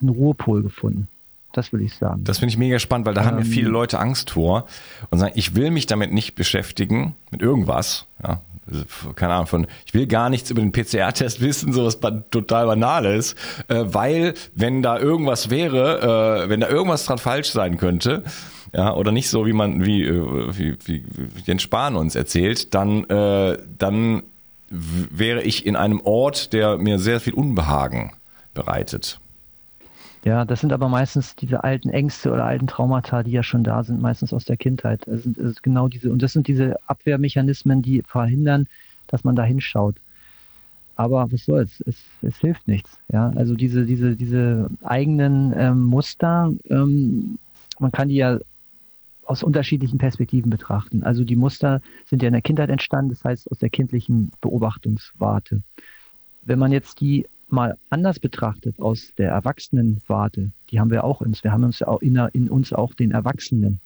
einen 0.00 0.10
Ruhepol 0.10 0.62
gefunden. 0.62 1.08
Das 1.52 1.72
will 1.72 1.80
ich 1.80 1.94
sagen. 1.94 2.24
Das 2.24 2.38
finde 2.38 2.52
ich 2.52 2.58
mega 2.58 2.78
spannend, 2.78 3.06
weil 3.06 3.14
da 3.14 3.22
ähm, 3.22 3.26
haben 3.28 3.38
ja 3.38 3.44
ähm, 3.44 3.50
viele 3.50 3.68
Leute 3.68 3.98
Angst 3.98 4.30
vor 4.30 4.66
und 5.10 5.18
sagen, 5.18 5.32
ich 5.34 5.56
will 5.56 5.70
mich 5.70 5.86
damit 5.86 6.12
nicht 6.12 6.34
beschäftigen, 6.34 7.16
mit 7.30 7.40
irgendwas. 7.40 8.06
Ja, 8.22 8.42
also, 8.66 8.84
keine 9.14 9.34
Ahnung, 9.34 9.46
von 9.46 9.66
ich 9.86 9.94
will 9.94 10.06
gar 10.06 10.28
nichts 10.28 10.50
über 10.50 10.60
den 10.60 10.72
PCR-Test 10.72 11.40
wissen, 11.40 11.72
sowas 11.72 12.00
total 12.00 12.66
Banales, 12.66 13.34
äh, 13.68 13.84
weil 13.86 14.34
wenn 14.54 14.82
da 14.82 14.98
irgendwas 14.98 15.50
wäre, 15.50 16.44
äh, 16.44 16.48
wenn 16.48 16.60
da 16.60 16.68
irgendwas 16.68 17.06
dran 17.06 17.18
falsch 17.18 17.50
sein 17.50 17.78
könnte, 17.78 18.24
ja, 18.74 18.94
oder 18.94 19.12
nicht 19.12 19.30
so, 19.30 19.46
wie 19.46 19.54
man, 19.54 19.84
wie, 19.84 20.04
äh, 20.04 20.58
wie, 20.58 20.76
wie, 20.84 21.04
wie 21.06 21.42
Jens 21.44 21.62
Spahn 21.62 21.96
uns 21.96 22.14
erzählt, 22.14 22.74
dann, 22.74 23.04
äh, 23.04 23.56
dann 23.78 24.22
wäre 24.70 25.42
ich 25.42 25.64
in 25.64 25.76
einem 25.76 26.02
Ort, 26.02 26.52
der 26.52 26.76
mir 26.76 26.98
sehr 26.98 27.20
viel 27.20 27.32
Unbehagen 27.32 28.12
bereitet. 28.52 29.18
Ja, 30.24 30.44
das 30.44 30.60
sind 30.60 30.72
aber 30.72 30.88
meistens 30.88 31.36
diese 31.36 31.62
alten 31.64 31.90
Ängste 31.90 32.32
oder 32.32 32.44
alten 32.44 32.66
Traumata, 32.66 33.22
die 33.22 33.30
ja 33.30 33.42
schon 33.42 33.64
da 33.64 33.84
sind, 33.84 34.00
meistens 34.00 34.32
aus 34.32 34.44
der 34.44 34.56
Kindheit. 34.56 35.06
Es 35.06 35.22
sind, 35.22 35.38
es 35.38 35.62
genau 35.62 35.88
diese, 35.88 36.10
und 36.10 36.22
das 36.22 36.32
sind 36.32 36.48
diese 36.48 36.76
Abwehrmechanismen, 36.86 37.82
die 37.82 38.02
verhindern, 38.02 38.66
dass 39.06 39.24
man 39.24 39.36
da 39.36 39.44
hinschaut. 39.44 39.96
Aber 40.96 41.30
was 41.30 41.44
soll's? 41.44 41.80
Es, 41.86 42.02
es 42.22 42.36
hilft 42.38 42.66
nichts. 42.66 42.98
Ja, 43.12 43.30
also 43.36 43.54
diese, 43.54 43.86
diese, 43.86 44.16
diese 44.16 44.68
eigenen 44.82 45.54
ähm, 45.56 45.84
Muster, 45.84 46.52
ähm, 46.68 47.38
man 47.78 47.92
kann 47.92 48.08
die 48.08 48.16
ja 48.16 48.40
aus 49.24 49.42
unterschiedlichen 49.42 49.98
Perspektiven 49.98 50.50
betrachten. 50.50 51.04
Also 51.04 51.22
die 51.22 51.36
Muster 51.36 51.80
sind 52.06 52.22
ja 52.22 52.28
in 52.28 52.32
der 52.32 52.42
Kindheit 52.42 52.70
entstanden, 52.70 53.10
das 53.10 53.22
heißt 53.22 53.50
aus 53.52 53.58
der 53.58 53.70
kindlichen 53.70 54.32
Beobachtungswarte. 54.40 55.62
Wenn 56.42 56.58
man 56.58 56.72
jetzt 56.72 57.00
die 57.00 57.28
mal 57.52 57.76
anders 57.90 58.18
betrachtet 58.18 58.80
aus 58.80 59.12
der 59.16 59.30
Erwachsenenwarte, 59.30 60.50
die 60.70 60.80
haben 60.80 60.90
wir 60.90 61.04
auch 61.04 61.20
uns. 61.20 61.44
Wir 61.44 61.52
haben 61.52 61.64
uns 61.64 61.78
ja 61.78 61.88
auch 61.88 62.00
in, 62.00 62.16
in 62.32 62.48
uns 62.48 62.72
auch 62.72 62.94
den 62.94 63.12
Erwachsenen. 63.12 63.80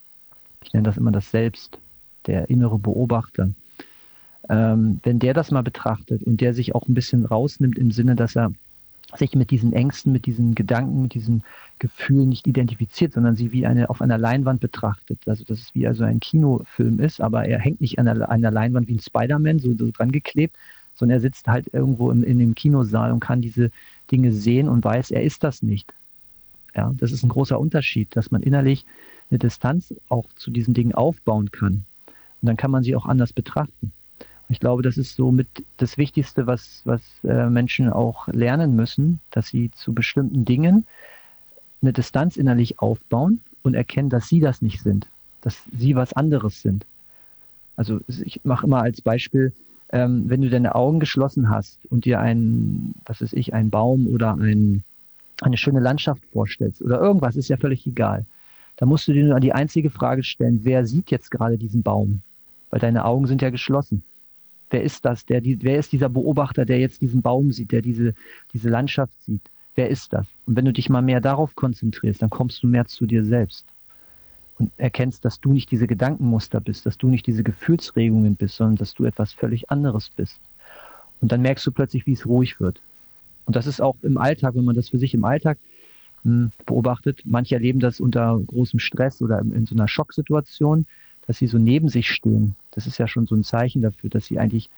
Ich 0.64 0.72
nenne 0.72 0.84
das 0.84 0.96
immer 0.96 1.12
das 1.12 1.30
Selbst, 1.30 1.78
der 2.26 2.50
innere 2.50 2.78
Beobachter. 2.78 3.50
Ähm, 4.48 5.00
wenn 5.02 5.18
der 5.18 5.34
das 5.34 5.50
mal 5.50 5.62
betrachtet 5.62 6.22
und 6.22 6.40
der 6.40 6.54
sich 6.54 6.74
auch 6.74 6.88
ein 6.88 6.94
bisschen 6.94 7.24
rausnimmt 7.24 7.78
im 7.78 7.90
Sinne, 7.90 8.16
dass 8.16 8.36
er 8.36 8.52
sich 9.16 9.34
mit 9.34 9.50
diesen 9.50 9.72
Ängsten, 9.72 10.12
mit 10.12 10.26
diesen 10.26 10.54
Gedanken, 10.54 11.02
mit 11.02 11.14
diesen 11.14 11.42
Gefühlen 11.78 12.28
nicht 12.28 12.46
identifiziert, 12.46 13.12
sondern 13.12 13.36
sie 13.36 13.52
wie 13.52 13.66
eine 13.66 13.90
auf 13.90 14.00
einer 14.00 14.18
Leinwand 14.18 14.60
betrachtet. 14.60 15.20
Also 15.26 15.44
dass 15.44 15.58
es 15.58 15.74
wie 15.74 15.86
also 15.86 16.04
ein 16.04 16.20
Kinofilm 16.20 16.98
ist, 16.98 17.20
aber 17.20 17.44
er 17.44 17.58
hängt 17.58 17.80
nicht 17.80 17.98
an 17.98 18.08
einer, 18.08 18.30
einer 18.30 18.50
Leinwand 18.50 18.88
wie 18.88 18.94
ein 18.94 19.00
Spider-Man, 19.00 19.58
so, 19.58 19.76
so 19.76 19.90
dran 19.90 20.12
geklebt, 20.12 20.56
sondern 20.94 21.18
er 21.18 21.20
sitzt 21.20 21.48
halt 21.48 21.72
irgendwo 21.72 22.10
im, 22.10 22.22
in 22.22 22.38
dem 22.38 22.54
Kinosaal 22.54 23.12
und 23.12 23.20
kann 23.20 23.40
diese 23.40 23.70
Dinge 24.10 24.32
sehen 24.32 24.68
und 24.68 24.84
weiß, 24.84 25.10
er 25.10 25.22
ist 25.22 25.44
das 25.44 25.62
nicht. 25.62 25.92
Ja, 26.74 26.92
das 26.96 27.12
ist 27.12 27.22
ein 27.22 27.28
großer 27.28 27.58
Unterschied, 27.58 28.14
dass 28.16 28.30
man 28.30 28.42
innerlich 28.42 28.86
eine 29.30 29.38
Distanz 29.38 29.94
auch 30.08 30.26
zu 30.36 30.50
diesen 30.50 30.74
Dingen 30.74 30.92
aufbauen 30.92 31.50
kann. 31.50 31.84
Und 32.40 32.46
dann 32.46 32.56
kann 32.56 32.70
man 32.70 32.82
sie 32.82 32.96
auch 32.96 33.06
anders 33.06 33.32
betrachten. 33.32 33.92
Ich 34.48 34.60
glaube, 34.60 34.82
das 34.82 34.98
ist 34.98 35.16
so 35.16 35.32
mit 35.32 35.48
das 35.78 35.96
Wichtigste, 35.96 36.46
was, 36.46 36.82
was 36.84 37.00
äh, 37.24 37.48
Menschen 37.48 37.90
auch 37.90 38.28
lernen 38.28 38.76
müssen, 38.76 39.20
dass 39.30 39.48
sie 39.48 39.70
zu 39.70 39.94
bestimmten 39.94 40.44
Dingen 40.44 40.86
eine 41.80 41.92
Distanz 41.92 42.36
innerlich 42.36 42.78
aufbauen 42.78 43.40
und 43.62 43.74
erkennen, 43.74 44.10
dass 44.10 44.28
sie 44.28 44.40
das 44.40 44.60
nicht 44.60 44.82
sind, 44.82 45.08
dass 45.40 45.62
sie 45.76 45.96
was 45.96 46.12
anderes 46.12 46.60
sind. 46.60 46.84
Also 47.76 48.00
ich 48.06 48.40
mache 48.44 48.66
immer 48.66 48.82
als 48.82 49.00
Beispiel, 49.00 49.52
ähm, 49.92 50.24
wenn 50.28 50.40
du 50.40 50.50
deine 50.50 50.74
Augen 50.74 51.00
geschlossen 51.00 51.50
hast 51.50 51.78
und 51.90 52.06
dir 52.06 52.20
einen, 52.20 52.94
was 53.04 53.20
weiß 53.20 53.34
ich, 53.34 53.54
einen 53.54 53.70
Baum 53.70 54.08
oder 54.08 54.34
ein, 54.34 54.82
eine 55.42 55.56
schöne 55.56 55.80
Landschaft 55.80 56.24
vorstellst 56.32 56.82
oder 56.82 57.00
irgendwas, 57.00 57.36
ist 57.36 57.48
ja 57.48 57.58
völlig 57.58 57.86
egal. 57.86 58.24
Da 58.76 58.86
musst 58.86 59.06
du 59.06 59.12
dir 59.12 59.24
nur 59.24 59.38
die 59.38 59.52
einzige 59.52 59.90
Frage 59.90 60.24
stellen, 60.24 60.60
wer 60.62 60.86
sieht 60.86 61.10
jetzt 61.10 61.30
gerade 61.30 61.58
diesen 61.58 61.82
Baum? 61.82 62.22
Weil 62.70 62.80
deine 62.80 63.04
Augen 63.04 63.26
sind 63.26 63.42
ja 63.42 63.50
geschlossen. 63.50 64.02
Wer 64.70 64.82
ist 64.82 65.04
das? 65.04 65.26
Der, 65.26 65.42
die, 65.42 65.62
wer 65.62 65.78
ist 65.78 65.92
dieser 65.92 66.08
Beobachter, 66.08 66.64
der 66.64 66.80
jetzt 66.80 67.02
diesen 67.02 67.20
Baum 67.20 67.52
sieht, 67.52 67.70
der 67.70 67.82
diese, 67.82 68.14
diese 68.54 68.70
Landschaft 68.70 69.22
sieht? 69.22 69.42
Wer 69.74 69.90
ist 69.90 70.14
das? 70.14 70.26
Und 70.46 70.56
wenn 70.56 70.64
du 70.64 70.72
dich 70.72 70.88
mal 70.88 71.02
mehr 71.02 71.20
darauf 71.20 71.54
konzentrierst, 71.54 72.22
dann 72.22 72.30
kommst 72.30 72.62
du 72.62 72.66
mehr 72.66 72.86
zu 72.86 73.04
dir 73.04 73.24
selbst 73.24 73.66
und 74.62 74.72
erkennst, 74.76 75.24
dass 75.24 75.40
du 75.40 75.52
nicht 75.52 75.72
diese 75.72 75.88
Gedankenmuster 75.88 76.60
bist, 76.60 76.86
dass 76.86 76.96
du 76.96 77.08
nicht 77.08 77.26
diese 77.26 77.42
Gefühlsregungen 77.42 78.36
bist, 78.36 78.56
sondern 78.56 78.76
dass 78.76 78.94
du 78.94 79.04
etwas 79.04 79.32
völlig 79.32 79.70
anderes 79.70 80.10
bist. 80.10 80.38
Und 81.20 81.32
dann 81.32 81.42
merkst 81.42 81.66
du 81.66 81.72
plötzlich, 81.72 82.06
wie 82.06 82.12
es 82.12 82.26
ruhig 82.26 82.60
wird. 82.60 82.80
Und 83.44 83.56
das 83.56 83.66
ist 83.66 83.80
auch 83.80 83.96
im 84.02 84.18
Alltag, 84.18 84.54
wenn 84.54 84.64
man 84.64 84.76
das 84.76 84.90
für 84.90 84.98
sich 84.98 85.14
im 85.14 85.24
Alltag 85.24 85.58
hm, 86.22 86.52
beobachtet. 86.64 87.22
Manche 87.24 87.56
erleben 87.56 87.80
das 87.80 87.98
unter 87.98 88.40
großem 88.46 88.78
Stress 88.78 89.20
oder 89.20 89.40
in, 89.40 89.52
in 89.52 89.66
so 89.66 89.74
einer 89.74 89.88
Schocksituation, 89.88 90.86
dass 91.26 91.38
sie 91.38 91.48
so 91.48 91.58
neben 91.58 91.88
sich 91.88 92.08
stehen. 92.08 92.54
Das 92.70 92.86
ist 92.86 92.98
ja 92.98 93.08
schon 93.08 93.26
so 93.26 93.34
ein 93.34 93.42
Zeichen 93.42 93.82
dafür, 93.82 94.10
dass 94.10 94.26
sie 94.26 94.38
eigentlich 94.38 94.70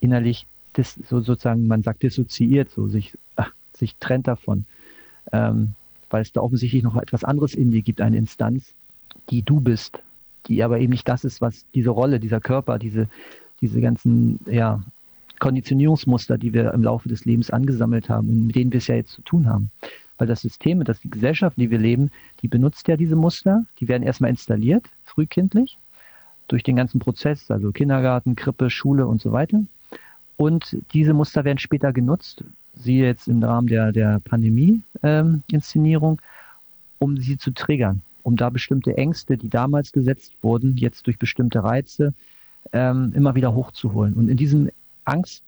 innerlich 0.00 0.46
das 0.74 0.98
so 1.08 1.20
sozusagen, 1.20 1.66
man 1.66 1.82
sagt 1.82 2.02
dissoziiert, 2.02 2.70
so 2.70 2.86
sich, 2.88 3.16
ach, 3.36 3.52
sich 3.74 3.96
trennt 3.96 4.26
davon. 4.26 4.66
Ähm, 5.32 5.74
weil 6.10 6.22
es 6.22 6.32
da 6.32 6.42
offensichtlich 6.42 6.82
noch 6.82 6.96
etwas 6.96 7.24
anderes 7.24 7.54
in 7.54 7.70
dir 7.70 7.80
gibt, 7.80 8.02
eine 8.02 8.18
Instanz, 8.18 8.74
die 9.30 9.42
du 9.42 9.60
bist, 9.60 10.02
die 10.46 10.62
aber 10.62 10.80
eben 10.80 10.92
nicht 10.92 11.08
das 11.08 11.24
ist, 11.24 11.40
was 11.40 11.66
diese 11.74 11.90
Rolle, 11.90 12.20
dieser 12.20 12.40
Körper, 12.40 12.78
diese, 12.78 13.08
diese 13.60 13.80
ganzen 13.80 14.40
ja, 14.46 14.82
Konditionierungsmuster, 15.38 16.38
die 16.38 16.52
wir 16.52 16.72
im 16.72 16.82
Laufe 16.82 17.08
des 17.08 17.24
Lebens 17.24 17.50
angesammelt 17.50 18.08
haben 18.08 18.28
und 18.28 18.46
mit 18.46 18.56
denen 18.56 18.72
wir 18.72 18.78
es 18.78 18.86
ja 18.86 18.96
jetzt 18.96 19.12
zu 19.12 19.22
tun 19.22 19.48
haben. 19.48 19.70
Weil 20.18 20.26
das 20.26 20.42
System, 20.42 20.84
das 20.84 21.00
die 21.00 21.10
Gesellschaft, 21.10 21.58
in 21.58 21.64
die 21.64 21.70
wir 21.70 21.78
leben, 21.78 22.10
die 22.42 22.48
benutzt 22.48 22.86
ja 22.88 22.96
diese 22.96 23.16
Muster, 23.16 23.64
die 23.80 23.88
werden 23.88 24.02
erstmal 24.02 24.30
installiert, 24.30 24.86
frühkindlich, 25.04 25.78
durch 26.48 26.62
den 26.62 26.76
ganzen 26.76 26.98
Prozess, 27.00 27.50
also 27.50 27.72
Kindergarten, 27.72 28.36
Krippe, 28.36 28.68
Schule 28.70 29.06
und 29.06 29.20
so 29.20 29.32
weiter. 29.32 29.62
Und 30.36 30.76
diese 30.92 31.14
Muster 31.14 31.44
werden 31.44 31.58
später 31.58 31.92
genutzt, 31.92 32.44
siehe 32.74 33.06
jetzt 33.06 33.28
im 33.28 33.42
Rahmen 33.42 33.68
der, 33.68 33.92
der 33.92 34.20
Pandemie-Inszenierung, 34.20 36.12
ähm, 36.20 36.26
um 36.98 37.16
sie 37.16 37.36
zu 37.36 37.52
triggern, 37.52 38.02
um 38.22 38.36
da 38.36 38.50
bestimmte 38.50 38.96
Ängste, 38.96 39.36
die 39.36 39.48
damals 39.48 39.92
gesetzt 39.92 40.32
wurden, 40.42 40.76
jetzt 40.76 41.06
durch 41.06 41.18
bestimmte 41.18 41.62
Reize, 41.62 42.14
ähm, 42.72 43.12
immer 43.14 43.34
wieder 43.34 43.54
hochzuholen. 43.54 44.14
Und 44.14 44.28
in 44.28 44.36
diesem 44.36 44.70
Angst 45.04 45.42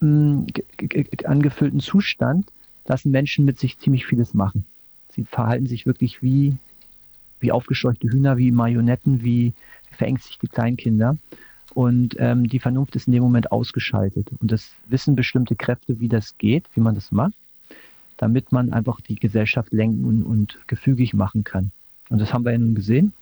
mh, 0.00 0.46
angefüllten 1.24 1.80
Zustand 1.80 2.50
lassen 2.86 3.10
Menschen 3.10 3.44
mit 3.44 3.58
sich 3.58 3.78
ziemlich 3.78 4.06
vieles 4.06 4.34
machen. 4.34 4.64
Sie 5.10 5.24
verhalten 5.24 5.66
sich 5.66 5.86
wirklich 5.86 6.22
wie, 6.22 6.56
wie 7.40 7.52
aufgescheuchte 7.52 8.08
Hühner, 8.08 8.36
wie 8.36 8.50
Marionetten, 8.50 9.22
wie, 9.22 9.52
wie 9.88 9.94
verängstigte 9.94 10.48
Kleinkinder. 10.48 11.16
Und 11.74 12.16
ähm, 12.18 12.48
die 12.48 12.58
Vernunft 12.58 12.96
ist 12.96 13.06
in 13.06 13.12
dem 13.12 13.22
Moment 13.22 13.52
ausgeschaltet. 13.52 14.28
Und 14.40 14.50
das 14.50 14.74
wissen 14.86 15.14
bestimmte 15.14 15.54
Kräfte, 15.54 16.00
wie 16.00 16.08
das 16.08 16.36
geht, 16.38 16.64
wie 16.74 16.80
man 16.80 16.94
das 16.94 17.12
macht, 17.12 17.34
damit 18.16 18.50
man 18.50 18.72
einfach 18.72 19.00
die 19.00 19.14
Gesellschaft 19.14 19.72
lenken 19.72 20.04
und, 20.04 20.22
und 20.24 20.58
gefügig 20.66 21.14
machen 21.14 21.44
kann. 21.44 21.70
Und 22.10 22.20
das 22.20 22.34
haben 22.34 22.44
wir 22.44 22.52
ja 22.52 22.58
nun 22.58 22.74
gesehen. 22.74 23.12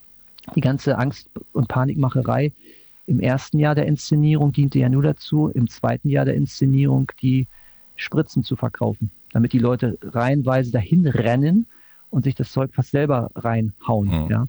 Die 0.57 0.61
ganze 0.61 0.99
Angst- 0.99 1.31
und 1.53 1.69
Panikmacherei 1.69 2.53
im 3.07 3.21
ersten 3.21 3.59
Jahr 3.59 3.75
der 3.75 3.87
Inszenierung 3.87 4.53
diente 4.53 4.79
ja 4.79 4.89
nur 4.89 5.03
dazu, 5.03 5.49
im 5.49 5.69
zweiten 5.69 6.09
Jahr 6.09 6.25
der 6.25 6.35
Inszenierung 6.35 7.11
die 7.23 7.47
Spritzen 7.97 8.43
zu 8.45 8.57
verkaufen, 8.57 9.11
damit 9.33 9.53
die 9.53 9.59
Leute 9.59 9.99
reihenweise 10.03 10.73
dahin 10.73 11.07
rennen 11.07 11.67
und 12.11 12.25
sich 12.25 12.35
das 12.35 12.53
Zeug 12.53 12.75
fast 12.75 12.91
selber 12.91 13.31
reinhauen. 13.35 14.25
Mhm. 14.25 14.31
Ja. 14.31 14.49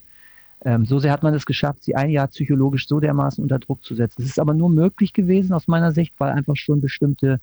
Ähm, 0.65 0.85
so 0.85 0.99
sehr 0.99 1.11
hat 1.11 1.23
man 1.23 1.33
es 1.33 1.45
geschafft, 1.45 1.83
sie 1.83 1.95
ein 1.95 2.09
Jahr 2.09 2.27
psychologisch 2.27 2.87
so 2.87 2.99
dermaßen 2.99 3.41
unter 3.41 3.59
Druck 3.59 3.83
zu 3.83 3.95
setzen. 3.95 4.21
Es 4.21 4.29
ist 4.29 4.39
aber 4.39 4.53
nur 4.53 4.69
möglich 4.69 5.13
gewesen 5.13 5.53
aus 5.53 5.67
meiner 5.67 5.93
Sicht, 5.93 6.13
weil 6.17 6.31
einfach 6.31 6.57
schon 6.57 6.81
bestimmte 6.81 7.39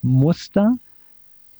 Muster 0.00 0.74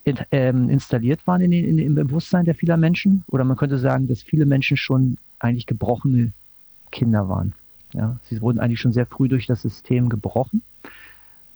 in, 0.04 0.18
ähm, 0.32 0.68
installiert 0.68 1.26
waren 1.26 1.40
in 1.40 1.52
in, 1.52 1.78
im 1.78 1.94
Bewusstsein 1.94 2.44
der 2.44 2.54
vieler 2.54 2.76
Menschen. 2.76 3.24
Oder 3.28 3.44
man 3.44 3.56
könnte 3.56 3.78
sagen, 3.78 4.08
dass 4.08 4.22
viele 4.22 4.46
Menschen 4.46 4.76
schon 4.76 5.18
eigentlich 5.38 5.66
gebrochene 5.66 6.32
Kinder 6.90 7.28
waren. 7.28 7.54
Ja, 7.92 8.18
sie 8.22 8.40
wurden 8.40 8.58
eigentlich 8.58 8.80
schon 8.80 8.92
sehr 8.92 9.06
früh 9.06 9.28
durch 9.28 9.46
das 9.46 9.62
System 9.62 10.08
gebrochen, 10.08 10.62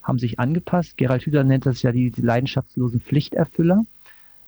haben 0.02 0.18
sich 0.18 0.38
angepasst. 0.38 0.96
Gerald 0.96 1.22
Hüder 1.22 1.44
nennt 1.44 1.66
das 1.66 1.82
ja 1.82 1.92
die, 1.92 2.10
die 2.10 2.22
leidenschaftslosen 2.22 3.00
Pflichterfüller. 3.00 3.84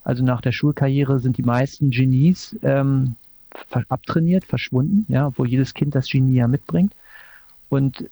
Also 0.03 0.23
nach 0.23 0.41
der 0.41 0.51
Schulkarriere 0.51 1.19
sind 1.19 1.37
die 1.37 1.43
meisten 1.43 1.89
Genies 1.89 2.57
ähm, 2.61 3.15
abtrainiert, 3.89 4.45
verschwunden, 4.45 5.05
ja, 5.11 5.27
obwohl 5.27 5.47
jedes 5.47 5.73
Kind 5.73 5.95
das 5.95 6.09
Genie 6.09 6.35
ja 6.35 6.47
mitbringt. 6.47 6.93
Und 7.69 8.09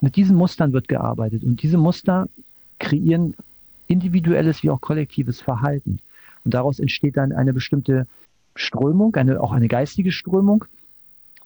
mit 0.00 0.16
diesen 0.16 0.36
Mustern 0.36 0.72
wird 0.72 0.88
gearbeitet. 0.88 1.44
Und 1.44 1.62
diese 1.62 1.78
Muster 1.78 2.28
kreieren 2.78 3.34
individuelles 3.92 4.62
wie 4.62 4.70
auch 4.70 4.80
kollektives 4.80 5.40
Verhalten. 5.40 5.98
Und 6.44 6.54
daraus 6.54 6.80
entsteht 6.80 7.16
dann 7.16 7.32
eine 7.32 7.52
bestimmte 7.52 8.06
Strömung, 8.56 9.14
eine, 9.16 9.40
auch 9.40 9.52
eine 9.52 9.68
geistige 9.68 10.12
Strömung, 10.12 10.64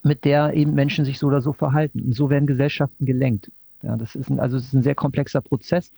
mit 0.03 0.24
der 0.24 0.55
eben 0.55 0.74
Menschen 0.74 1.05
sich 1.05 1.18
so 1.18 1.26
oder 1.26 1.40
so 1.40 1.53
verhalten. 1.53 2.01
Und 2.01 2.12
so 2.14 2.30
werden 2.30 2.47
Gesellschaften 2.47 3.05
gelenkt. 3.05 3.51
Ja, 3.82 3.97
das 3.97 4.14
ist 4.14 4.30
ein, 4.30 4.40
also 4.40 4.57
es 4.57 4.64
ist 4.64 4.72
ein 4.72 4.82
sehr 4.82 4.94
komplexer 4.94 5.40
Prozess, 5.40 5.92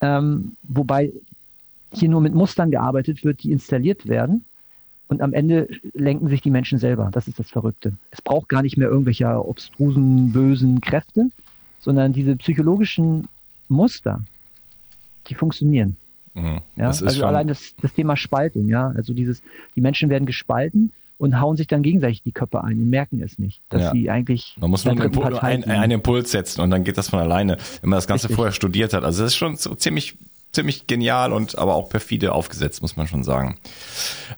ähm, 0.00 0.56
wobei 0.62 1.12
hier 1.92 2.08
nur 2.08 2.20
mit 2.20 2.34
Mustern 2.34 2.70
gearbeitet 2.70 3.24
wird, 3.24 3.42
die 3.42 3.52
installiert 3.52 4.08
werden 4.08 4.44
Und 5.08 5.22
am 5.22 5.32
Ende 5.32 5.68
lenken 5.94 6.28
sich 6.28 6.42
die 6.42 6.50
Menschen 6.50 6.78
selber. 6.78 7.10
Das 7.12 7.28
ist 7.28 7.38
das 7.38 7.48
Verrückte. 7.50 7.92
Es 8.10 8.20
braucht 8.22 8.48
gar 8.48 8.62
nicht 8.62 8.76
mehr 8.76 8.88
irgendwelche 8.88 9.26
obstrusen, 9.26 10.32
bösen 10.32 10.80
Kräfte, 10.80 11.30
sondern 11.78 12.12
diese 12.12 12.36
psychologischen 12.36 13.28
Muster, 13.68 14.22
die 15.28 15.34
funktionieren. 15.34 15.96
Mhm. 16.34 16.60
Ja? 16.76 16.88
also 16.88 17.24
allein 17.24 17.48
das, 17.48 17.74
das 17.80 17.92
Thema 17.94 18.16
Spaltung, 18.16 18.68
ja. 18.68 18.92
Also 18.94 19.14
dieses, 19.14 19.42
die 19.74 19.80
Menschen 19.80 20.10
werden 20.10 20.26
gespalten 20.26 20.92
und 21.18 21.40
hauen 21.40 21.56
sich 21.56 21.66
dann 21.66 21.82
gegenseitig 21.82 22.22
die 22.22 22.32
Köpfe 22.32 22.62
ein 22.62 22.78
und 22.78 22.90
merken 22.90 23.22
es 23.22 23.38
nicht, 23.38 23.62
dass 23.68 23.82
ja. 23.82 23.92
sie 23.92 24.10
eigentlich. 24.10 24.56
Man 24.60 24.70
muss 24.70 24.84
nur 24.84 24.92
einen, 24.92 25.02
Impuls, 25.02 25.38
ein, 25.38 25.64
einen 25.64 25.92
Impuls 25.92 26.30
setzen 26.30 26.60
und 26.60 26.70
dann 26.70 26.84
geht 26.84 26.98
das 26.98 27.08
von 27.08 27.20
alleine, 27.20 27.56
wenn 27.80 27.90
man 27.90 27.96
das 27.96 28.06
Ganze 28.06 28.24
Richtig. 28.24 28.36
vorher 28.36 28.52
studiert 28.52 28.92
hat. 28.92 29.02
Also 29.02 29.22
das 29.22 29.32
ist 29.32 29.36
schon 29.36 29.56
so 29.56 29.74
ziemlich, 29.74 30.18
ziemlich 30.52 30.86
genial 30.86 31.32
und 31.32 31.56
aber 31.58 31.74
auch 31.74 31.88
perfide 31.88 32.32
aufgesetzt, 32.32 32.82
muss 32.82 32.96
man 32.96 33.06
schon 33.06 33.24
sagen. 33.24 33.56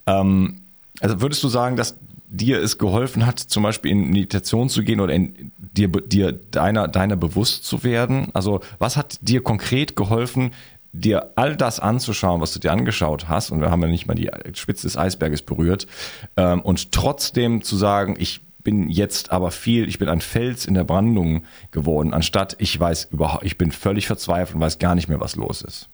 Ähm, 0.07 0.61
also 1.01 1.21
würdest 1.21 1.43
du 1.43 1.49
sagen, 1.49 1.77
dass 1.77 1.99
dir 2.31 2.61
es 2.63 2.79
geholfen 2.79 3.27
hat, 3.27 3.39
zum 3.39 3.63
Beispiel 3.63 3.91
in 3.91 4.11
Meditation 4.11 4.69
zu 4.69 4.83
gehen 4.83 5.01
oder 5.01 5.15
in 5.15 5.51
dir, 5.57 5.89
dir 5.89 6.33
deiner, 6.33 6.87
deiner 6.87 7.17
bewusst 7.17 7.65
zu 7.65 7.83
werden? 7.85 8.29
Also 8.35 8.61
was 8.79 8.97
hat 8.97 9.19
dir 9.23 9.43
konkret 9.43 9.97
geholfen, 9.97 10.53
dir 10.93 11.33
all 11.37 11.57
das 11.57 11.81
anzuschauen, 11.81 12.41
was 12.41 12.53
du 12.53 12.59
dir 12.59 12.73
angeschaut 12.73 13.29
hast, 13.29 13.51
und 13.51 13.61
wir 13.61 13.71
haben 13.71 13.83
ja 13.83 13.89
nicht 13.89 14.07
mal 14.07 14.15
die 14.15 14.31
Spitze 14.55 14.87
des 14.87 14.97
Eisberges 14.97 15.43
berührt, 15.43 15.87
ähm, 16.37 16.61
und 16.61 16.93
trotzdem 16.93 17.63
zu 17.63 17.77
sagen, 17.77 18.17
ich 18.19 18.41
bin 18.65 18.91
jetzt 18.91 19.31
aber 19.31 19.51
viel, 19.51 19.89
ich 19.89 19.99
bin 19.99 20.09
ein 20.09 20.21
Fels 20.21 20.67
in 20.67 20.75
der 20.75 20.85
Brandung 20.85 21.45
geworden, 21.71 22.13
anstatt 22.13 22.57
ich 22.59 22.79
weiß 22.79 23.09
überhaupt, 23.13 23.45
ich 23.45 23.57
bin 23.57 23.71
völlig 23.73 24.07
verzweifelt 24.07 24.57
und 24.57 24.61
weiß 24.61 24.79
gar 24.79 24.95
nicht 24.95 25.09
mehr, 25.09 25.21
was 25.21 25.37
los 25.37 25.63
ist. 25.63 25.89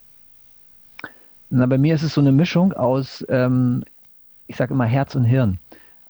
Na, 1.50 1.66
bei 1.66 1.78
mir 1.78 1.94
ist 1.94 2.02
es 2.02 2.14
so 2.14 2.20
eine 2.20 2.32
Mischung 2.32 2.72
aus, 2.72 3.24
ähm, 3.28 3.84
ich 4.46 4.56
sage 4.56 4.74
immer 4.74 4.86
Herz 4.86 5.14
und 5.14 5.24
Hirn. 5.24 5.58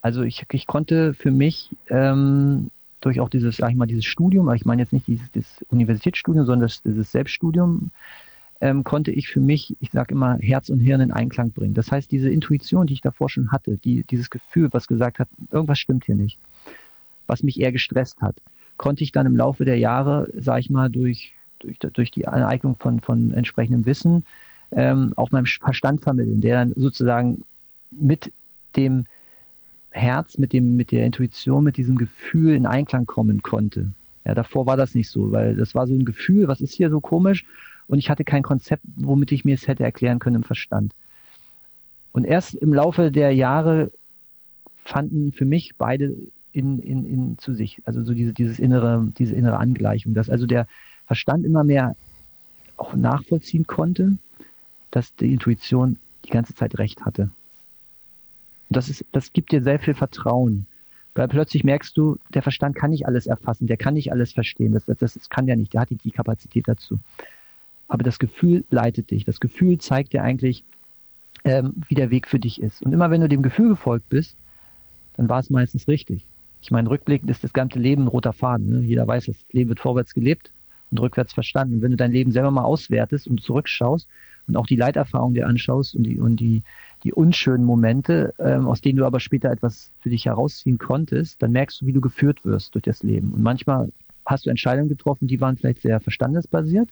Also 0.01 0.23
ich, 0.23 0.45
ich 0.51 0.67
konnte 0.67 1.13
für 1.13 1.31
mich 1.31 1.69
ähm, 1.89 2.71
durch 3.01 3.19
auch 3.19 3.29
dieses, 3.29 3.57
sag 3.57 3.69
ich 3.69 3.75
mal, 3.75 3.85
dieses 3.85 4.05
Studium, 4.05 4.51
ich 4.53 4.65
meine 4.65 4.81
jetzt 4.81 4.93
nicht 4.93 5.07
dieses, 5.07 5.31
dieses 5.31 5.65
Universitätsstudium, 5.69 6.45
sondern 6.45 6.67
das, 6.67 6.81
dieses 6.81 7.11
Selbststudium, 7.11 7.91
ähm, 8.61 8.83
konnte 8.83 9.11
ich 9.11 9.27
für 9.27 9.39
mich, 9.39 9.75
ich 9.79 9.91
sage 9.91 10.13
immer, 10.13 10.37
Herz 10.39 10.69
und 10.69 10.79
Hirn 10.79 11.01
in 11.01 11.11
Einklang 11.11 11.51
bringen. 11.51 11.73
Das 11.73 11.91
heißt, 11.91 12.11
diese 12.11 12.29
Intuition, 12.29 12.87
die 12.87 12.93
ich 12.93 13.01
davor 13.01 13.29
schon 13.29 13.51
hatte, 13.51 13.77
die, 13.77 14.03
dieses 14.03 14.29
Gefühl, 14.29 14.69
was 14.71 14.87
gesagt 14.87 15.19
hat, 15.19 15.27
irgendwas 15.51 15.79
stimmt 15.79 16.05
hier 16.05 16.15
nicht, 16.15 16.39
was 17.27 17.43
mich 17.43 17.59
eher 17.59 17.71
gestresst 17.71 18.21
hat, 18.21 18.37
konnte 18.77 19.03
ich 19.03 19.11
dann 19.11 19.25
im 19.25 19.35
Laufe 19.35 19.65
der 19.65 19.77
Jahre, 19.77 20.29
sage 20.37 20.61
ich 20.61 20.69
mal, 20.69 20.89
durch, 20.89 21.33
durch, 21.59 21.79
durch 21.79 22.11
die 22.11 22.27
Aneignung 22.27 22.75
von, 22.77 23.01
von 23.01 23.33
entsprechendem 23.33 23.85
Wissen 23.85 24.23
ähm, 24.71 25.13
auch 25.15 25.31
meinem 25.31 25.45
Verstand 25.45 26.01
vermitteln, 26.01 26.41
der 26.41 26.55
dann 26.55 26.73
sozusagen 26.75 27.43
mit 27.91 28.31
dem 28.75 29.05
Herz, 29.91 30.37
mit 30.37 30.51
dem, 30.51 30.75
mit 30.75 30.91
der 30.91 31.05
Intuition, 31.05 31.63
mit 31.63 31.77
diesem 31.77 31.97
Gefühl 31.97 32.55
in 32.55 32.65
Einklang 32.65 33.05
kommen 33.05 33.41
konnte. 33.41 33.91
Ja, 34.25 34.33
davor 34.33 34.65
war 34.65 34.75
das 34.75 34.95
nicht 34.95 35.09
so, 35.09 35.31
weil 35.31 35.55
das 35.55 35.75
war 35.75 35.87
so 35.87 35.93
ein 35.93 36.03
Gefühl, 36.03 36.47
was 36.47 36.59
ist 36.61 36.73
hier 36.73 36.89
so 36.89 36.99
komisch? 36.99 37.45
Und 37.87 37.99
ich 37.99 38.09
hatte 38.09 38.23
kein 38.23 38.43
Konzept, 38.43 38.83
womit 38.95 39.31
ich 39.31 39.45
mir 39.45 39.55
es 39.55 39.67
hätte 39.67 39.83
erklären 39.83 40.19
können 40.19 40.37
im 40.37 40.43
Verstand. 40.43 40.93
Und 42.11 42.25
erst 42.25 42.55
im 42.55 42.73
Laufe 42.73 43.11
der 43.11 43.31
Jahre 43.31 43.91
fanden 44.77 45.31
für 45.31 45.45
mich 45.45 45.75
beide 45.77 46.15
in, 46.51 46.79
in, 46.79 47.05
in 47.05 47.37
zu 47.37 47.53
sich, 47.53 47.81
also 47.85 48.03
so 48.03 48.13
diese, 48.13 48.33
dieses 48.33 48.59
innere, 48.59 49.11
diese 49.17 49.35
innere 49.35 49.57
Angleichung, 49.57 50.13
dass 50.13 50.29
also 50.29 50.45
der 50.45 50.67
Verstand 51.05 51.45
immer 51.45 51.63
mehr 51.63 51.95
auch 52.77 52.95
nachvollziehen 52.95 53.67
konnte, 53.67 54.17
dass 54.91 55.15
die 55.15 55.31
Intuition 55.33 55.97
die 56.23 56.29
ganze 56.29 56.55
Zeit 56.55 56.77
recht 56.77 57.05
hatte. 57.05 57.23
Und 58.69 58.77
das 58.77 58.89
ist, 58.89 59.05
das 59.11 59.33
gibt 59.33 59.51
dir 59.51 59.61
sehr 59.61 59.79
viel 59.79 59.93
Vertrauen. 59.93 60.65
Weil 61.13 61.27
plötzlich 61.29 61.63
merkst 61.63 61.95
du, 61.95 62.17
der 62.33 62.41
Verstand 62.41 62.75
kann 62.75 62.91
nicht 62.91 63.05
alles 63.05 63.25
erfassen, 63.25 63.67
der 63.67 63.77
kann 63.77 63.93
nicht 63.93 64.11
alles 64.11 64.33
verstehen. 64.33 64.73
Das, 64.73 64.85
das, 64.85 64.97
das 64.97 65.29
kann 65.29 65.45
der 65.45 65.55
nicht, 65.55 65.73
der 65.73 65.81
hat 65.81 65.89
die, 65.89 65.95
die 65.95 66.11
Kapazität 66.11 66.67
dazu 66.67 66.99
aber 67.87 68.03
das 68.03 68.19
Gefühl 68.19 68.63
leitet 68.69 69.11
dich. 69.11 69.25
Das 69.25 69.39
Gefühl 69.39 69.77
zeigt 69.77 70.13
dir 70.13 70.23
eigentlich, 70.23 70.63
ähm, 71.43 71.75
wie 71.87 71.95
der 71.95 72.09
Weg 72.09 72.27
für 72.27 72.39
dich 72.39 72.61
ist. 72.61 72.81
Und 72.81 72.93
immer 72.93 73.11
wenn 73.11 73.21
du 73.21 73.29
dem 73.29 73.43
Gefühl 73.43 73.69
gefolgt 73.69 74.09
bist, 74.09 74.35
dann 75.15 75.29
war 75.29 75.39
es 75.39 75.49
meistens 75.49 75.87
richtig. 75.87 76.25
Ich 76.61 76.71
meine, 76.71 76.89
rückblickend 76.89 77.29
ist 77.29 77.43
das 77.43 77.53
ganze 77.53 77.79
Leben 77.79 78.03
ein 78.03 78.07
roter 78.07 78.33
Faden. 78.33 78.69
Ne? 78.69 78.79
Jeder 78.81 79.07
weiß, 79.07 79.27
das 79.27 79.37
Leben 79.51 79.69
wird 79.69 79.79
vorwärts 79.79 80.13
gelebt 80.13 80.51
und 80.89 80.97
rückwärts 80.97 81.33
verstanden. 81.33 81.75
Und 81.75 81.81
wenn 81.83 81.91
du 81.91 81.97
dein 81.97 82.11
Leben 82.11 82.31
selber 82.31 82.51
mal 82.51 82.63
auswertest 82.63 83.27
und 83.27 83.41
zurückschaust 83.41 84.07
und 84.47 84.57
auch 84.57 84.65
die 84.65 84.75
Leiterfahrung 84.75 85.35
dir 85.35 85.47
anschaust 85.47 85.95
und 85.95 86.03
die, 86.03 86.19
und 86.19 86.37
die, 86.37 86.63
die 87.03 87.13
unschönen 87.13 87.65
Momente, 87.65 88.33
ähm, 88.39 88.67
aus 88.67 88.81
denen 88.81 88.97
du 88.97 89.05
aber 89.05 89.19
später 89.19 89.51
etwas 89.51 89.91
für 89.99 90.09
dich 90.09 90.25
herausziehen 90.25 90.79
konntest, 90.79 91.41
dann 91.41 91.51
merkst 91.51 91.81
du, 91.81 91.85
wie 91.85 91.93
du 91.93 92.01
geführt 92.01 92.43
wirst 92.45 92.73
durch 92.73 92.83
das 92.83 93.03
Leben. 93.03 93.31
Und 93.33 93.43
manchmal 93.43 93.91
hast 94.25 94.47
du 94.47 94.49
Entscheidungen 94.49 94.89
getroffen, 94.89 95.27
die 95.27 95.39
waren 95.39 95.57
vielleicht 95.57 95.81
sehr 95.81 95.99
verstandesbasiert 95.99 96.89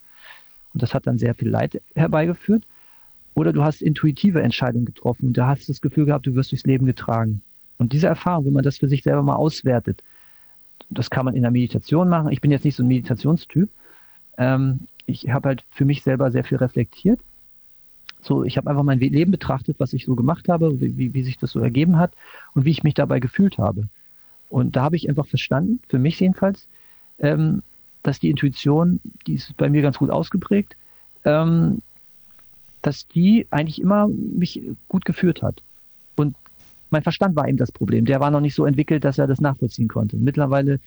und 0.74 0.82
das 0.82 0.93
hat 0.93 1.07
dann 1.07 1.17
sehr 1.17 1.36
viel 1.36 1.49
Leid 1.49 1.82
herbeigeführt. 1.95 2.65
Oder 3.36 3.51
du 3.51 3.63
hast 3.63 3.82
intuitive 3.82 4.41
Entscheidungen 4.41 4.86
getroffen 4.86 5.34
da 5.34 5.47
hast 5.47 5.67
du 5.67 5.71
das 5.71 5.82
Gefühl 5.82 6.05
gehabt, 6.05 6.28
du 6.28 6.36
wirst 6.36 6.51
durchs 6.51 6.65
Leben 6.65 6.86
getragen. 6.86 7.41
Und 7.78 7.93
diese 7.93 8.07
Erfahrung, 8.07 8.45
wenn 8.45 8.53
man 8.53 8.63
das 8.63 8.78
für 8.78 8.88
sich 8.88 9.03
selber 9.03 9.24
mal 9.24 9.36
auswertet, 9.36 10.03
das 10.89 11.09
kann 11.09 11.26
man 11.26 11.36
in 11.36 11.41
der 11.41 11.51
Meditation 11.51 12.09
machen. 12.09 12.32
Ich 12.32 12.41
bin 12.41 12.51
jetzt 12.51 12.65
nicht 12.65 12.76
so 12.76 12.84
ein 12.84 12.88
Meditationstyp. 12.88 13.69
Ähm, 14.38 14.82
ich 15.05 15.30
habe 15.30 15.49
halt 15.49 15.65
für 15.71 15.86
mich 15.86 16.03
selber 16.03 16.32
sehr 16.32 16.43
viel 16.43 16.57
reflektiert. 16.57 17.19
So, 18.21 18.43
ich 18.43 18.57
habe 18.57 18.69
einfach 18.69 18.84
mein 18.84 18.99
Leben 18.99 19.32
betrachtet, 19.32 19.80
was 19.80 19.93
ich 19.93 20.05
so 20.05 20.15
gemacht 20.15 20.47
habe, 20.47 20.80
wie, 20.80 21.13
wie 21.13 21.24
sich 21.24 21.38
das 21.38 21.51
so 21.51 21.59
ergeben 21.59 21.97
hat 21.97 22.13
und 22.53 22.63
wie 22.63 22.71
ich 22.71 22.84
mich 22.84 22.93
dabei 22.93 23.19
gefühlt 23.19 23.57
habe. 23.57 23.89
Und 24.49 24.76
da 24.76 24.84
habe 24.84 24.95
ich 24.95 25.09
einfach 25.09 25.28
verstanden, 25.28 25.82
für 25.89 25.99
mich 25.99 26.19
jedenfalls, 26.19 26.69
ähm, 27.19 27.63
dass 28.04 28.20
die 28.20 28.30
Intuition, 28.30 28.99
die 29.26 29.36
ist 29.36 29.56
bei 29.58 29.70
mir 29.70 29.82
ganz 29.82 29.97
gut 29.97 30.10
ausgeprägt, 30.10 30.76
ähm, 31.26 31.82
dass 32.82 33.08
die 33.08 33.47
eigentlich 33.49 33.82
immer 33.82 34.08
mich 34.08 34.62
gut 34.89 35.06
geführt 35.06 35.41
hat. 35.41 35.64
Und 36.16 36.36
mein 36.89 37.01
Verstand 37.01 37.36
war 37.36 37.47
eben 37.47 37.58
das 37.58 37.72
Problem. 37.72 38.06
Der 38.06 38.20
war 38.20 38.30
noch 38.30 38.41
nicht 38.41 38.56
so 38.56 38.66
entwickelt, 38.66 39.04
dass 39.04 39.18
er 39.18 39.26
das 39.26 39.41
nachvollziehen 39.41 39.88
konnte. 39.88 40.18
Mittlerweile 40.18 40.80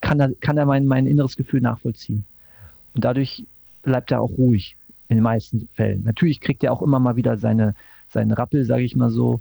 kann 0.00 0.20
er, 0.20 0.32
kann 0.34 0.58
er 0.58 0.66
mein, 0.66 0.86
mein 0.86 1.06
inneres 1.06 1.36
Gefühl 1.36 1.62
nachvollziehen. 1.62 2.24
Und 2.94 3.04
dadurch 3.04 3.44
bleibt 3.82 4.10
er 4.12 4.20
auch 4.20 4.30
ruhig 4.30 4.76
in 5.08 5.16
den 5.16 5.24
meisten 5.24 5.68
Fällen. 5.72 6.02
Natürlich 6.04 6.40
kriegt 6.40 6.62
er 6.62 6.72
auch 6.72 6.82
immer 6.82 6.98
mal 6.98 7.16
wieder 7.16 7.38
seine, 7.38 7.74
seinen 8.08 8.32
Rappel, 8.32 8.64
sage 8.64 8.82
ich 8.82 8.94
mal 8.96 9.10
so. 9.10 9.40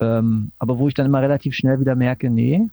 Ähm, 0.00 0.50
aber 0.58 0.78
wo 0.78 0.88
ich 0.88 0.94
dann 0.94 1.06
immer 1.06 1.22
relativ 1.22 1.54
schnell 1.54 1.80
wieder 1.80 1.94
merke, 1.94 2.28
nee, 2.30 2.68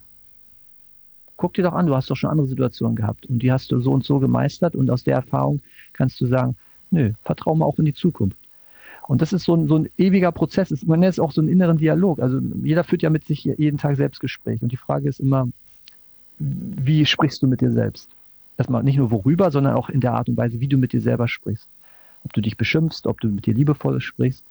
guck 1.38 1.54
dir 1.54 1.64
doch 1.64 1.74
an, 1.74 1.88
du 1.88 1.96
hast 1.96 2.10
doch 2.10 2.16
schon 2.16 2.30
andere 2.30 2.48
Situationen 2.48 2.96
gehabt 2.96 3.26
und 3.26 3.40
die 3.40 3.52
hast 3.52 3.72
du 3.72 3.80
so 3.80 3.92
und 3.92 4.04
so 4.04 4.20
gemeistert 4.20 4.76
und 4.76 4.90
aus 4.90 5.04
der 5.04 5.16
Erfahrung 5.16 5.62
kannst 5.94 6.20
du 6.22 6.28
sagen, 6.28 6.56
nö, 6.92 7.12
vertraue 7.24 7.58
mal 7.58 7.66
auch 7.66 7.80
in 7.80 7.86
die 7.86 7.94
Zukunft. 7.94 8.38
Und 9.08 9.22
das 9.22 9.34
ist 9.34 9.44
so 9.44 9.56
ein, 9.56 9.68
so 9.68 9.76
ein 9.76 9.90
ewiger 9.98 10.32
Prozess. 10.32 10.84
Man 10.86 11.00
nennt 11.00 11.14
es 11.14 11.20
auch 11.20 11.32
so 11.32 11.42
einen 11.42 11.50
inneren 11.50 11.78
Dialog. 11.78 12.20
Also 12.20 12.40
jeder 12.64 12.84
führt 12.84 13.04
ja 13.04 13.10
mit 13.10 13.26
sich 13.26 13.44
jeden 13.44 13.78
Tag 13.78 13.98
Selbstgespräch. 13.98 14.64
Und 14.64 14.72
die 14.72 14.78
Frage 14.78 15.08
ist 15.08 15.20
immer, 15.20 15.48
wie 16.40 17.06
sprichst 17.06 17.42
du 17.44 17.48
mit 17.48 17.62
dir 17.62 17.72
selbst? 17.72 18.10
Erstmal 18.58 18.84
nicht 18.84 18.98
nur 18.98 19.12
worüber, 19.12 19.52
sondern 19.52 19.76
auch 19.76 19.90
in 19.90 20.02
der 20.02 20.14
Art 20.14 20.28
und 20.28 20.38
Weise, 20.38 20.60
wie 20.60 20.68
du 20.68 20.78
mit 20.78 20.92
dir 20.92 21.02
selber 21.02 21.28
sprichst. 21.28 21.68
Ob 22.24 22.34
du 22.34 22.42
dich 22.42 22.58
beschimpfst, 22.58 23.06
ob 23.06 23.22
du 23.22 23.28
mit 23.28 23.46
dir 23.46 23.54
liebevoll 23.54 24.02
sprichst. 24.02 24.44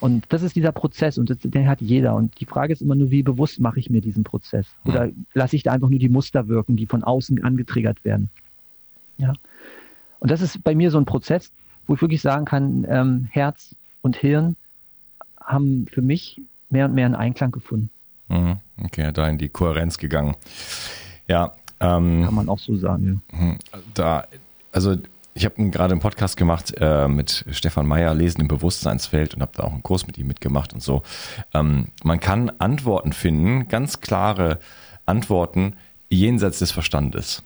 Und 0.00 0.24
das 0.30 0.42
ist 0.42 0.56
dieser 0.56 0.72
Prozess 0.72 1.18
und 1.18 1.28
das, 1.28 1.38
den 1.40 1.68
hat 1.68 1.80
jeder. 1.82 2.14
Und 2.14 2.40
die 2.40 2.46
Frage 2.46 2.72
ist 2.72 2.80
immer 2.80 2.94
nur, 2.94 3.10
wie 3.10 3.22
bewusst 3.22 3.60
mache 3.60 3.78
ich 3.78 3.90
mir 3.90 4.00
diesen 4.00 4.24
Prozess? 4.24 4.66
Oder 4.84 5.10
lasse 5.34 5.56
ich 5.56 5.62
da 5.62 5.72
einfach 5.72 5.90
nur 5.90 5.98
die 5.98 6.08
Muster 6.08 6.48
wirken, 6.48 6.76
die 6.76 6.86
von 6.86 7.04
außen 7.04 7.44
angetriggert 7.44 8.02
werden? 8.02 8.30
Ja. 9.18 9.34
Und 10.18 10.30
das 10.30 10.40
ist 10.40 10.64
bei 10.64 10.74
mir 10.74 10.90
so 10.90 10.98
ein 10.98 11.04
Prozess, 11.04 11.52
wo 11.86 11.94
ich 11.94 12.00
wirklich 12.00 12.22
sagen 12.22 12.46
kann, 12.46 12.86
ähm, 12.88 13.28
Herz 13.30 13.74
und 14.00 14.16
Hirn 14.16 14.56
haben 15.38 15.86
für 15.90 16.02
mich 16.02 16.40
mehr 16.70 16.86
und 16.86 16.94
mehr 16.94 17.06
einen 17.06 17.14
Einklang 17.14 17.50
gefunden. 17.50 17.90
Mhm. 18.28 18.56
Okay, 18.82 19.12
da 19.12 19.28
in 19.28 19.38
die 19.38 19.48
Kohärenz 19.48 19.98
gegangen. 19.98 20.34
Ja. 21.28 21.52
Ähm, 21.80 22.24
kann 22.24 22.34
man 22.34 22.48
auch 22.48 22.58
so 22.58 22.76
sagen. 22.76 23.22
Ja. 23.32 23.38
Mhm. 23.38 23.58
Da, 23.94 24.24
also 24.72 24.96
ich 25.34 25.44
habe 25.44 25.70
gerade 25.70 25.92
einen 25.92 26.00
Podcast 26.00 26.36
gemacht 26.36 26.74
äh, 26.78 27.08
mit 27.08 27.44
Stefan 27.50 27.86
Meyer, 27.86 28.14
Lesen 28.14 28.40
im 28.40 28.48
Bewusstseinsfeld 28.48 29.34
und 29.34 29.42
habe 29.42 29.52
da 29.54 29.64
auch 29.64 29.72
einen 29.72 29.82
Kurs 29.82 30.06
mit 30.06 30.18
ihm 30.18 30.26
mitgemacht 30.26 30.72
und 30.72 30.82
so. 30.82 31.02
Ähm, 31.54 31.88
man 32.02 32.20
kann 32.20 32.50
Antworten 32.58 33.12
finden, 33.12 33.68
ganz 33.68 34.00
klare 34.00 34.58
Antworten 35.06 35.74
jenseits 36.08 36.58
des 36.58 36.72
Verstandes. 36.72 37.42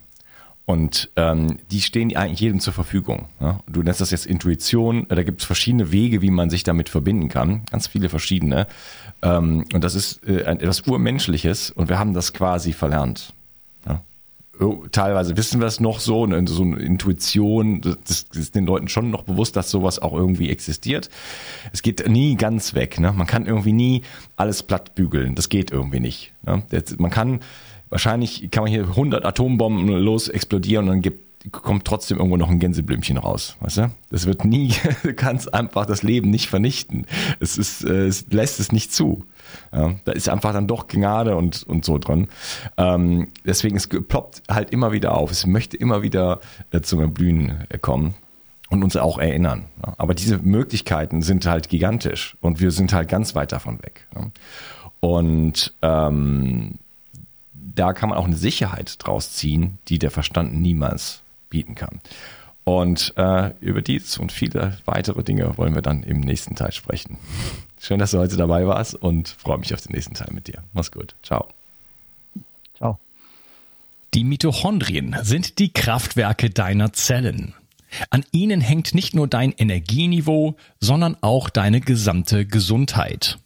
Und 0.67 1.11
ähm, 1.17 1.59
die 1.71 1.83
stehen 1.83 2.17
eigentlich 2.17 2.41
jedem 2.41 2.59
zur 2.59 2.73
Verfügung. 2.73 3.29
Ja? 3.39 3.61
Du 3.67 3.83
nennst 3.83 4.01
das 4.01 4.11
jetzt 4.11 4.25
Intuition, 4.25 5.07
da 5.09 5.23
gibt 5.23 5.43
es 5.43 5.47
verschiedene 5.47 5.93
Wege, 5.93 6.23
wie 6.23 6.31
man 6.31 6.49
sich 6.49 6.63
damit 6.63 6.89
verbinden 6.89 7.29
kann, 7.29 7.65
ganz 7.71 7.87
viele 7.87 8.09
verschiedene. 8.09 8.67
Ähm, 9.21 9.67
und 9.75 9.85
das 9.85 9.95
ist 9.95 10.27
äh, 10.27 10.41
etwas 10.41 10.83
Urmenschliches 10.83 11.71
und 11.71 11.91
wir 11.91 11.99
haben 11.99 12.15
das 12.15 12.33
quasi 12.33 12.73
verlernt. 12.73 13.34
Oh, 14.61 14.85
teilweise 14.91 15.37
wissen 15.37 15.61
wir 15.61 15.67
es 15.67 15.81
noch 15.81 16.01
so, 16.01 16.27
ne, 16.27 16.45
so 16.47 16.63
eine 16.63 16.79
Intuition, 16.79 17.81
das, 17.81 18.27
ist 18.35 18.55
den 18.55 18.67
Leuten 18.67 18.89
schon 18.89 19.11
noch 19.11 19.23
bewusst, 19.23 19.57
dass 19.57 19.71
sowas 19.71 19.99
auch 19.99 20.13
irgendwie 20.13 20.51
existiert. 20.51 21.11
Es 21.73 21.83
geht 21.83 22.09
nie 22.09 22.37
ganz 22.37 22.75
weg. 22.75 22.99
Ne? 22.99 23.13
Man 23.13 23.27
kann 23.27 23.47
irgendwie 23.47 23.73
nie 23.73 24.03
alles 24.37 24.63
platt 24.63 24.95
bügeln. 24.95 25.35
Das 25.35 25.49
geht 25.49 25.71
irgendwie 25.71 26.01
nicht. 26.01 26.33
Ne? 26.45 26.63
Man 26.99 27.11
kann, 27.11 27.41
wahrscheinlich 27.89 28.51
kann 28.51 28.65
man 28.65 28.73
hier 28.73 28.89
100 28.89 29.25
Atombomben 29.25 29.89
los 29.89 30.29
explodieren 30.29 30.85
und 30.85 30.91
dann 30.91 31.03
gibt 31.03 31.25
kommt 31.51 31.85
trotzdem 31.85 32.19
irgendwo 32.19 32.37
noch 32.37 32.49
ein 32.49 32.59
Gänseblümchen 32.59 33.19
raus, 33.19 33.57
weißt 33.61 33.77
du? 33.79 33.91
Das 34.11 34.27
wird 34.27 34.45
nie, 34.45 34.75
du 35.03 35.15
kannst 35.15 35.53
einfach 35.53 35.87
das 35.87 36.03
Leben 36.03 36.31
nicht 36.31 36.49
vernichten. 36.49 37.07
Es 37.41 37.59
ist, 37.59 37.85
äh, 37.85 38.07
es 38.07 38.27
lässt 38.31 38.61
es 38.61 38.73
nicht 38.73 38.93
zu. 38.93 39.25
Ja, 39.73 39.95
da 40.05 40.13
ist 40.13 40.29
einfach 40.29 40.53
dann 40.53 40.67
doch 40.67 40.89
Gnade 40.89 41.37
und, 41.37 41.63
und 41.65 41.85
so 41.85 41.99
dran. 41.99 42.29
Ähm, 42.77 43.29
deswegen, 43.45 43.77
es 43.77 43.87
ploppt 43.87 44.43
halt 44.51 44.71
immer 44.71 44.93
wieder 44.93 45.17
auf. 45.17 45.31
Es 45.31 45.47
möchte 45.47 45.77
immer 45.77 46.03
wieder 46.03 46.41
äh, 46.71 46.81
zum 46.81 47.01
Erblühen 47.01 47.65
äh, 47.69 47.79
kommen 47.79 48.15
und 48.71 48.83
uns 48.83 48.97
auch 48.97 49.19
erinnern. 49.19 49.67
Ja. 49.85 49.95
Aber 49.99 50.15
diese 50.15 50.39
Möglichkeiten 50.39 51.21
sind 51.23 51.47
halt 51.47 51.69
gigantisch 51.69 52.37
und 52.41 52.61
wir 52.61 52.71
sind 52.71 52.93
halt 52.93 53.09
ganz 53.09 53.35
weit 53.35 53.53
davon 53.53 53.83
weg. 53.83 54.07
Ja. 54.15 54.31
Und 55.01 55.75
ähm, 55.83 56.79
da 57.53 57.93
kann 57.93 58.09
man 58.09 58.17
auch 58.17 58.25
eine 58.25 58.37
Sicherheit 58.37 58.97
draus 58.99 59.33
ziehen, 59.33 59.79
die 59.89 59.99
der 59.99 60.11
Verstand 60.11 60.55
niemals 60.55 61.24
bieten 61.55 61.77
kann. 61.77 62.01
Und 62.65 63.13
äh, 63.17 63.53
über 63.61 63.81
dies 63.81 64.19
und 64.19 64.33
viele 64.33 64.77
weitere 64.87 65.23
Dinge 65.23 65.57
wollen 65.57 65.75
wir 65.75 65.83
dann 65.83 66.03
im 66.03 66.21
nächsten 66.21 66.57
Teil 66.57 66.73
sprechen. 66.73 67.19
Schön, 67.81 68.01
dass 68.01 68.11
du 68.11 68.19
heute 68.19 68.37
dabei 68.37 68.67
warst 68.67 68.97
und 68.97 69.29
freue 69.29 69.59
mich 69.59 69.73
auf 69.73 69.83
den 69.83 69.93
nächsten 69.93 70.15
Teil 70.15 70.33
mit 70.33 70.49
dir. 70.49 70.65
Mach's 70.73 70.91
gut. 70.91 71.15
Ciao. 71.23 71.47
Ciao. 72.77 72.99
Die 74.15 74.25
Mitochondrien 74.25 75.17
sind 75.23 75.61
die 75.61 75.73
Kraftwerke 75.73 76.51
deiner 76.51 76.93
Zellen. 76.93 77.55
An 78.11 78.25
ihnen 78.33 78.61
hängt 78.61 78.95
nicht 78.95 79.15
nur 79.15 79.29
dein 79.29 79.53
Energieniveau, 79.53 80.57
sondern 80.81 81.17
auch 81.21 81.51
deine 81.51 81.81
gesamte 81.81 82.47
Gesundheit. 82.47 83.39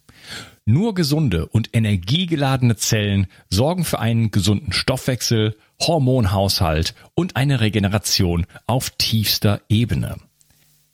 Nur 0.65 0.95
gesunde 0.95 1.45
und 1.45 1.69
energiegeladene 1.73 2.75
Zellen 2.75 3.27
sorgen 3.49 3.83
für 3.85 3.99
einen 3.99 4.31
gesunden 4.31 4.71
Stoffwechsel, 4.71 5.55
Hormonhaushalt 5.81 6.93
und 7.15 7.35
eine 7.35 7.61
Regeneration 7.61 8.45
auf 8.67 8.89
tiefster 8.91 9.61
Ebene. 9.69 10.17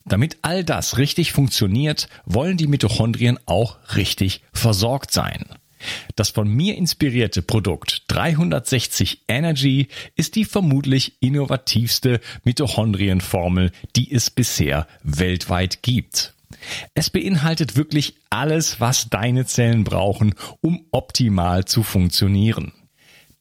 Damit 0.06 0.38
all 0.44 0.64
das 0.64 0.98
richtig 0.98 1.32
funktioniert, 1.32 2.08
wollen 2.26 2.58
die 2.58 2.68
Mitochondrien 2.68 3.40
auch 3.48 3.78
richtig 3.96 4.44
versorgt 4.54 5.12
sein. 5.12 5.46
Das 6.16 6.30
von 6.30 6.48
mir 6.48 6.76
inspirierte 6.76 7.42
Produkt 7.42 8.04
360 8.08 9.24
Energy 9.28 9.88
ist 10.16 10.36
die 10.36 10.46
vermutlich 10.46 11.22
innovativste 11.22 12.22
Mitochondrienformel, 12.44 13.72
die 13.96 14.12
es 14.12 14.30
bisher 14.30 14.88
weltweit 15.04 15.82
gibt. 15.84 16.34
Es 16.94 17.10
beinhaltet 17.10 17.76
wirklich 17.76 18.16
alles, 18.30 18.80
was 18.80 19.10
deine 19.10 19.46
Zellen 19.46 19.84
brauchen, 19.84 20.36
um 20.62 20.86
optimal 20.92 21.66
zu 21.66 21.84
funktionieren. 21.84 22.72